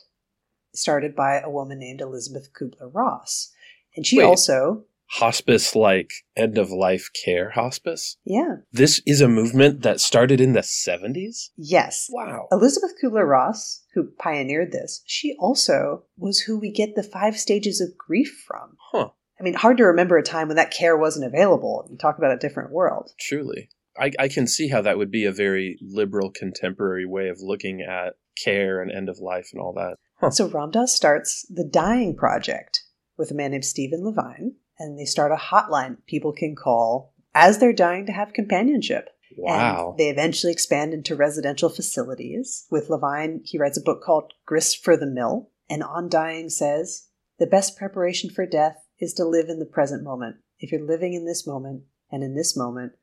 [0.74, 3.52] started by a woman named Elisabeth Kübler-Ross.
[3.96, 4.26] And she Wait.
[4.26, 8.18] also, Hospice like end of life care hospice.
[8.26, 11.50] yeah, This is a movement that started in the 70s?
[11.56, 12.08] yes.
[12.10, 12.48] Wow.
[12.52, 17.98] Elisabeth Kübler-Ross, who pioneered this, she also was who we get the five stages of
[17.98, 18.78] grief from.
[18.92, 19.10] Huh.
[19.40, 21.88] I mean, hard to remember a time when that care wasn't available.
[21.90, 23.12] You talk about a different world.
[23.20, 23.70] Truly.
[23.98, 27.82] I, I can see how that would be a very liberal contemporary way of looking
[27.82, 29.98] at care and end of life and all that.
[30.20, 30.32] Huh.
[30.32, 32.82] So Ram Dass starts the Dying Project
[33.18, 37.60] with a man named Stephen Levine, and they start a hotline people can call as
[37.60, 39.10] they're dying to have companionship.
[39.38, 39.90] Wow.
[39.90, 42.66] And they eventually expand into residential facilities.
[42.72, 47.08] With Levine, he writes a book called Grist for the Mill, and on dying says,
[47.40, 50.38] The best preparation for death is to live in the present moment.
[50.60, 52.94] If you're living in this moment and in this moment,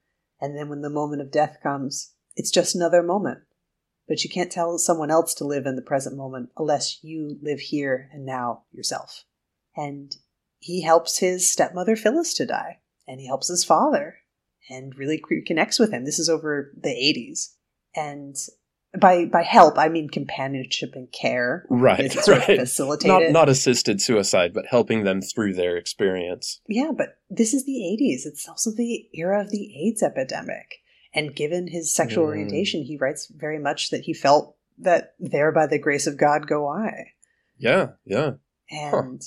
[0.41, 3.41] and then when the moment of death comes, it's just another moment.
[4.09, 7.61] But you can't tell someone else to live in the present moment unless you live
[7.61, 9.25] here and now yourself.
[9.77, 10.15] And
[10.59, 14.19] he helps his stepmother Phyllis to die, and he helps his father,
[14.69, 16.05] and really connects with him.
[16.05, 17.55] This is over the 80s.
[17.95, 18.37] And
[18.99, 21.65] by by help, I mean companionship and care.
[21.71, 21.99] right.
[22.01, 22.59] It's right.
[22.61, 23.33] facilitated.
[23.33, 26.61] Not, not assisted suicide, but helping them through their experience.
[26.69, 28.27] Yeah, but this is the 80s.
[28.27, 30.77] It's also the era of the AIDS epidemic.
[31.15, 32.29] And given his sexual Mm.
[32.29, 36.47] orientation, he writes very much that he felt that there by the grace of God
[36.47, 37.13] go I.
[37.59, 38.33] Yeah, yeah.
[38.71, 39.23] And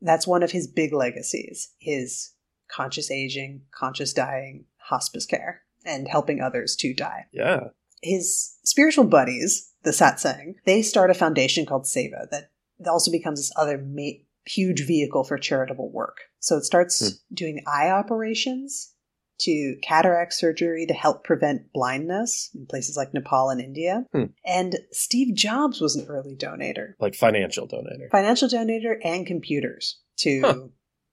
[0.00, 2.32] that's one of his big legacies his
[2.70, 7.26] conscious aging, conscious dying, hospice care, and helping others to die.
[7.32, 7.68] Yeah.
[8.02, 12.50] His spiritual buddies, the satsang, they start a foundation called Seva that
[12.86, 16.18] also becomes this other ma- huge vehicle for charitable work.
[16.40, 17.34] So it starts Hmm.
[17.34, 18.92] doing eye operations
[19.40, 24.04] to cataract surgery to help prevent blindness in places like Nepal and India.
[24.12, 24.24] Hmm.
[24.44, 28.10] And Steve Jobs was an early donator, Like financial donator.
[28.10, 30.54] financial donator and computers to Huh.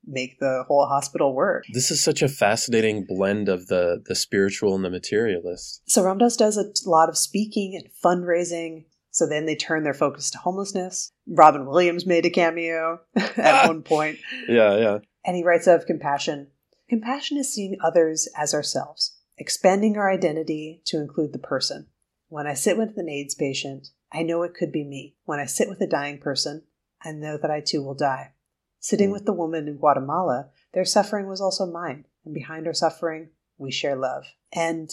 [0.05, 1.63] make the whole hospital work.
[1.73, 5.81] This is such a fascinating blend of the the spiritual and the materialist.
[5.87, 8.85] So Ram Dass does a lot of speaking and fundraising.
[9.11, 11.11] So then they turn their focus to homelessness.
[11.27, 12.99] Robin Williams made a cameo
[13.37, 14.17] at one point.
[14.49, 14.97] Yeah, yeah.
[15.25, 16.47] And he writes of compassion.
[16.89, 21.87] Compassion is seeing others as ourselves, expanding our identity to include the person.
[22.27, 25.15] When I sit with an AIDS patient, I know it could be me.
[25.25, 26.63] When I sit with a dying person,
[27.01, 28.33] I know that I too will die.
[28.79, 29.13] Sitting Mm.
[29.13, 32.05] with the woman in Guatemala, their suffering was also mine.
[32.25, 34.25] And behind our suffering, we share love.
[34.51, 34.89] And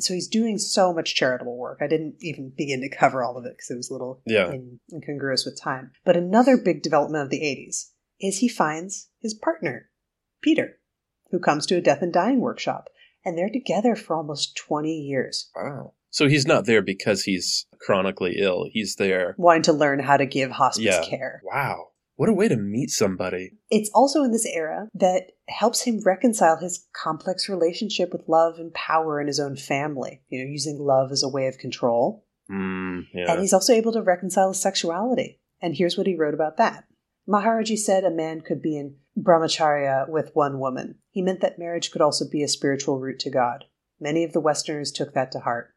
[0.00, 1.78] so he's doing so much charitable work.
[1.80, 4.52] I didn't even begin to cover all of it because it was a little Yeah.
[4.52, 5.92] in, incongruous with time.
[6.04, 9.90] But another big development of the 80s is he finds his partner,
[10.40, 10.77] Peter,
[11.30, 12.88] who comes to a death and dying workshop.
[13.24, 15.92] And they're together for almost 20 years, Wow.
[16.10, 18.66] So he's not there because he's chronically ill.
[18.72, 19.34] He's there.
[19.36, 21.04] wanting to learn how to give hospice Yeah.
[21.04, 21.42] care.
[21.44, 21.88] Wow.
[22.16, 23.52] What a way to meet somebody.
[23.70, 28.72] It's also in this era that helps him reconcile his complex relationship with love and
[28.72, 32.24] power in his own family, you know, using love as a way of control.
[32.50, 33.30] Mm, yeah.
[33.32, 35.38] And he's also able to reconcile his sexuality.
[35.60, 36.84] And here's what he wrote about that.
[37.28, 40.96] Maharaji said a man could be in brahmacharya with one woman.
[41.10, 43.64] He meant that marriage could also be a spiritual route to God.
[44.00, 45.74] Many of the Westerners took that to heart.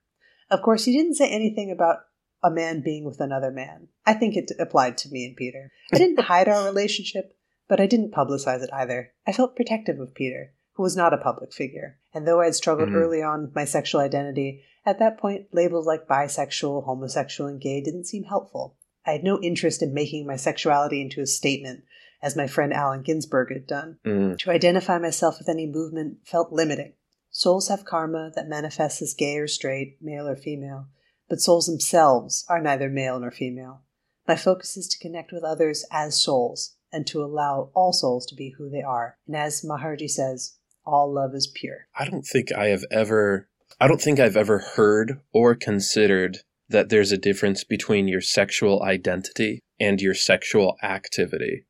[0.50, 2.00] Of course, he didn't say anything about
[2.44, 3.88] a man being with another man.
[4.06, 5.70] I think it applied to me and Peter.
[5.94, 7.34] I didn't hide our relationship,
[7.68, 9.12] but I didn't publicize it either.
[9.28, 12.00] I felt protective of Peter, who was not a public figure.
[12.14, 12.96] And though I had struggled Mhm.
[12.96, 17.82] early on with my sexual identity, at that point, labels like bisexual, homosexual, and gay
[17.82, 18.76] didn't seem helpful.
[19.06, 21.84] I had no interest in making my sexuality into a statement,
[22.22, 23.98] as my friend Allen Ginsberg had done.
[24.06, 26.94] Mm, To identify myself with any movement felt limiting.
[27.30, 30.88] Souls have karma that manifests as gay or straight, male or female,
[31.30, 33.82] but souls themselves are neither male nor female.
[34.28, 38.36] My focus is to connect with others as souls and to allow all souls to
[38.36, 39.18] be who they are.
[39.26, 41.88] And as Maharji says, all love is pure.
[41.98, 43.48] I don't think I have ever.
[43.80, 48.84] I don't think I've ever heard or considered that there's a difference between your sexual
[48.84, 51.66] identity and your sexual activity.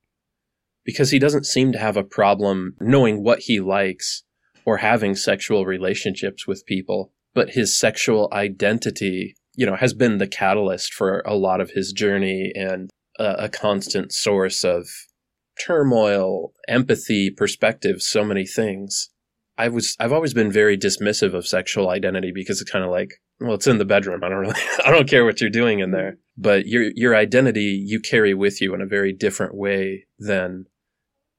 [0.84, 4.24] Because he doesn't seem to have a problem knowing what he likes
[4.66, 10.28] or having sexual relationships with people, but his sexual identity, you know, has been the
[10.28, 14.88] catalyst for a lot of his journey and a, a constant source of
[15.66, 19.10] turmoil, empathy, perspective, so many things.
[19.58, 23.22] I was I've always been very dismissive of sexual identity because it's kind of like,
[23.40, 24.24] well, it's in the bedroom.
[24.24, 26.18] I don't really I don't care what you're doing in there.
[26.38, 30.66] But your your identity you carry with you in a very different way than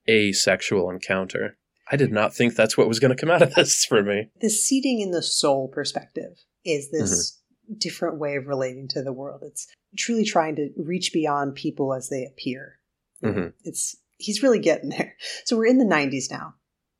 [0.06, 1.56] a sexual encounter.
[1.90, 4.30] I did not think that's what was going to come out of this for me.
[4.40, 7.38] The seating in the soul perspective is this
[7.78, 9.42] different way of relating to the world.
[9.44, 12.78] It's truly trying to reach beyond people as they appear.
[13.22, 13.52] Mhm.
[13.64, 15.16] It's he's really getting there.
[15.44, 16.54] So we're in the 90s now.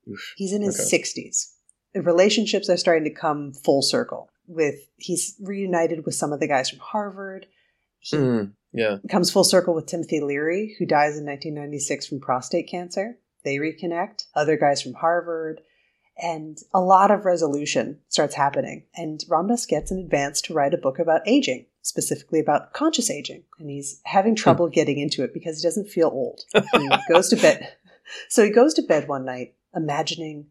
[0.09, 0.33] Oof.
[0.37, 0.97] He's in his Okay.
[0.97, 1.53] 60s.
[1.93, 4.29] The relationships are starting to come full circle.
[4.47, 7.47] With he's reunited with some of the guys from Harvard.
[7.99, 8.97] He Mm, yeah.
[9.09, 13.17] comes full circle with Timothy Leary, who dies in 1996 from prostate cancer.
[13.43, 14.25] They reconnect.
[14.35, 15.61] Other guys from Harvard.
[16.17, 18.83] And a lot of resolution starts happening.
[18.95, 23.09] And Ram Dass gets an advance to write a book about aging, specifically about conscious
[23.09, 23.43] aging.
[23.59, 24.37] And he's having hmm.
[24.37, 26.41] trouble getting into it because he doesn't feel old.
[26.53, 27.73] He goes to bed.
[28.29, 30.47] So he goes to bed one night imagining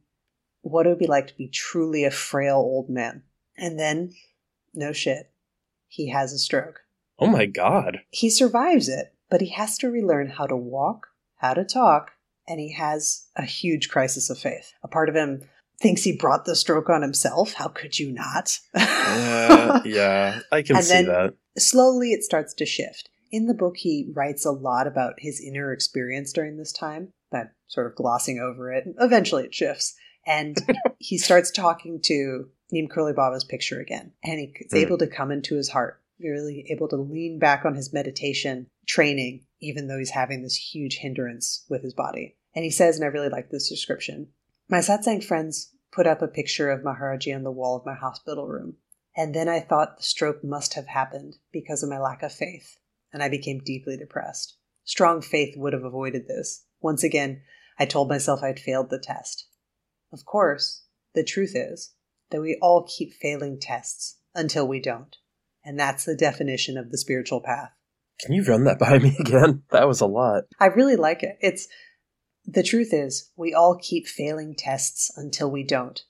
[0.63, 3.23] what it would be like to be truly a frail old man.
[3.57, 4.13] And then,
[4.75, 5.31] no shit,
[5.87, 6.81] he has a stroke.
[7.19, 7.99] Oh my god.
[8.11, 11.07] He survives it, but he has to relearn how to walk,
[11.37, 12.13] how to talk,
[12.49, 14.73] and he has a huge crisis of faith.
[14.83, 15.43] A part of him
[15.81, 17.55] thinks he brought the stroke on himself.
[17.55, 18.59] How could you not?
[18.75, 20.41] Yeah, yeah.
[20.51, 21.35] I can And see then- that.
[21.59, 23.11] Slowly, it starts to shift.
[23.31, 27.49] In the book, he writes a lot about his inner experience during this time, but
[27.67, 28.85] sort of glossing over it.
[28.99, 29.95] Eventually, it shifts.
[30.27, 30.57] And
[30.99, 34.13] he starts talking to Neem Karoli Baba's picture again.
[34.25, 34.77] And he's Hmm.
[34.77, 39.45] able to come into his heart, really able to lean back on his meditation training,
[39.61, 42.37] even though he's having this huge hindrance with his body.
[42.55, 44.29] And he says, and I really like this description
[44.69, 48.47] My satsang friends put up a picture of Maharaji on the wall of my hospital
[48.47, 48.77] room.
[49.17, 52.79] And then I thought the stroke must have happened because of my lack of faith,
[53.13, 54.57] and I became deeply depressed.
[54.85, 56.65] Strong faith would have avoided this.
[56.81, 57.43] Once again,
[57.79, 59.49] I told myself I'd failed the test.
[60.13, 60.85] Of course,
[61.15, 61.95] the truth is
[62.31, 65.17] that we all keep failing tests until we don't.
[65.65, 67.73] And that's the definition of the spiritual path.
[68.21, 69.63] Can you run that by me again?
[69.71, 70.45] That was a lot.
[70.61, 71.39] I really like it.
[71.41, 71.69] It's
[72.45, 76.03] the truth is we all keep failing tests until we don't.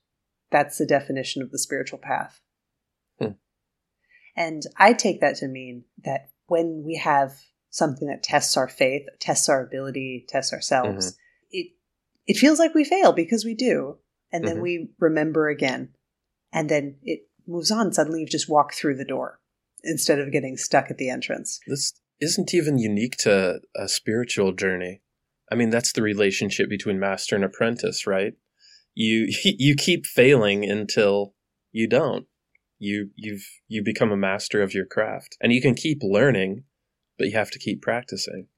[0.50, 2.40] That's the definition of the spiritual path.
[3.18, 3.32] Hmm.
[4.36, 7.32] And I take that to mean that when we have
[7.70, 11.16] something that tests our faith, tests our ability, tests ourselves, mm-hmm.
[11.50, 11.66] it
[12.26, 13.98] it feels like we fail because we do.
[14.30, 14.62] And then mm-hmm.
[14.62, 15.90] we remember again.
[16.52, 17.92] And then it moves on.
[17.92, 19.40] Suddenly you've just walked through the door
[19.84, 21.60] instead of getting stuck at the entrance.
[21.66, 25.02] This isn't even unique to a spiritual journey.
[25.50, 28.34] I mean, that's the relationship between master and apprentice, right?
[28.94, 31.34] You you keep failing until
[31.72, 32.26] you don't.
[32.78, 35.36] You you've you become a master of your craft.
[35.40, 36.64] And you can keep learning,
[37.18, 38.48] but you have to keep practicing.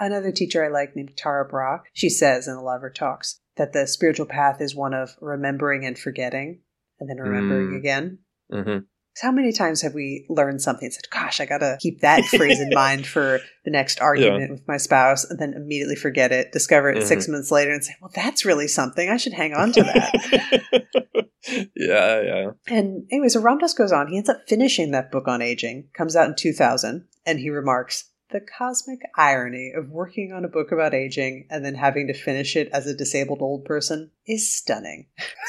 [0.00, 3.40] Another teacher I like named Tara Brach, she says in a lot of her talks
[3.56, 6.60] that the spiritual path is one of remembering and forgetting
[7.00, 7.78] and then remembering mm.
[7.78, 8.18] again.
[8.52, 8.78] Mm-hmm.
[9.20, 12.24] How many times have we learned something and said, gosh, I got to keep that
[12.24, 14.50] phrase in mind for the next argument yeah.
[14.50, 17.06] with my spouse, and then immediately forget it, discover it mm-hmm.
[17.06, 19.08] six months later, and say, well, that's really something.
[19.08, 21.28] I should hang on to that.
[21.76, 22.50] yeah, yeah.
[22.68, 24.08] And anyway, so Ram Dass goes on.
[24.08, 28.10] He ends up finishing that book on aging, comes out in 2000, and he remarks,
[28.30, 32.56] the cosmic irony of working on a book about aging and then having to finish
[32.56, 35.06] it as a disabled old person is stunning.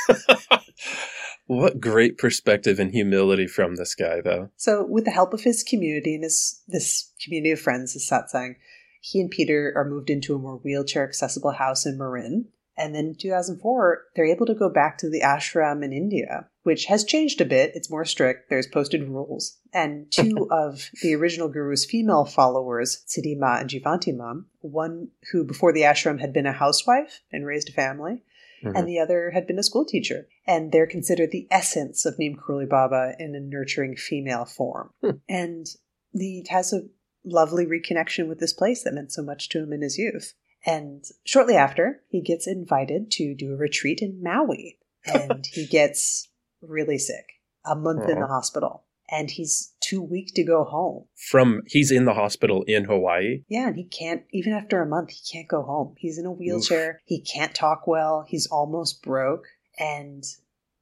[1.49, 4.51] What great perspective and humility from this guy, though.
[4.55, 8.57] So, with the help of his community and his this community of friends, his satsang,
[9.01, 12.49] he and Peter are moved into a more wheelchair accessible house in Marin.
[12.77, 16.85] And then in 2004, they're able to go back to the ashram in India, which
[16.85, 17.71] has changed a bit.
[17.73, 18.51] It's more strict.
[18.51, 19.57] There's posted rules.
[19.73, 25.43] And two of the original guru's female followers, Siddhi Ma and Jivanti Ma, one who
[25.43, 28.21] before the ashram had been a housewife and raised a family,
[28.63, 28.75] mm-hmm.
[28.75, 30.27] and the other had been a school teacher.
[30.49, 34.89] And they're considered the essence of Neem Karoli Baba in a nurturing female form.
[35.01, 35.11] Hmm.
[35.29, 35.67] And
[36.11, 36.87] he has a
[37.23, 40.33] lovely reconnection with this place that meant so much to him in his youth.
[40.65, 44.79] And shortly after, he gets invited to do a retreat in Maui.
[45.05, 46.27] And he gets
[46.61, 47.25] really sick,
[47.63, 51.05] a month in the hospital and he's too weak to go home.
[51.15, 53.43] From he's in the hospital in Hawaii.
[53.47, 55.95] Yeah, and he can't even after a month he can't go home.
[55.97, 56.89] He's in a wheelchair.
[56.89, 57.01] Oof.
[57.05, 58.25] He can't talk well.
[58.27, 59.45] He's almost broke.
[59.79, 60.23] And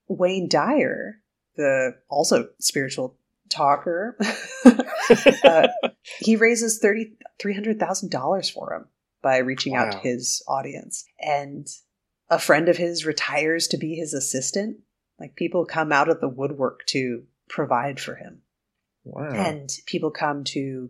[0.08, 1.22] Wayne Dyer,
[1.56, 3.18] the also spiritual
[3.50, 4.18] talker,
[5.44, 5.68] uh,
[6.20, 8.86] he raises thirty three hundred thousand dollars for him
[9.22, 9.86] by reaching wow.
[9.86, 11.06] out to his audience.
[11.20, 11.68] And
[12.30, 14.78] a friend of his retires to be his assistant.
[15.20, 18.42] Like people come out of the woodwork to provide for him.
[19.04, 19.32] Wow.
[19.32, 20.90] And people come to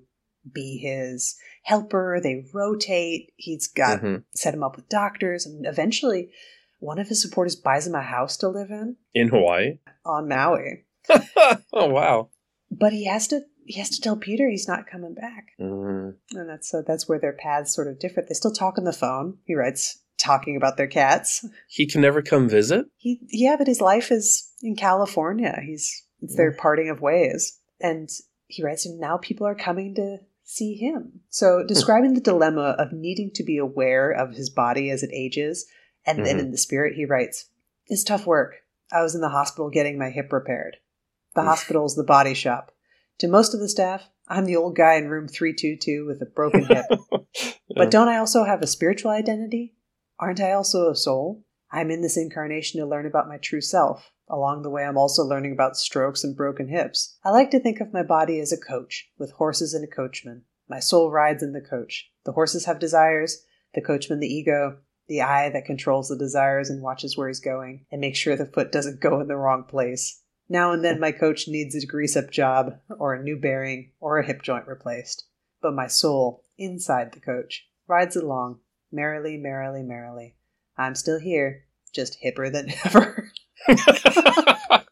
[0.52, 2.20] be his helper.
[2.22, 3.32] They rotate.
[3.36, 4.18] He's got mm-hmm.
[4.34, 6.32] set him up with doctors, and eventually,
[6.80, 10.86] one of his supporters buys him a house to live in in Hawaii on Maui.
[11.74, 12.30] oh wow!
[12.72, 16.14] But he has to he has to tell Peter he's not coming back, mm.
[16.32, 18.24] and that's so that's where their paths sort of differ.
[18.28, 19.38] They still talk on the phone.
[19.44, 21.46] He writes talking about their cats.
[21.68, 22.88] He can never come visit.
[22.98, 25.60] He yeah, but his life is in California.
[25.66, 27.60] He's it's their parting of ways.
[27.80, 28.10] And
[28.48, 31.22] he writes, and now people are coming to see him.
[31.30, 35.66] So describing the dilemma of needing to be aware of his body as it ages,
[36.08, 36.26] and mm-hmm.
[36.26, 37.50] then in the spirit, he writes,
[37.86, 38.56] It's tough work.
[38.92, 40.78] I was in the hospital getting my hip repaired.
[41.36, 42.72] The hospital is the body shop.
[43.20, 46.66] To most of the staff, I'm the old guy in room 322 with a broken
[46.66, 46.86] hip.
[47.12, 47.52] yeah.
[47.76, 49.76] But don't I also have a spiritual identity?
[50.20, 51.44] Aren't I also a soul?
[51.72, 54.12] I'm in this incarnation to learn about my true self.
[54.30, 57.18] Along the way, I'm also learning about strokes and broken hips.
[57.24, 60.44] I like to think of my body as a coach, with horses and a coachman.
[60.70, 62.10] My soul rides in the coach.
[62.26, 63.44] The horses have desires,
[63.74, 67.86] the coachman the ego, the eye that controls the desires and watches where he's going,
[67.92, 70.22] and makes sure the foot doesn't go in the wrong place.
[70.50, 74.20] Now and then my coach needs a grease up job, or a new bearing, or
[74.20, 75.26] a hip joint replaced.
[75.62, 78.60] But my soul, inside the coach, rides along,
[78.92, 80.36] merrily, merrily, merrily.
[80.78, 83.32] I'm still here, just hipper than ever.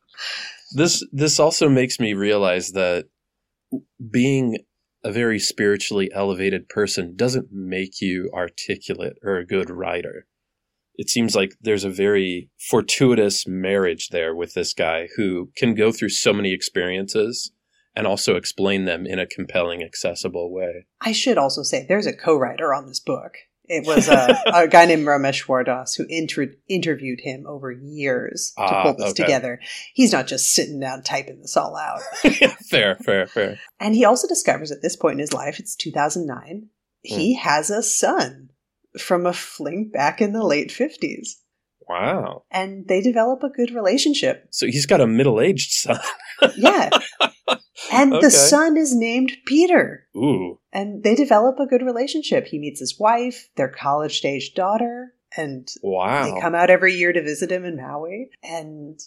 [0.73, 3.05] this this also makes me realize that
[4.11, 4.57] being
[5.05, 10.25] a very spiritually elevated person doesn't make you articulate or a good writer.
[10.95, 15.91] It seems like there's a very fortuitous marriage there with this guy who can go
[15.91, 17.51] through so many experiences
[17.95, 20.87] and also explain them in a compelling, accessible way.
[21.01, 23.35] I should also say there's a co writer on this book.
[23.67, 28.63] It was a, a guy named Rameshwar Das who inter- interviewed him over years to
[28.63, 29.23] Ah, pull this okay.
[29.23, 29.59] together.
[29.93, 32.01] He's not just sitting down typing this all out.
[32.69, 33.59] fair, fair, fair.
[33.79, 36.67] And he also discovers at this point in his life, it's 2009,
[37.01, 38.49] he has a son
[38.99, 41.29] from a fling back in the late 50s.
[41.87, 42.43] Wow.
[42.49, 44.47] And they develop a good relationship.
[44.51, 45.99] So he's got a middle-aged son.
[46.57, 46.89] Yeah.
[47.91, 48.21] And Okay.
[48.27, 50.07] the son is named Peter.
[50.15, 50.59] Ooh.
[50.75, 52.47] And they develop a good relationship.
[52.47, 56.23] He meets his wife, their college stage daughter, and Wow.
[56.25, 58.29] they come out every year to visit him in Maui.
[58.43, 58.99] And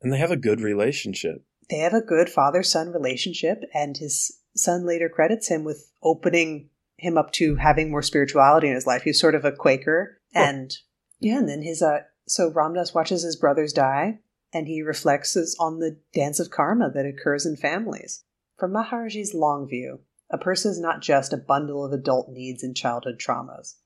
[0.00, 1.44] and they have a good relationship.
[1.70, 3.62] they have a good father son relationship.
[3.74, 8.74] And his son later credits him with opening him up to having more spirituality in
[8.74, 9.02] his life.
[9.02, 10.20] He's sort of a Quaker.
[10.34, 10.72] And
[11.20, 14.20] yeah, and then his, uh, so Ram Dass watches his brothers die
[14.52, 18.24] and he reflects on the dance of karma that occurs in families.
[18.56, 22.76] From Maharaji's long view, a person is not just a bundle of adult needs and
[22.76, 23.76] childhood traumas,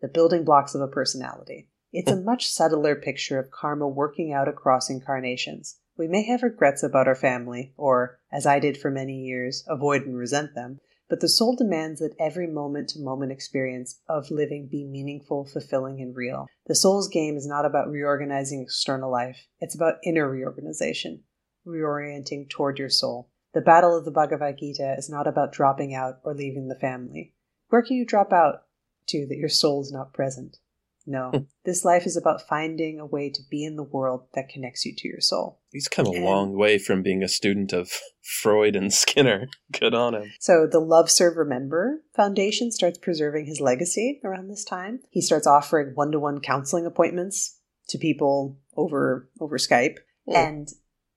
[0.00, 1.68] the building blocks of a personality.
[1.92, 2.24] It's a hmm.
[2.24, 5.78] much subtler picture of karma working out across incarnations.
[5.96, 10.02] We may have regrets about our family, or, as I did for many years, avoid
[10.02, 14.66] and resent them, but the soul demands that every moment to moment experience of living
[14.66, 16.46] be meaningful, fulfilling, and real.
[16.66, 21.22] The soul's game is not about reorganizing external life, it's about inner reorganization,
[21.66, 23.30] reorienting toward your soul.
[23.56, 27.32] The battle of the Bhagavad Gita is not about dropping out or leaving the family.
[27.70, 28.64] Where can you drop out
[29.06, 30.58] to that your soul is not present?
[31.06, 31.32] No,
[31.64, 34.94] this life is about finding a way to be in the world that connects you
[34.94, 35.62] to your soul.
[35.72, 39.48] He's come a And- long way from being a student of Freud and Skinner.
[39.72, 40.32] Good on him.
[40.38, 45.00] So the Love Serve Remember Foundation starts preserving his legacy around this time.
[45.08, 47.58] He starts offering one-to-one counseling appointments
[47.88, 49.96] to people over over Skype.
[50.28, 50.36] Hmm.
[50.36, 50.68] And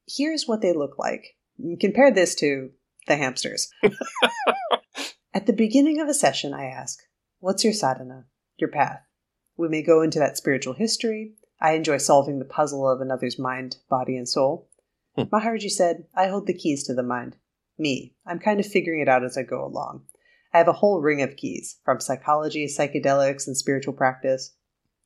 [0.07, 1.36] here's what they look like.
[1.80, 2.72] Compare this to
[3.07, 3.69] the hamsters.
[5.34, 6.99] At the beginning of a session, I ask,
[7.40, 8.26] What's your sadhana?
[8.57, 9.02] Your path?
[9.57, 11.34] We may go into that spiritual history.
[11.61, 14.69] I enjoy solving the puzzle of another's mind, body, and soul.
[15.15, 15.23] Hmm.
[15.23, 17.36] Maharaji said, I hold the keys to the mind.
[17.77, 18.15] Me.
[18.26, 20.03] I'm kind of figuring it out as I go along.
[20.53, 24.56] I have a whole ring of keys, from psychology, psychedelics, and spiritual practice.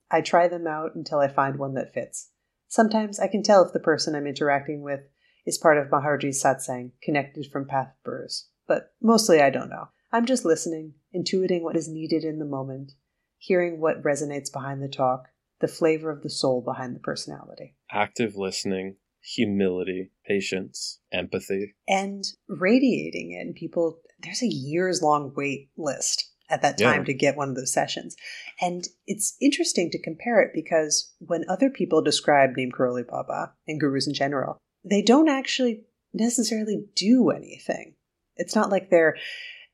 [0.09, 2.29] I try them out until I find one that fits.
[2.67, 5.01] Sometimes I can tell if the person I'm interacting with
[5.45, 8.49] is part of Maharaji's satsang, connected from path births.
[8.67, 9.89] But mostly I don't know.
[10.11, 12.93] I'm just listening, intuiting what is needed in the moment,
[13.37, 15.27] hearing what resonates behind the talk,
[15.59, 21.73] the flavor of the soul behind the personality, Active listening, humility, patience, empathy.
[21.87, 23.41] and radiating it.
[23.47, 26.91] And people, there's a years long wait list at that Yeah.
[26.91, 28.15] time to get one of those sessions.
[28.61, 33.79] And it's interesting to compare it because when other people describe Neem Karoli Baba and
[33.79, 35.83] gurus in general, they don't actually
[36.13, 37.95] necessarily do anything.
[38.35, 39.17] It's not like they're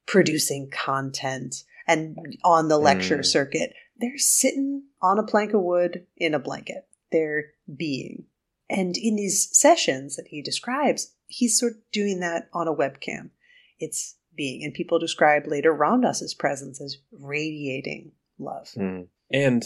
[0.06, 3.26] producing content and on the lecture Mm.
[3.26, 3.74] circuit.
[3.98, 6.88] They're sitting on a plank of wood in a blanket.
[7.12, 8.26] They're being.
[8.70, 13.32] And in these sessions that he describes, he's sort of doing that on a webcam.
[13.80, 14.64] It's being.
[14.64, 18.70] And people describe later Ram Dass's presence as radiating love.
[18.78, 19.08] Mm.
[19.32, 19.64] And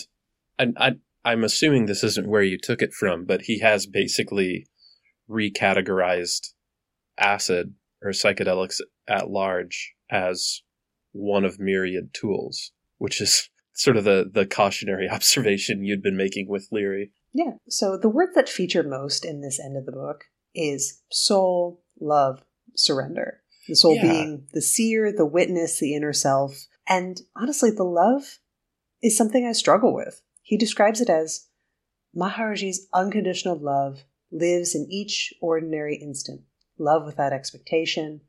[0.57, 0.95] I, I,
[1.25, 4.67] I'm assuming this isn't where you took it from, but he has basically
[5.29, 6.49] recategorized
[7.17, 10.61] acid or psychedelics at large as
[11.11, 16.47] one of myriad tools, which is sort of the, the cautionary observation you'd been making
[16.47, 17.11] with Leary.
[17.33, 17.53] Yeah.
[17.67, 22.43] So the words that feature most in this end of the book is soul, love,
[22.75, 23.41] surrender.
[23.67, 24.11] The soul Yeah.
[24.11, 26.67] being the seer, the witness, the inner self.
[26.87, 28.39] And honestly, the love
[29.01, 30.21] is something I struggle with.
[30.41, 31.47] He describes it as
[32.15, 36.41] Maharaji's unconditional love lives in each ordinary instant.
[36.77, 38.21] Love without expectation,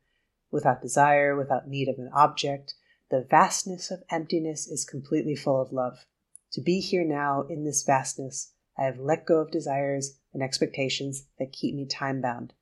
[0.51, 2.75] without desire, without need of an object.
[3.11, 6.05] The vastness of emptiness is completely full of love.
[6.53, 11.27] To be here now in this vastness, I have let go of desires and expectations
[11.39, 12.53] that keep me time bound.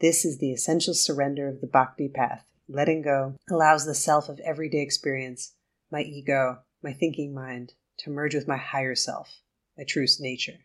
[0.00, 2.44] This is the essential surrender of the bhakti path.
[2.68, 5.54] Letting go allows the self of everyday experience,
[5.90, 9.42] my ego, my thinking mind, to merge with my higher self,
[9.76, 10.58] my true nature.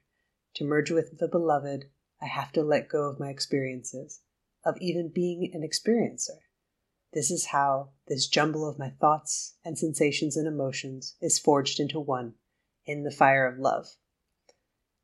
[0.55, 1.85] To merge with the beloved,
[2.21, 4.21] I have to let go of my experiences,
[4.65, 6.39] of even being an experiencer.
[7.13, 11.99] This is how this jumble of my thoughts and sensations and emotions is forged into
[11.99, 12.33] one
[12.85, 13.87] in the fire of love.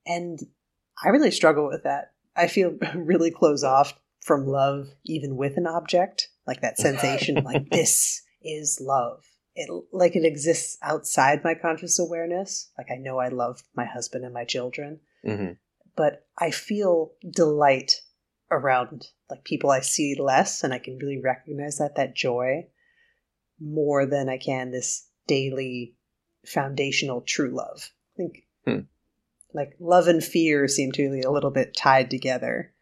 [0.05, 0.39] And
[1.03, 2.11] I really struggle with that.
[2.35, 3.93] I feel really close off
[4.25, 9.23] from love, even with an object, like that sensation, like this is love.
[9.55, 12.71] It like it exists outside my conscious awareness.
[12.77, 15.51] Like I know I love my husband and my children, hmm
[15.95, 18.01] but I feel delight
[18.49, 22.67] around like people I see less, and I can really recognize that that joy
[23.59, 25.95] more than I can this daily
[26.45, 27.91] foundational true love.
[28.15, 28.79] I think Hmm.
[29.53, 32.73] like love and fear seem to be a little bit tied together.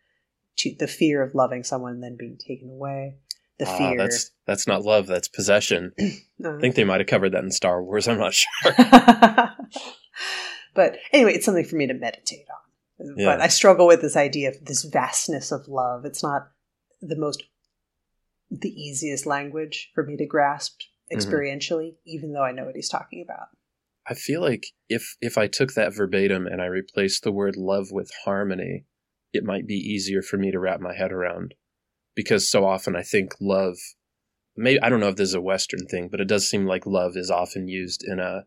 [0.58, 3.16] To the fear of loving someone and then being taken away.
[3.60, 3.98] The Ah, fear.
[3.98, 5.94] that's that's not love, that's possession.
[5.98, 6.04] Uh,
[6.58, 8.10] I think they might have covered that in Star Wars.
[8.10, 8.74] I'm not sure.
[10.74, 12.69] but anyway, it's something for me to meditate on.
[13.00, 13.26] Yeah.
[13.26, 16.06] But I struggle with this idea of this vastness of love.
[16.06, 16.50] It's not
[17.02, 17.44] the most,
[18.52, 20.82] the easiest language for me to grasp
[21.12, 21.34] Mm-hmm.
[21.34, 23.48] experientially, even though I know what he's talking about.
[24.08, 27.92] I feel like if if I took that verbatim and I replaced the word love
[27.92, 28.86] with harmony,
[29.34, 31.54] it might be easier for me to wrap my head around.
[32.16, 33.78] Because so often I think love
[34.56, 36.86] maybe I don't know if this is a Western thing, but it does seem like
[36.86, 38.46] love is often used in a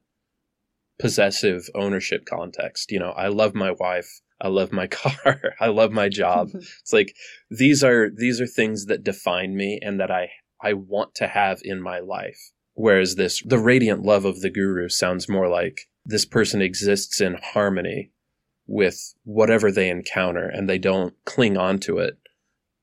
[0.98, 2.90] possessive ownership context.
[2.90, 6.50] You know, I love my wife, I love my car, I love my job.
[6.80, 7.14] It's like
[7.50, 11.60] these are these are things that define me and that I I want to have
[11.62, 12.52] in my life.
[12.74, 17.38] Whereas this the radiant love of the guru sounds more like this person exists in
[17.40, 18.10] harmony
[18.66, 22.18] with whatever they encounter and they don't cling on to it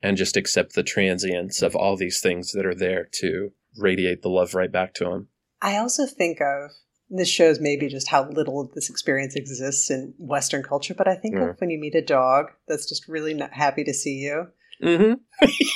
[0.02, 4.30] and just accept the transience of all these things that are there to radiate the
[4.30, 5.28] love right back to them.
[5.62, 6.72] I also think of
[7.10, 11.36] this shows maybe just how little this experience exists in Western culture, but I think
[11.36, 11.54] Yeah.
[11.58, 14.48] when you meet a dog that's just really not happy to see you,
[14.82, 15.14] Mm-hmm.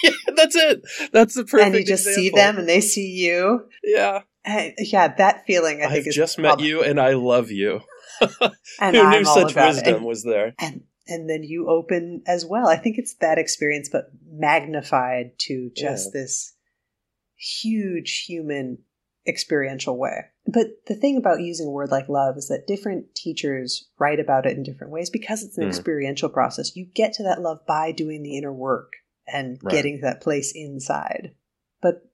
[0.03, 0.81] yeah, that's it.
[1.11, 3.65] That's the perfect and you just see them and they see you.
[3.83, 4.21] Yeah.
[4.45, 7.81] And, yeah, that feeling I think I've is just met you and I love you.
[8.79, 10.53] and Who I'm knew all such wisdom And, was there?
[10.59, 12.67] and and then you open as well.
[12.67, 16.21] I think it's that experience, but magnified to just Yeah.
[16.21, 16.53] this
[17.35, 18.79] huge human
[19.27, 20.25] experiential way.
[20.45, 24.45] But the thing about using a word like love is that different teachers write about
[24.45, 25.69] it in different ways because it's an Mm.
[25.69, 26.75] experiential process.
[26.75, 28.93] You get to that love by doing the inner work
[29.25, 29.71] and Right.
[29.71, 31.33] getting to that place inside.
[31.81, 32.09] But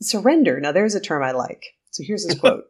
[0.00, 1.64] surrender, now there's a term I like.
[1.90, 2.64] So here's this quote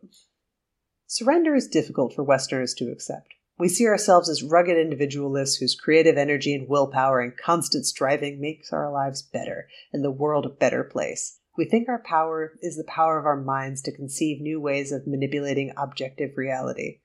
[1.07, 3.35] Surrender is difficult for Westerners to accept.
[3.59, 8.73] We see ourselves as rugged individualists whose creative energy and willpower and constant striving makes
[8.73, 11.39] our lives better and the world a better place.
[11.57, 15.07] We think our power is the power of our minds to conceive new ways of
[15.07, 17.01] manipulating objective reality.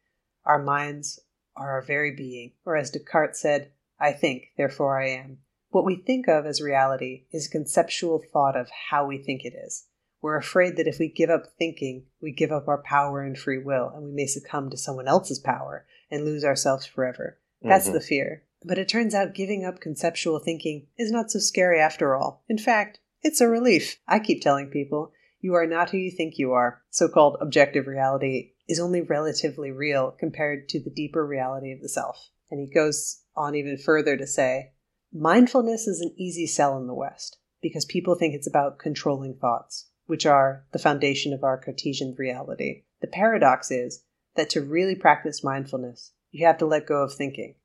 [0.45, 1.19] Our minds
[1.55, 5.39] are our very being, or as Descartes said, I think, therefore I am.
[5.69, 9.53] What we think of as reality is a conceptual thought of how we think it
[9.53, 9.85] is.
[10.21, 13.59] We're afraid that if we give up thinking, we give up our power and free
[13.59, 17.39] will, and we may succumb to someone else's power and lose ourselves forever.
[17.61, 17.93] That's Mhm.
[17.93, 18.43] the fear.
[18.63, 22.43] But it turns out giving up conceptual thinking is not so scary after all.
[22.49, 23.97] In fact, it's a relief.
[24.07, 26.81] I keep telling people, you are not who you think you are.
[26.89, 31.89] So called objective reality is only relatively real compared to the deeper reality of the
[31.89, 32.29] self.
[32.51, 34.71] And he goes on even further to say,
[35.13, 39.89] mindfulness is an easy sell in the West because people think it's about controlling thoughts,
[40.05, 42.83] which are the foundation of our Cartesian reality.
[43.01, 44.03] The paradox is
[44.35, 47.55] that to really practice mindfulness, you have to let go of thinking.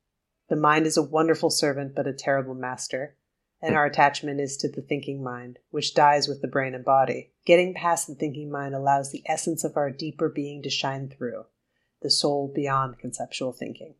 [0.49, 3.15] The mind is a wonderful servant, but a terrible master.
[3.61, 7.31] And our attachment is to the thinking mind, which dies with the brain and body.
[7.45, 11.45] Getting past the thinking mind allows the essence of our deeper being to shine through,
[12.01, 13.95] the soul beyond conceptual thinking.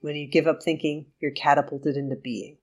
[0.00, 2.58] When you give up thinking, you're catapulted into being.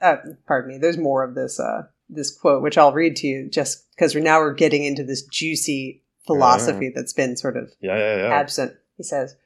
[0.00, 0.16] Uh,
[0.46, 0.78] pardon me.
[0.78, 4.22] There's more of this uh, this quote, which I'll read to you, just because we're
[4.22, 8.34] now we're getting into this juicy philosophy that's been sort of Yeah, yeah, yeah.
[8.34, 8.74] absent.
[8.96, 9.36] He says,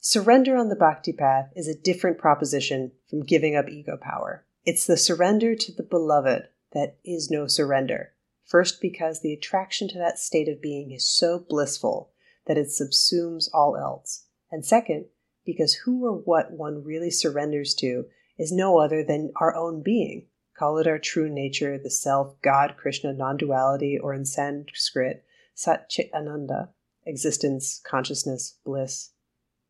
[0.00, 4.44] Surrender on the bhakti path is a different proposition from giving up ego power.
[4.64, 8.12] It's the surrender to the beloved that is no surrender.
[8.44, 12.12] First, because the attraction to that state of being is so blissful
[12.46, 14.26] that it subsumes all else.
[14.50, 15.06] And second,
[15.44, 18.04] because who or what one really surrenders to
[18.38, 20.26] is no other than our own being.
[20.56, 25.24] Call it our true nature, the self, God, Krishna, non duality, or in Sanskrit,
[25.54, 26.70] Sat Chit Ananda,
[27.04, 29.11] existence, consciousness, bliss.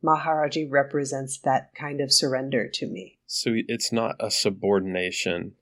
[0.05, 3.19] Maharaji represents that kind of surrender to me.
[3.27, 5.53] So it's not a subordination,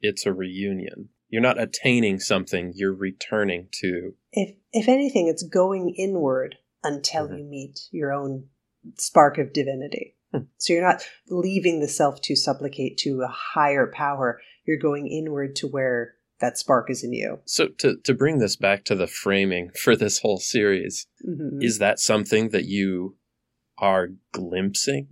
[0.00, 1.08] it's a reunion.
[1.28, 4.14] You're not attaining something, you're returning to.
[4.32, 7.38] If if anything, it's going inward until Mhm.
[7.38, 8.48] you meet your own
[8.98, 10.14] spark of divinity.
[10.32, 10.42] Hmm.
[10.58, 14.40] So you're not leaving the self to supplicate to a higher power.
[14.64, 17.40] You're going inward to where that spark is in you.
[17.46, 21.62] So to to bring this back to the framing for this whole series, Mhm.
[21.64, 23.16] is that something that you
[23.78, 25.08] are glimpsing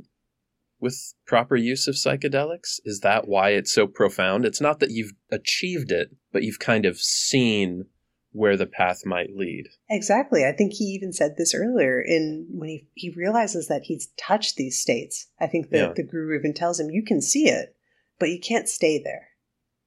[0.80, 2.80] with proper use of psychedelics?
[2.84, 4.44] Is that why it's so profound?
[4.44, 7.86] It's not that you've achieved it, but you've kind of seen
[8.32, 9.68] where the path might lead.
[9.88, 10.44] Exactly.
[10.44, 14.56] I think he even said this earlier in when he, he realizes that he's touched
[14.56, 15.28] these states.
[15.40, 15.92] I think that Yeah.
[15.94, 17.76] the guru even tells him, you can see it,
[18.18, 19.28] but you can't stay there.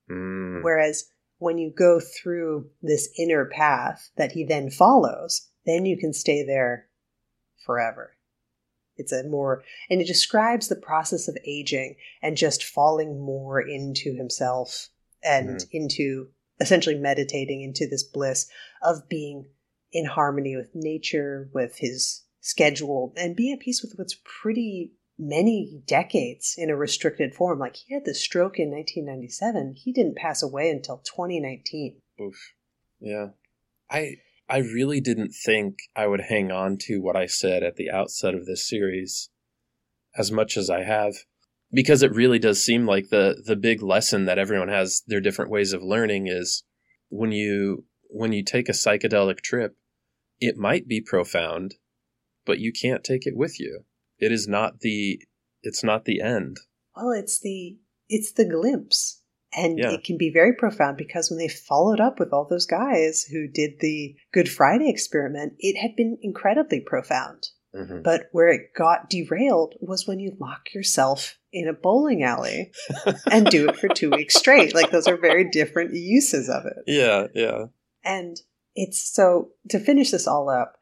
[0.09, 0.63] Mm.
[0.63, 1.09] Whereas
[1.39, 6.43] when you go through this inner path that he then follows, then you can stay
[6.45, 6.87] there
[7.65, 8.16] forever.
[8.97, 14.13] It's a more, and it describes the process of aging and just falling more into
[14.13, 14.89] himself
[15.23, 15.67] and mm.
[15.71, 16.27] into
[16.59, 18.47] essentially meditating into this bliss
[18.81, 19.45] of being
[19.91, 25.81] in harmony with nature, with his schedule, and be at peace with what's pretty many
[25.85, 27.59] decades in a restricted form.
[27.59, 29.75] Like he had the stroke in 1997.
[29.77, 32.01] He didn't pass away until 2019.
[32.21, 32.53] Oof.
[32.99, 33.29] Yeah.
[33.89, 34.17] I
[34.49, 38.33] I really didn't think I would hang on to what I said at the outset
[38.33, 39.29] of this series
[40.17, 41.13] as much as I have
[41.71, 45.51] because it really does seem like the the big lesson that everyone has their different
[45.51, 46.63] ways of learning is
[47.09, 49.75] when you when you take a psychedelic trip
[50.39, 51.75] it might be profound
[52.45, 53.81] but you can't take it with you.
[54.17, 55.21] It is not the
[55.61, 56.57] it's not the end.
[56.95, 57.77] Well it's the
[58.09, 59.21] it's the glimpse
[59.55, 59.91] and yeah.
[59.91, 63.47] it can be very profound because when they followed up with all those guys who
[63.47, 67.49] did the Good Friday experiment, it had been incredibly profound.
[67.75, 68.01] Mm-hmm.
[68.01, 72.71] But where it got derailed was when you lock yourself in a bowling alley
[73.31, 74.73] and do it for two weeks straight.
[74.73, 76.77] Like those are very different uses of it.
[76.87, 77.65] Yeah, yeah.
[78.03, 78.37] And
[78.75, 80.77] it's so to finish this all up,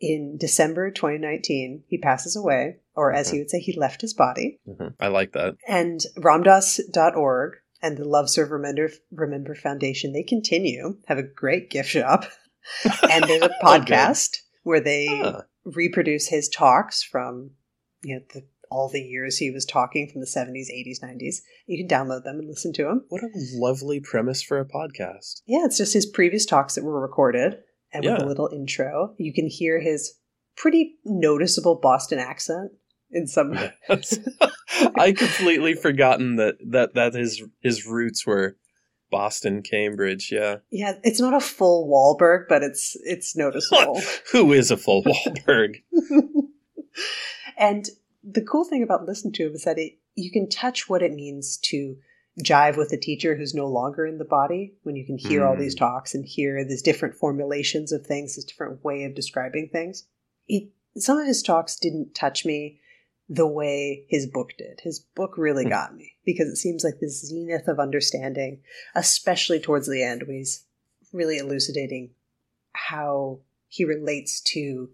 [0.00, 4.60] in December 2019, he passes away, or as he would say, he left his body.
[4.68, 4.88] Mm-hmm.
[5.00, 5.56] I like that.
[5.66, 7.52] And Ramdass.org
[7.84, 12.24] and the Love Serve Remember, Remember Foundation, they continue, have a great gift shop.
[13.10, 15.42] and there's a podcast where they huh.
[15.66, 17.50] reproduce his talks from
[18.02, 21.36] you know the, all the years he was talking from the 70s, 80s, 90s.
[21.66, 23.04] You can download them and listen to them.
[23.10, 25.42] What a lovely premise for a podcast.
[25.46, 27.58] Yeah, it's just his previous talks that were recorded
[27.92, 28.14] and yeah.
[28.14, 29.14] with a little intro.
[29.18, 30.14] You can hear his
[30.56, 32.72] pretty noticeable Boston accent
[33.14, 33.50] in some
[33.88, 34.18] ways.
[34.96, 38.56] I completely forgotten that that that his his roots were
[39.10, 40.56] Boston, Cambridge, yeah.
[40.70, 44.00] Yeah, it's not a full Wahlberg, but it's it's noticeable.
[44.32, 45.82] Who is a full Wahlberg?
[47.56, 47.88] and
[48.24, 51.12] the cool thing about listening to him is that it you can touch what it
[51.12, 51.96] means to
[52.42, 55.48] jive with a teacher who's no longer in the body when you can hear mm.
[55.48, 55.84] all these hmm.
[55.84, 60.08] talks and hear these different formulations of things, this different way of describing things.
[60.96, 62.80] Some of his talks didn't touch me
[63.28, 64.80] the way his book did.
[64.82, 65.70] His book really hmm.
[65.70, 68.60] got me because it seems like the zenith of understanding,
[68.94, 70.64] especially towards the end when he's
[71.12, 72.10] really elucidating
[72.72, 74.90] how he relates to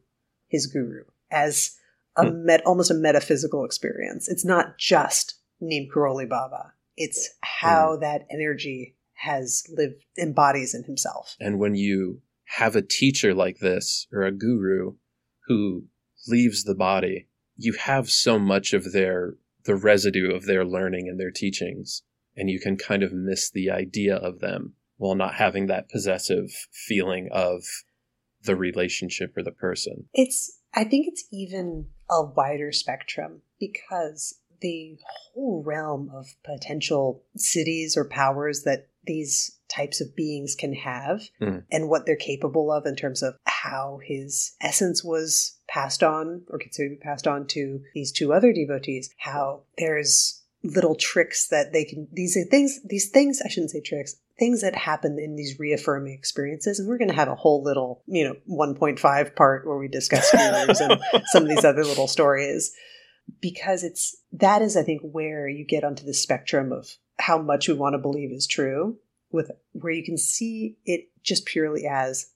[0.49, 1.77] his guru as
[2.17, 2.45] a hmm.
[2.47, 4.29] met, almost a metaphysical experience.
[4.29, 6.73] It's not just Neem Karoli Baba.
[6.97, 8.01] It's how mm.
[8.01, 11.37] that energy has lived embodies in himself.
[11.41, 12.21] And when you
[12.57, 14.97] have a teacher like this or a guru
[15.47, 15.85] who
[16.29, 17.29] leaves the body
[17.61, 19.35] you have so much of their
[19.65, 22.03] the residue of their learning and their teachings
[22.37, 26.51] and you can kind of miss the idea of them while not having that possessive
[26.73, 27.63] feeling of
[28.43, 30.07] the relationship or the person.
[30.15, 34.99] It's i think it's even a wider spectrum because the
[35.35, 41.63] whole realm of potential siddhis or powers that these types of beings can have mm.
[41.71, 46.59] and what they're capable of in terms of how his essence was passed on or
[46.59, 51.73] considered to be passed on to these two other devotees, how there's little tricks that
[51.73, 55.59] they can these things these things I shouldn't say tricks things that happen in these
[55.59, 59.79] reaffirming experiences and we're going to have a whole little you know 1.5 part where
[59.79, 62.73] we discuss healers and some of these other little stories
[63.41, 66.91] because it's that is i think where you get onto the spectrum of
[67.21, 68.99] how much we want to believe is true
[69.31, 72.27] with where you can see it just purely as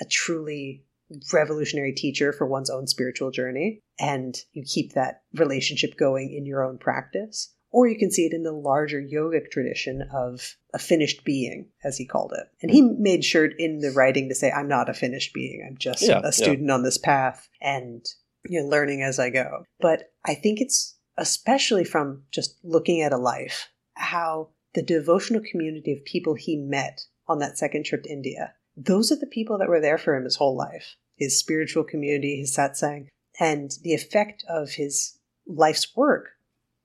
[0.00, 0.84] a truly
[1.32, 3.80] revolutionary teacher for one's own spiritual journey.
[3.98, 7.52] And you keep that relationship going in your own practice.
[7.70, 11.98] Or you can see it in the larger yogic tradition of a finished being as
[11.98, 12.46] he called it.
[12.62, 15.66] And he made sure in the writing to say i'm not a finished being.
[15.68, 16.74] I'm just yeah, a student yeah.
[16.74, 18.06] on this path and
[18.48, 19.64] you know learning as i go.
[19.80, 23.68] But i think it's especially from just looking at a life
[24.14, 29.10] how the devotional community of people he met on that second trip to India, those
[29.10, 30.96] are the people that were there for him his whole life.
[31.16, 33.08] His spiritual community, his satsang,
[33.38, 36.30] and the effect of his life's work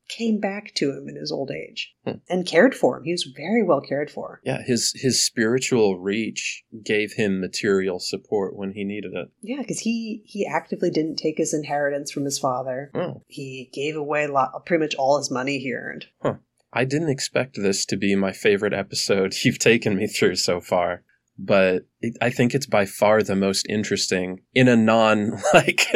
[0.08, 2.14] came back to him in his old age hmm.
[2.28, 3.04] and cared for him.
[3.04, 4.42] He was very well cared for.
[4.44, 9.30] Yeah, his his spiritual reach gave him material support when he needed it.
[9.42, 12.92] Yeah, because he he actively didn't take his inheritance from his father.
[12.94, 13.22] Oh.
[13.28, 16.08] He gave away lot, pretty much all his money he earned.
[16.22, 16.36] Huh.
[16.72, 21.04] I didn't expect this to be my favorite episode you've taken me through so far,
[21.38, 25.88] but it, I think it's by far the most interesting in a non like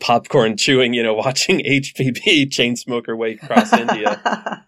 [0.00, 4.64] popcorn chewing, you know, watching HPB Chainsmoker way across India.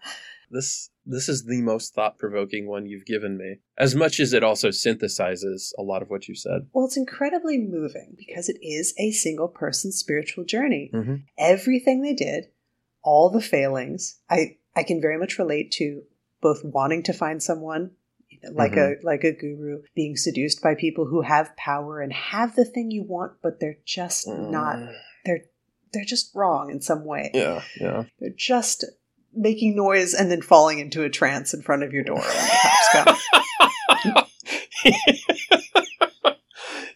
[0.51, 3.57] This this is the most thought provoking one you've given me.
[3.77, 6.67] As much as it also synthesizes a lot of what you said.
[6.73, 10.89] Well, it's incredibly moving because it is a single person's spiritual journey.
[10.93, 11.15] Mm-hmm.
[11.37, 12.45] Everything they did,
[13.03, 16.03] all the failings, I I can very much relate to
[16.41, 17.91] both wanting to find someone
[18.51, 19.03] like mm-hmm.
[19.03, 22.91] a like a guru being seduced by people who have power and have the thing
[22.91, 24.93] you want but they're just not mm.
[25.25, 25.41] they're
[25.95, 27.31] they're just wrong in some way.
[27.33, 28.03] Yeah, yeah.
[28.19, 28.83] they're just
[29.33, 32.59] making noise and then falling into a trance in front of your door when the
[32.61, 33.17] cops
[34.03, 34.25] come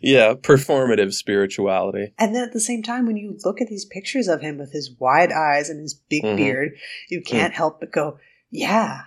[0.01, 2.13] yeah, performative spirituality.
[2.17, 4.71] and then at the same time when you look at these pictures of him with
[4.71, 6.37] his wide eyes and his big Mhm.
[6.37, 6.71] beard
[7.09, 8.17] you can't help but go
[8.51, 9.01] yeah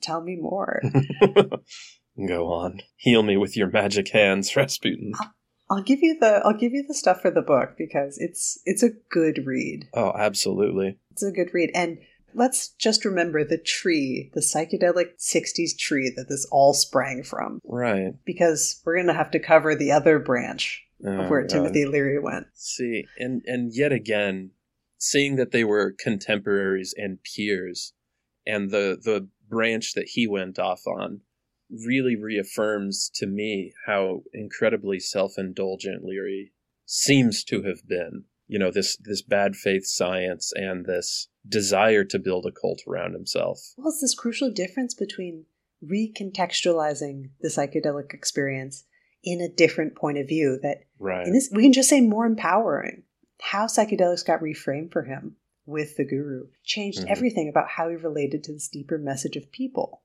[0.00, 0.80] tell me more
[2.28, 2.80] Go on.
[2.96, 5.12] Heal me with your magic hands, Rasputin.
[5.70, 8.82] I'll give you the I'll give you the stuff for the book because it's it's
[8.82, 9.88] a good read.
[9.94, 10.98] Oh, absolutely.
[11.12, 11.70] It's a good read.
[11.74, 11.98] And
[12.34, 18.14] let's just remember the tree, the psychedelic 60s tree that this all sprang from Right.
[18.24, 21.48] because we're going to have to cover the other branch Oh, of where God.
[21.50, 22.46] Timothy Leary went.
[22.54, 24.52] See, and and yet again,
[24.98, 27.92] seeing that they were contemporaries and peers,
[28.46, 31.22] and the the branch that he went off on,
[31.68, 36.52] really reaffirms to me how incredibly self indulgent Leary
[36.86, 38.24] seems to have been.
[38.46, 43.12] You know, this this bad faith science and this desire to build a cult around
[43.14, 43.58] himself.
[43.76, 45.46] Well, it's this crucial difference between
[45.84, 48.84] recontextualizing the psychedelic experience
[49.24, 51.26] in a different point of view that Right.
[51.26, 53.04] this we can just say more empowering
[53.40, 55.36] how psychedelics got reframed for him
[55.66, 57.10] with the guru changed Mhm.
[57.10, 60.02] everything about how he related to this deeper message of people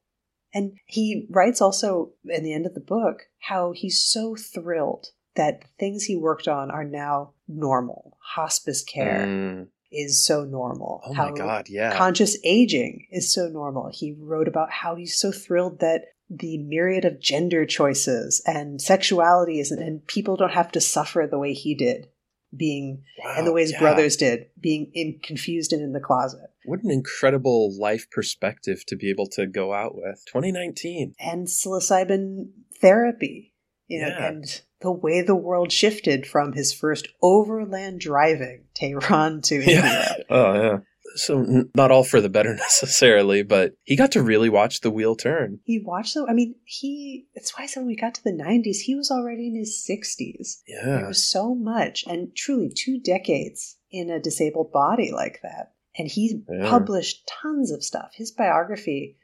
[0.53, 5.63] and he writes also in the end of the book how he's so thrilled that
[5.79, 9.67] things he worked on are now normal hospice care Mm.
[9.91, 11.67] Is so normal Oh my God!
[11.69, 11.95] Yeah.
[11.97, 13.89] conscious aging is so normal.
[13.93, 19.59] He wrote about how he's so thrilled that the myriad of gender choices and sexuality
[19.61, 22.07] is and people don't have to suffer the way he did
[22.55, 23.03] being
[23.37, 23.79] and the way his yeah.
[23.79, 28.95] brothers did being in, confused and in the closet What an incredible life perspective to
[28.97, 30.23] be able to go out with.
[30.27, 31.13] 2019.
[31.19, 32.49] and psilocybin
[32.81, 33.53] therapy
[33.87, 34.27] you know Yeah.
[34.27, 40.53] and the way the world shifted from his first overland driving Tehran to India Oh,
[40.53, 40.77] yeah.
[41.15, 44.91] So, n- not all for the better necessarily, but he got to really watch the
[44.91, 45.59] wheel turn.
[45.63, 48.31] he watched though i mean he that's why i said when we got to the
[48.31, 52.99] 90s he was already in his 60s Yeah, There was so much, and truly two
[52.99, 55.73] decades in a disabled body like that.
[55.97, 56.69] And he Yeah.
[56.69, 58.11] published tons of stuff.
[58.15, 59.17] His biography,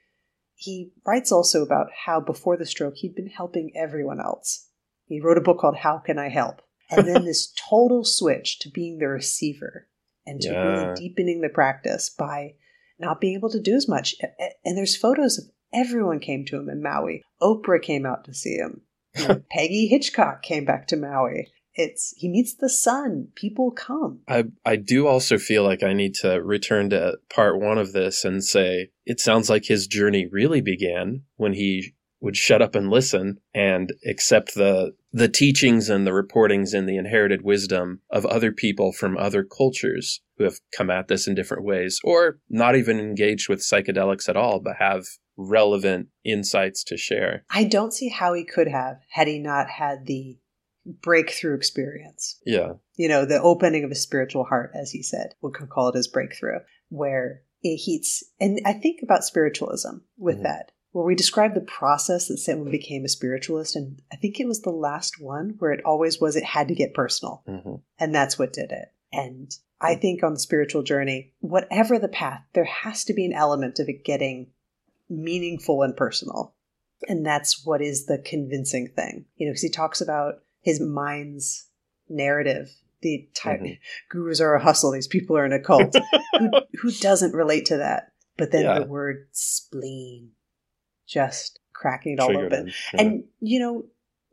[0.55, 4.69] he writes also about how before the stroke he'd been helping everyone else.
[5.05, 6.61] He wrote a book called How Can I Help?
[6.89, 9.87] And then this total switch to being the receiver
[10.25, 10.61] and to Yeah.
[10.61, 12.55] really deepening the practice by
[12.99, 14.15] not being able to do as much.
[14.63, 17.21] And there's photos of everyone came to him in Maui.
[17.41, 18.81] Oprah came out to see him.
[19.15, 21.51] You know, Peggy Hitchcock came back to Maui.
[21.75, 23.27] It's he meets the sun.
[23.35, 24.21] People come.
[24.27, 28.25] I, I do also feel like I need to return to part one of this
[28.25, 31.93] and say it sounds like his journey really began when he
[32.23, 36.97] would shut up and listen and accept the the teachings and the reportings and the
[36.97, 41.63] inherited wisdom of other people from other cultures who have come at this in different
[41.63, 45.03] ways or not even engaged with psychedelics at all but have
[45.37, 47.43] relevant insights to share.
[47.49, 50.37] I don't see how he could have had he not had the
[50.85, 52.39] breakthrough experience.
[52.45, 52.73] Yeah.
[52.95, 55.33] You know, the opening of his spiritual heart, as he said.
[55.41, 56.59] We could call it his breakthrough,
[56.89, 58.23] where it heats.
[58.39, 60.43] And I think about spiritualism with Mhm.
[60.43, 63.75] that, where we describe the process that someone became a spiritualist.
[63.75, 66.75] And I think it was the last one where it always was, it had to
[66.75, 67.43] get personal.
[67.45, 68.91] hmm And that's what did it.
[69.11, 69.51] And
[69.81, 73.79] I think on the spiritual journey, whatever the path, there has to be an element
[73.79, 74.47] of it getting
[75.09, 76.53] meaningful and personal.
[77.07, 79.25] And that's what is the convincing thing.
[79.35, 81.67] You know, because he talks about his mind's
[82.07, 82.69] narrative.
[83.01, 83.77] The type Mhm.
[84.09, 85.95] gurus are a hustle, these people are in a cult.
[86.39, 86.49] who,
[86.81, 88.11] who doesn't relate to that?
[88.37, 88.79] But then Yeah.
[88.79, 90.31] the word spleen
[91.13, 92.73] just cracking it all Triggered open.
[92.97, 93.85] And you know,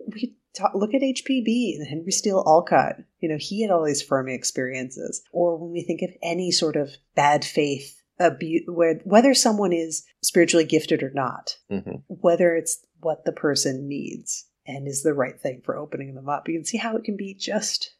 [0.07, 2.97] we talk, look at HPB and Henry Steel Olcott.
[3.21, 5.23] You know, he had all these Fermi experiences.
[5.33, 10.05] Or when we think of any sort of bad faith, abu- where whether someone is
[10.23, 12.03] spiritually gifted or not, Mhm.
[12.09, 16.49] whether it's what the person needs and is the right thing for opening them up,
[16.49, 17.95] you can see how it can be just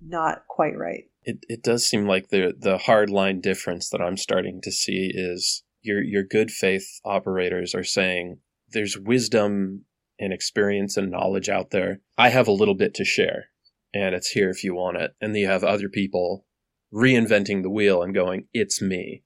[0.00, 1.04] not quite right.
[1.24, 5.12] It it does seem like the the hard line difference that I'm starting to see
[5.14, 8.38] is your your good faith operators are saying
[8.70, 9.84] there's wisdom
[10.18, 12.00] and experience and knowledge out there.
[12.16, 13.46] I have a little bit to share
[13.94, 15.14] and it's here if you want it.
[15.20, 16.46] And then you have other people
[16.92, 19.24] reinventing the wheel and going, It's me.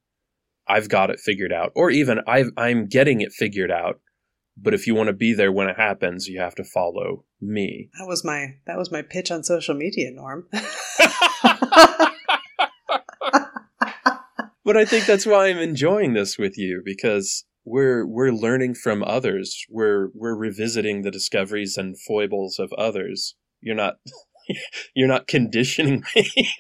[0.69, 4.01] I've got it figured out, or even I've, I'm getting it figured out.
[4.57, 7.91] But if you want to be there when it happens, you have to follow me.
[7.99, 10.49] That was my that was my pitch on social media, Norm.
[14.67, 19.03] but I think that's why I'm enjoying this with you because we're we're learning from
[19.03, 19.65] others.
[19.71, 23.35] We're we're revisiting the discoveries and foibles of others.
[23.63, 23.95] You're not
[24.95, 26.51] you're not conditioning me.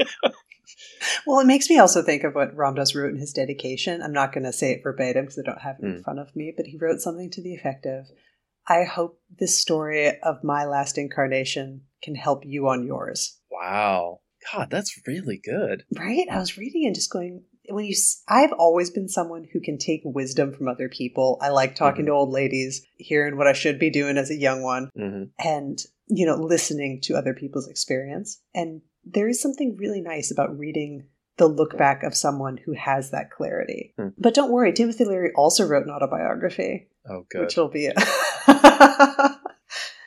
[1.26, 4.02] well, it makes me also think of what Ram Dass wrote in his dedication.
[4.02, 6.04] I'm not going to say it verbatim because I don't have it in Mm.
[6.04, 8.06] front of me, but he wrote something to the effect of
[8.68, 13.38] I hope this story of my last incarnation can help you on yours.
[13.50, 14.20] wow.
[14.52, 15.82] God, that's really good.
[15.98, 16.26] Right?
[16.30, 17.94] I was reading and just going, when you,
[18.28, 21.38] I've always been someone who can take wisdom from other people.
[21.40, 22.08] I like talking Mhm.
[22.08, 25.78] to old ladies, hearing what I should be doing as a young one, hmm and,
[26.08, 28.40] you know, listening to other people's experience.
[28.54, 31.04] And there is something really nice about reading
[31.38, 33.92] the look back of someone who has that clarity.
[33.98, 34.08] Hmm.
[34.18, 37.42] But don't worry, Timothy Leary also wrote an autobiography, Oh, good.
[37.42, 37.90] which will be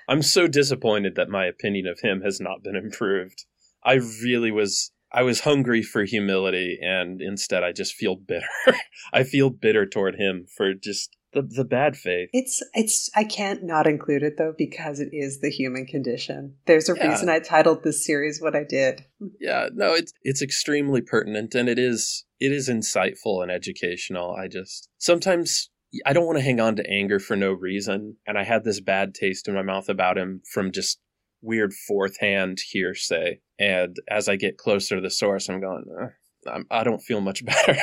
[0.07, 3.45] I'm so disappointed that my opinion of him has not been improved.
[3.84, 8.48] I really was I was hungry for humility and instead I just feel bitter.
[9.14, 12.30] I feel bitter toward him for just the the bad faith.
[12.34, 16.56] It's it's I can't not include it though because it is the human condition.
[16.65, 17.10] There's a Yeah.
[17.10, 19.06] reason I titled this series what I did.
[19.40, 24.31] Yeah, no, it's it's extremely pertinent and it is it is insightful and educational.
[24.34, 25.69] I just sometimes
[26.06, 28.80] I don't want to hang on to anger for no reason, and I had this
[28.80, 30.99] bad taste in my mouth about him from just
[31.41, 33.40] weird fourth hand hearsay.
[33.60, 36.10] And as I get closer to the source, I'm going, "Ugh,
[36.48, 37.77] I'm, I don't feel much better.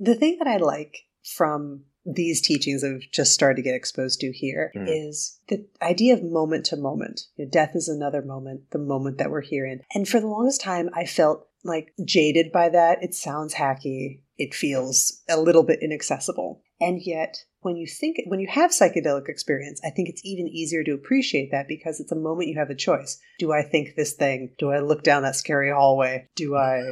[0.00, 4.30] The thing that I like from these teachings I've just started to get exposed to
[4.30, 5.48] here is Mhm.
[5.48, 7.22] the idea of moment to moment.
[7.36, 9.80] You know, death is another moment, the moment that we're here in.
[9.94, 13.02] And for the longest time, I felt like jaded by that.
[13.02, 14.20] It sounds hacky.
[14.36, 16.60] It feels a little bit inaccessible.
[16.78, 20.84] And yet, when you think, when you have psychedelic experience, I think it's even easier
[20.84, 23.18] to appreciate that because it's a moment you have a choice.
[23.38, 24.50] Do I think this thing?
[24.58, 26.28] Do I look down that scary hallway?
[26.34, 26.90] Do I,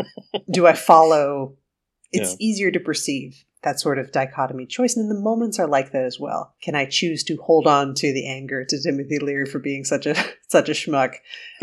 [0.50, 1.56] do I follow?
[2.14, 2.36] It's Yeah.
[2.40, 4.94] easier to perceive that sort of dichotomy choice.
[4.94, 6.54] And then the moments are like that as well.
[6.60, 10.04] Can I choose to hold on to the anger to Timothy Leary for being such
[10.04, 10.14] a
[10.48, 11.14] such a schmuck?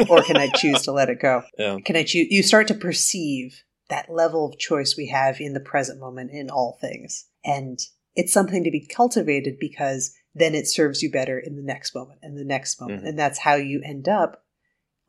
[0.09, 1.43] Or can I choose to let it go?
[1.59, 1.77] yeah.
[1.85, 5.59] Can I choose you start to perceive that level of choice we have in the
[5.59, 7.25] present moment in all things.
[7.43, 7.79] And
[8.15, 12.19] it's something to be cultivated because then it serves you better in the next moment
[12.21, 13.03] and the next moment.
[13.03, 13.09] Mhm.
[13.09, 14.43] And that's how you end up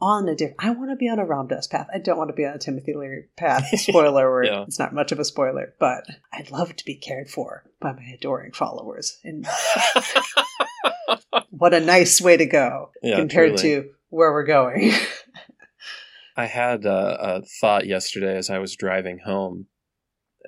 [0.00, 1.86] on a different I want to be on a Ram Dass path.
[1.92, 3.66] I don't want to be on a Timothy Leary path.
[3.78, 4.46] Spoiler alert.
[4.46, 4.62] Yeah.
[4.62, 8.04] It's not much of a spoiler, but I'd love to be cared for by my
[8.14, 9.18] adoring followers.
[9.24, 9.46] And
[11.50, 13.82] what a nice way to go Yeah, compared truly.
[13.82, 14.92] to where we're going.
[16.36, 19.66] I had a, a thought yesterday as I was driving home,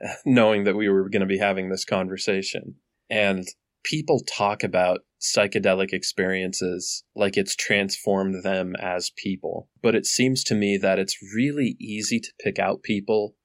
[0.27, 2.77] knowing that we were going to be having this conversation.
[3.11, 3.47] And
[3.85, 9.69] people talk about psychedelic experiences like it's transformed them as people.
[9.83, 13.37] But it seems to me that it's really easy to pick out people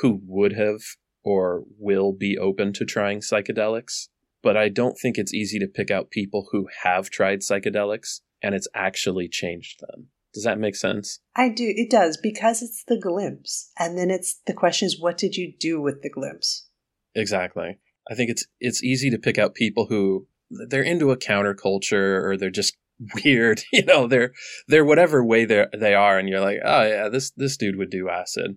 [0.00, 0.80] who would have
[1.22, 4.08] or will be open to trying psychedelics.
[4.42, 8.54] But I don't think it's easy to pick out people who have tried psychedelics and
[8.54, 10.08] it's actually changed them.
[10.36, 11.20] Does that make sense?
[11.34, 11.72] I do.
[11.74, 13.70] It does because it's the glimpse.
[13.78, 16.68] And then it's the question is, what did you do with the glimpse?
[17.14, 17.78] Exactly.
[18.10, 20.26] I think it's it's easy to pick out people who
[20.68, 22.76] they're into a counterculture or they're just
[23.24, 23.62] weird.
[23.72, 24.34] You know, they're
[24.68, 27.90] they're whatever way they they are, and you're like, oh yeah, this this dude would
[27.90, 28.56] do acid,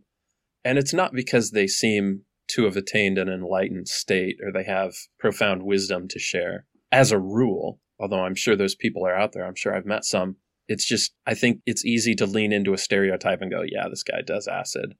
[0.65, 4.93] and it's not because they seem to have attained an enlightened state or they have
[5.17, 6.65] profound wisdom to share.
[6.91, 10.03] As a rule, although I'm sure those people are out there, I'm sure I've met
[10.03, 10.35] some.
[10.69, 14.03] It's just I think it's easy to lean into a stereotype and go, yeah, this
[14.03, 14.93] guy does acid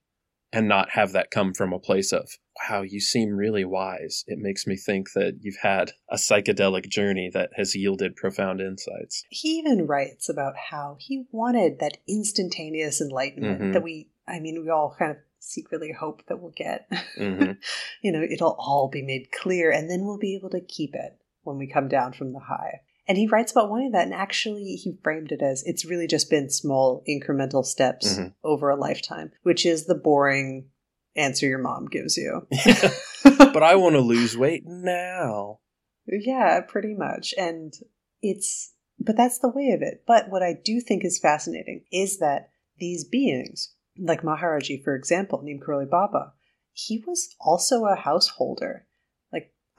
[0.52, 2.28] and not have that come from a place of,
[2.70, 4.24] wow, you seem really wise.
[4.26, 9.24] It makes me think that you've had a psychedelic journey that has yielded profound insights.
[9.30, 13.74] He even writes about how he wanted that instantaneous enlightenment Mhm.
[13.74, 16.90] that we, I mean, we all kind of secretly hope that we'll get.
[17.18, 17.58] Mhm.
[18.02, 21.14] you know, it'll all be made clear and then we'll be able to keep it
[21.44, 22.82] when we come down from the high.
[23.10, 26.30] And he writes about wanting that, and actually, he framed it as it's really just
[26.30, 28.36] been small incremental steps Mhm.
[28.44, 30.70] over a lifetime, which is the boring
[31.16, 32.48] answer your mom gives you.
[33.24, 35.60] but I want to lose weight now.
[36.06, 37.34] Yeah, pretty much.
[37.36, 37.74] And
[38.22, 40.04] it's, but that's the way of it.
[40.06, 45.42] But what I do think is fascinating is that these beings, like Maharaji, for example,
[45.42, 46.34] Neem Karoli Baba,
[46.74, 48.86] he was also a householder.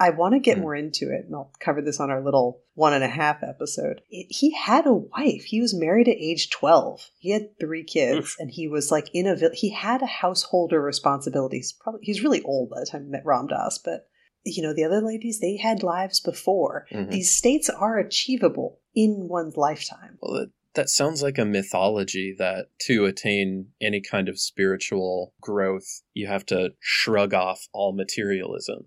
[0.00, 0.62] I want to get Hmm.
[0.62, 4.00] more into it, and I'll cover this on our little one and a half episode.
[4.10, 5.44] It, he had a wife.
[5.44, 7.10] He was married at age 12.
[7.18, 11.72] He had three kids, and he was like in a, he had a householder responsibilities.
[11.78, 14.08] Probably, he's really old by the time he met Ram Dass, but
[14.42, 16.86] you know, the other ladies, they had lives before.
[16.90, 17.10] Mhm.
[17.10, 20.16] These states are achievable in one's lifetime.
[20.22, 26.00] Well, that, that sounds like a mythology that to attain any kind of spiritual growth,
[26.14, 28.86] you have to shrug off all materialism.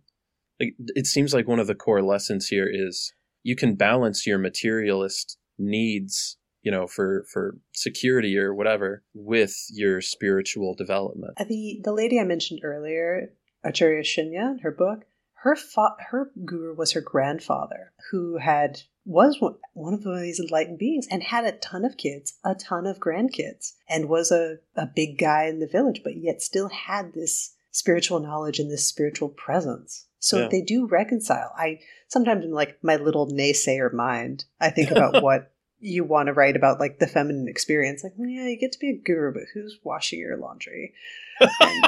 [0.59, 3.13] It seems like one of the core lessons here is
[3.43, 10.01] you can balance your materialist needs, you know, for, for security or whatever with your
[10.01, 11.33] spiritual development.
[11.37, 15.05] Uh, The the lady I mentioned earlier, Acharya Shunya, in her book,
[15.43, 20.79] her fa- her guru was her grandfather, who had was one, one of these enlightened
[20.79, 24.85] beings and had a ton of kids, a ton of grandkids, and was a, a
[24.85, 29.27] big guy in the village, but yet still had this spiritual knowledge and this spiritual
[29.27, 30.07] presence.
[30.23, 30.47] So Yeah.
[30.49, 31.51] they do reconcile.
[31.57, 36.33] I sometimes in like my little naysayer mind, I think about what you want to
[36.33, 38.05] write about like the feminine experience.
[38.05, 40.93] Like, yeah, you get to be a guru, but who's washing your laundry?
[41.41, 41.83] And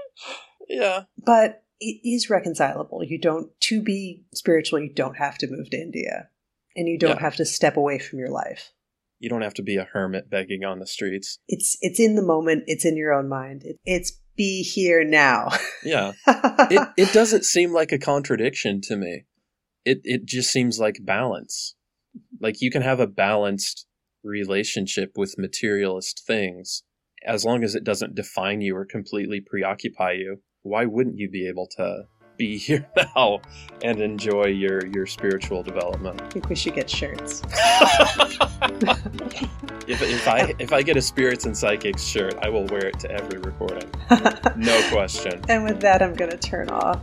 [0.68, 1.02] Yeah.
[1.26, 3.04] but it is reconcilable.
[3.04, 6.30] You don't to be spiritual, you don't have to move to India.
[6.74, 7.20] And you don't Yeah.
[7.20, 8.72] have to step away from your life.
[9.20, 11.38] You don't have to be a hermit begging on the streets.
[11.48, 13.62] It's it's in the moment, it's in your own mind.
[13.64, 15.50] It, it's be here now.
[15.82, 16.12] Yeah.
[16.26, 19.24] it it doesn't seem like a contradiction to me.
[19.84, 21.74] It it just seems like balance.
[22.40, 23.86] Like you can have a balanced
[24.22, 26.82] relationship with materialist things
[27.24, 30.42] as long as it doesn't define you or completely preoccupy you.
[30.62, 32.04] Why wouldn't you be able to
[32.36, 32.86] be here
[33.16, 33.40] now
[33.82, 36.20] and enjoy your your spiritual development?
[36.22, 37.42] I think we should get shirts.
[39.86, 42.98] If if I if I get a spirits and psychics shirt, I will wear it
[43.00, 43.90] to every recording.
[44.56, 45.42] No question.
[45.48, 47.02] and with that I'm gonna turn off.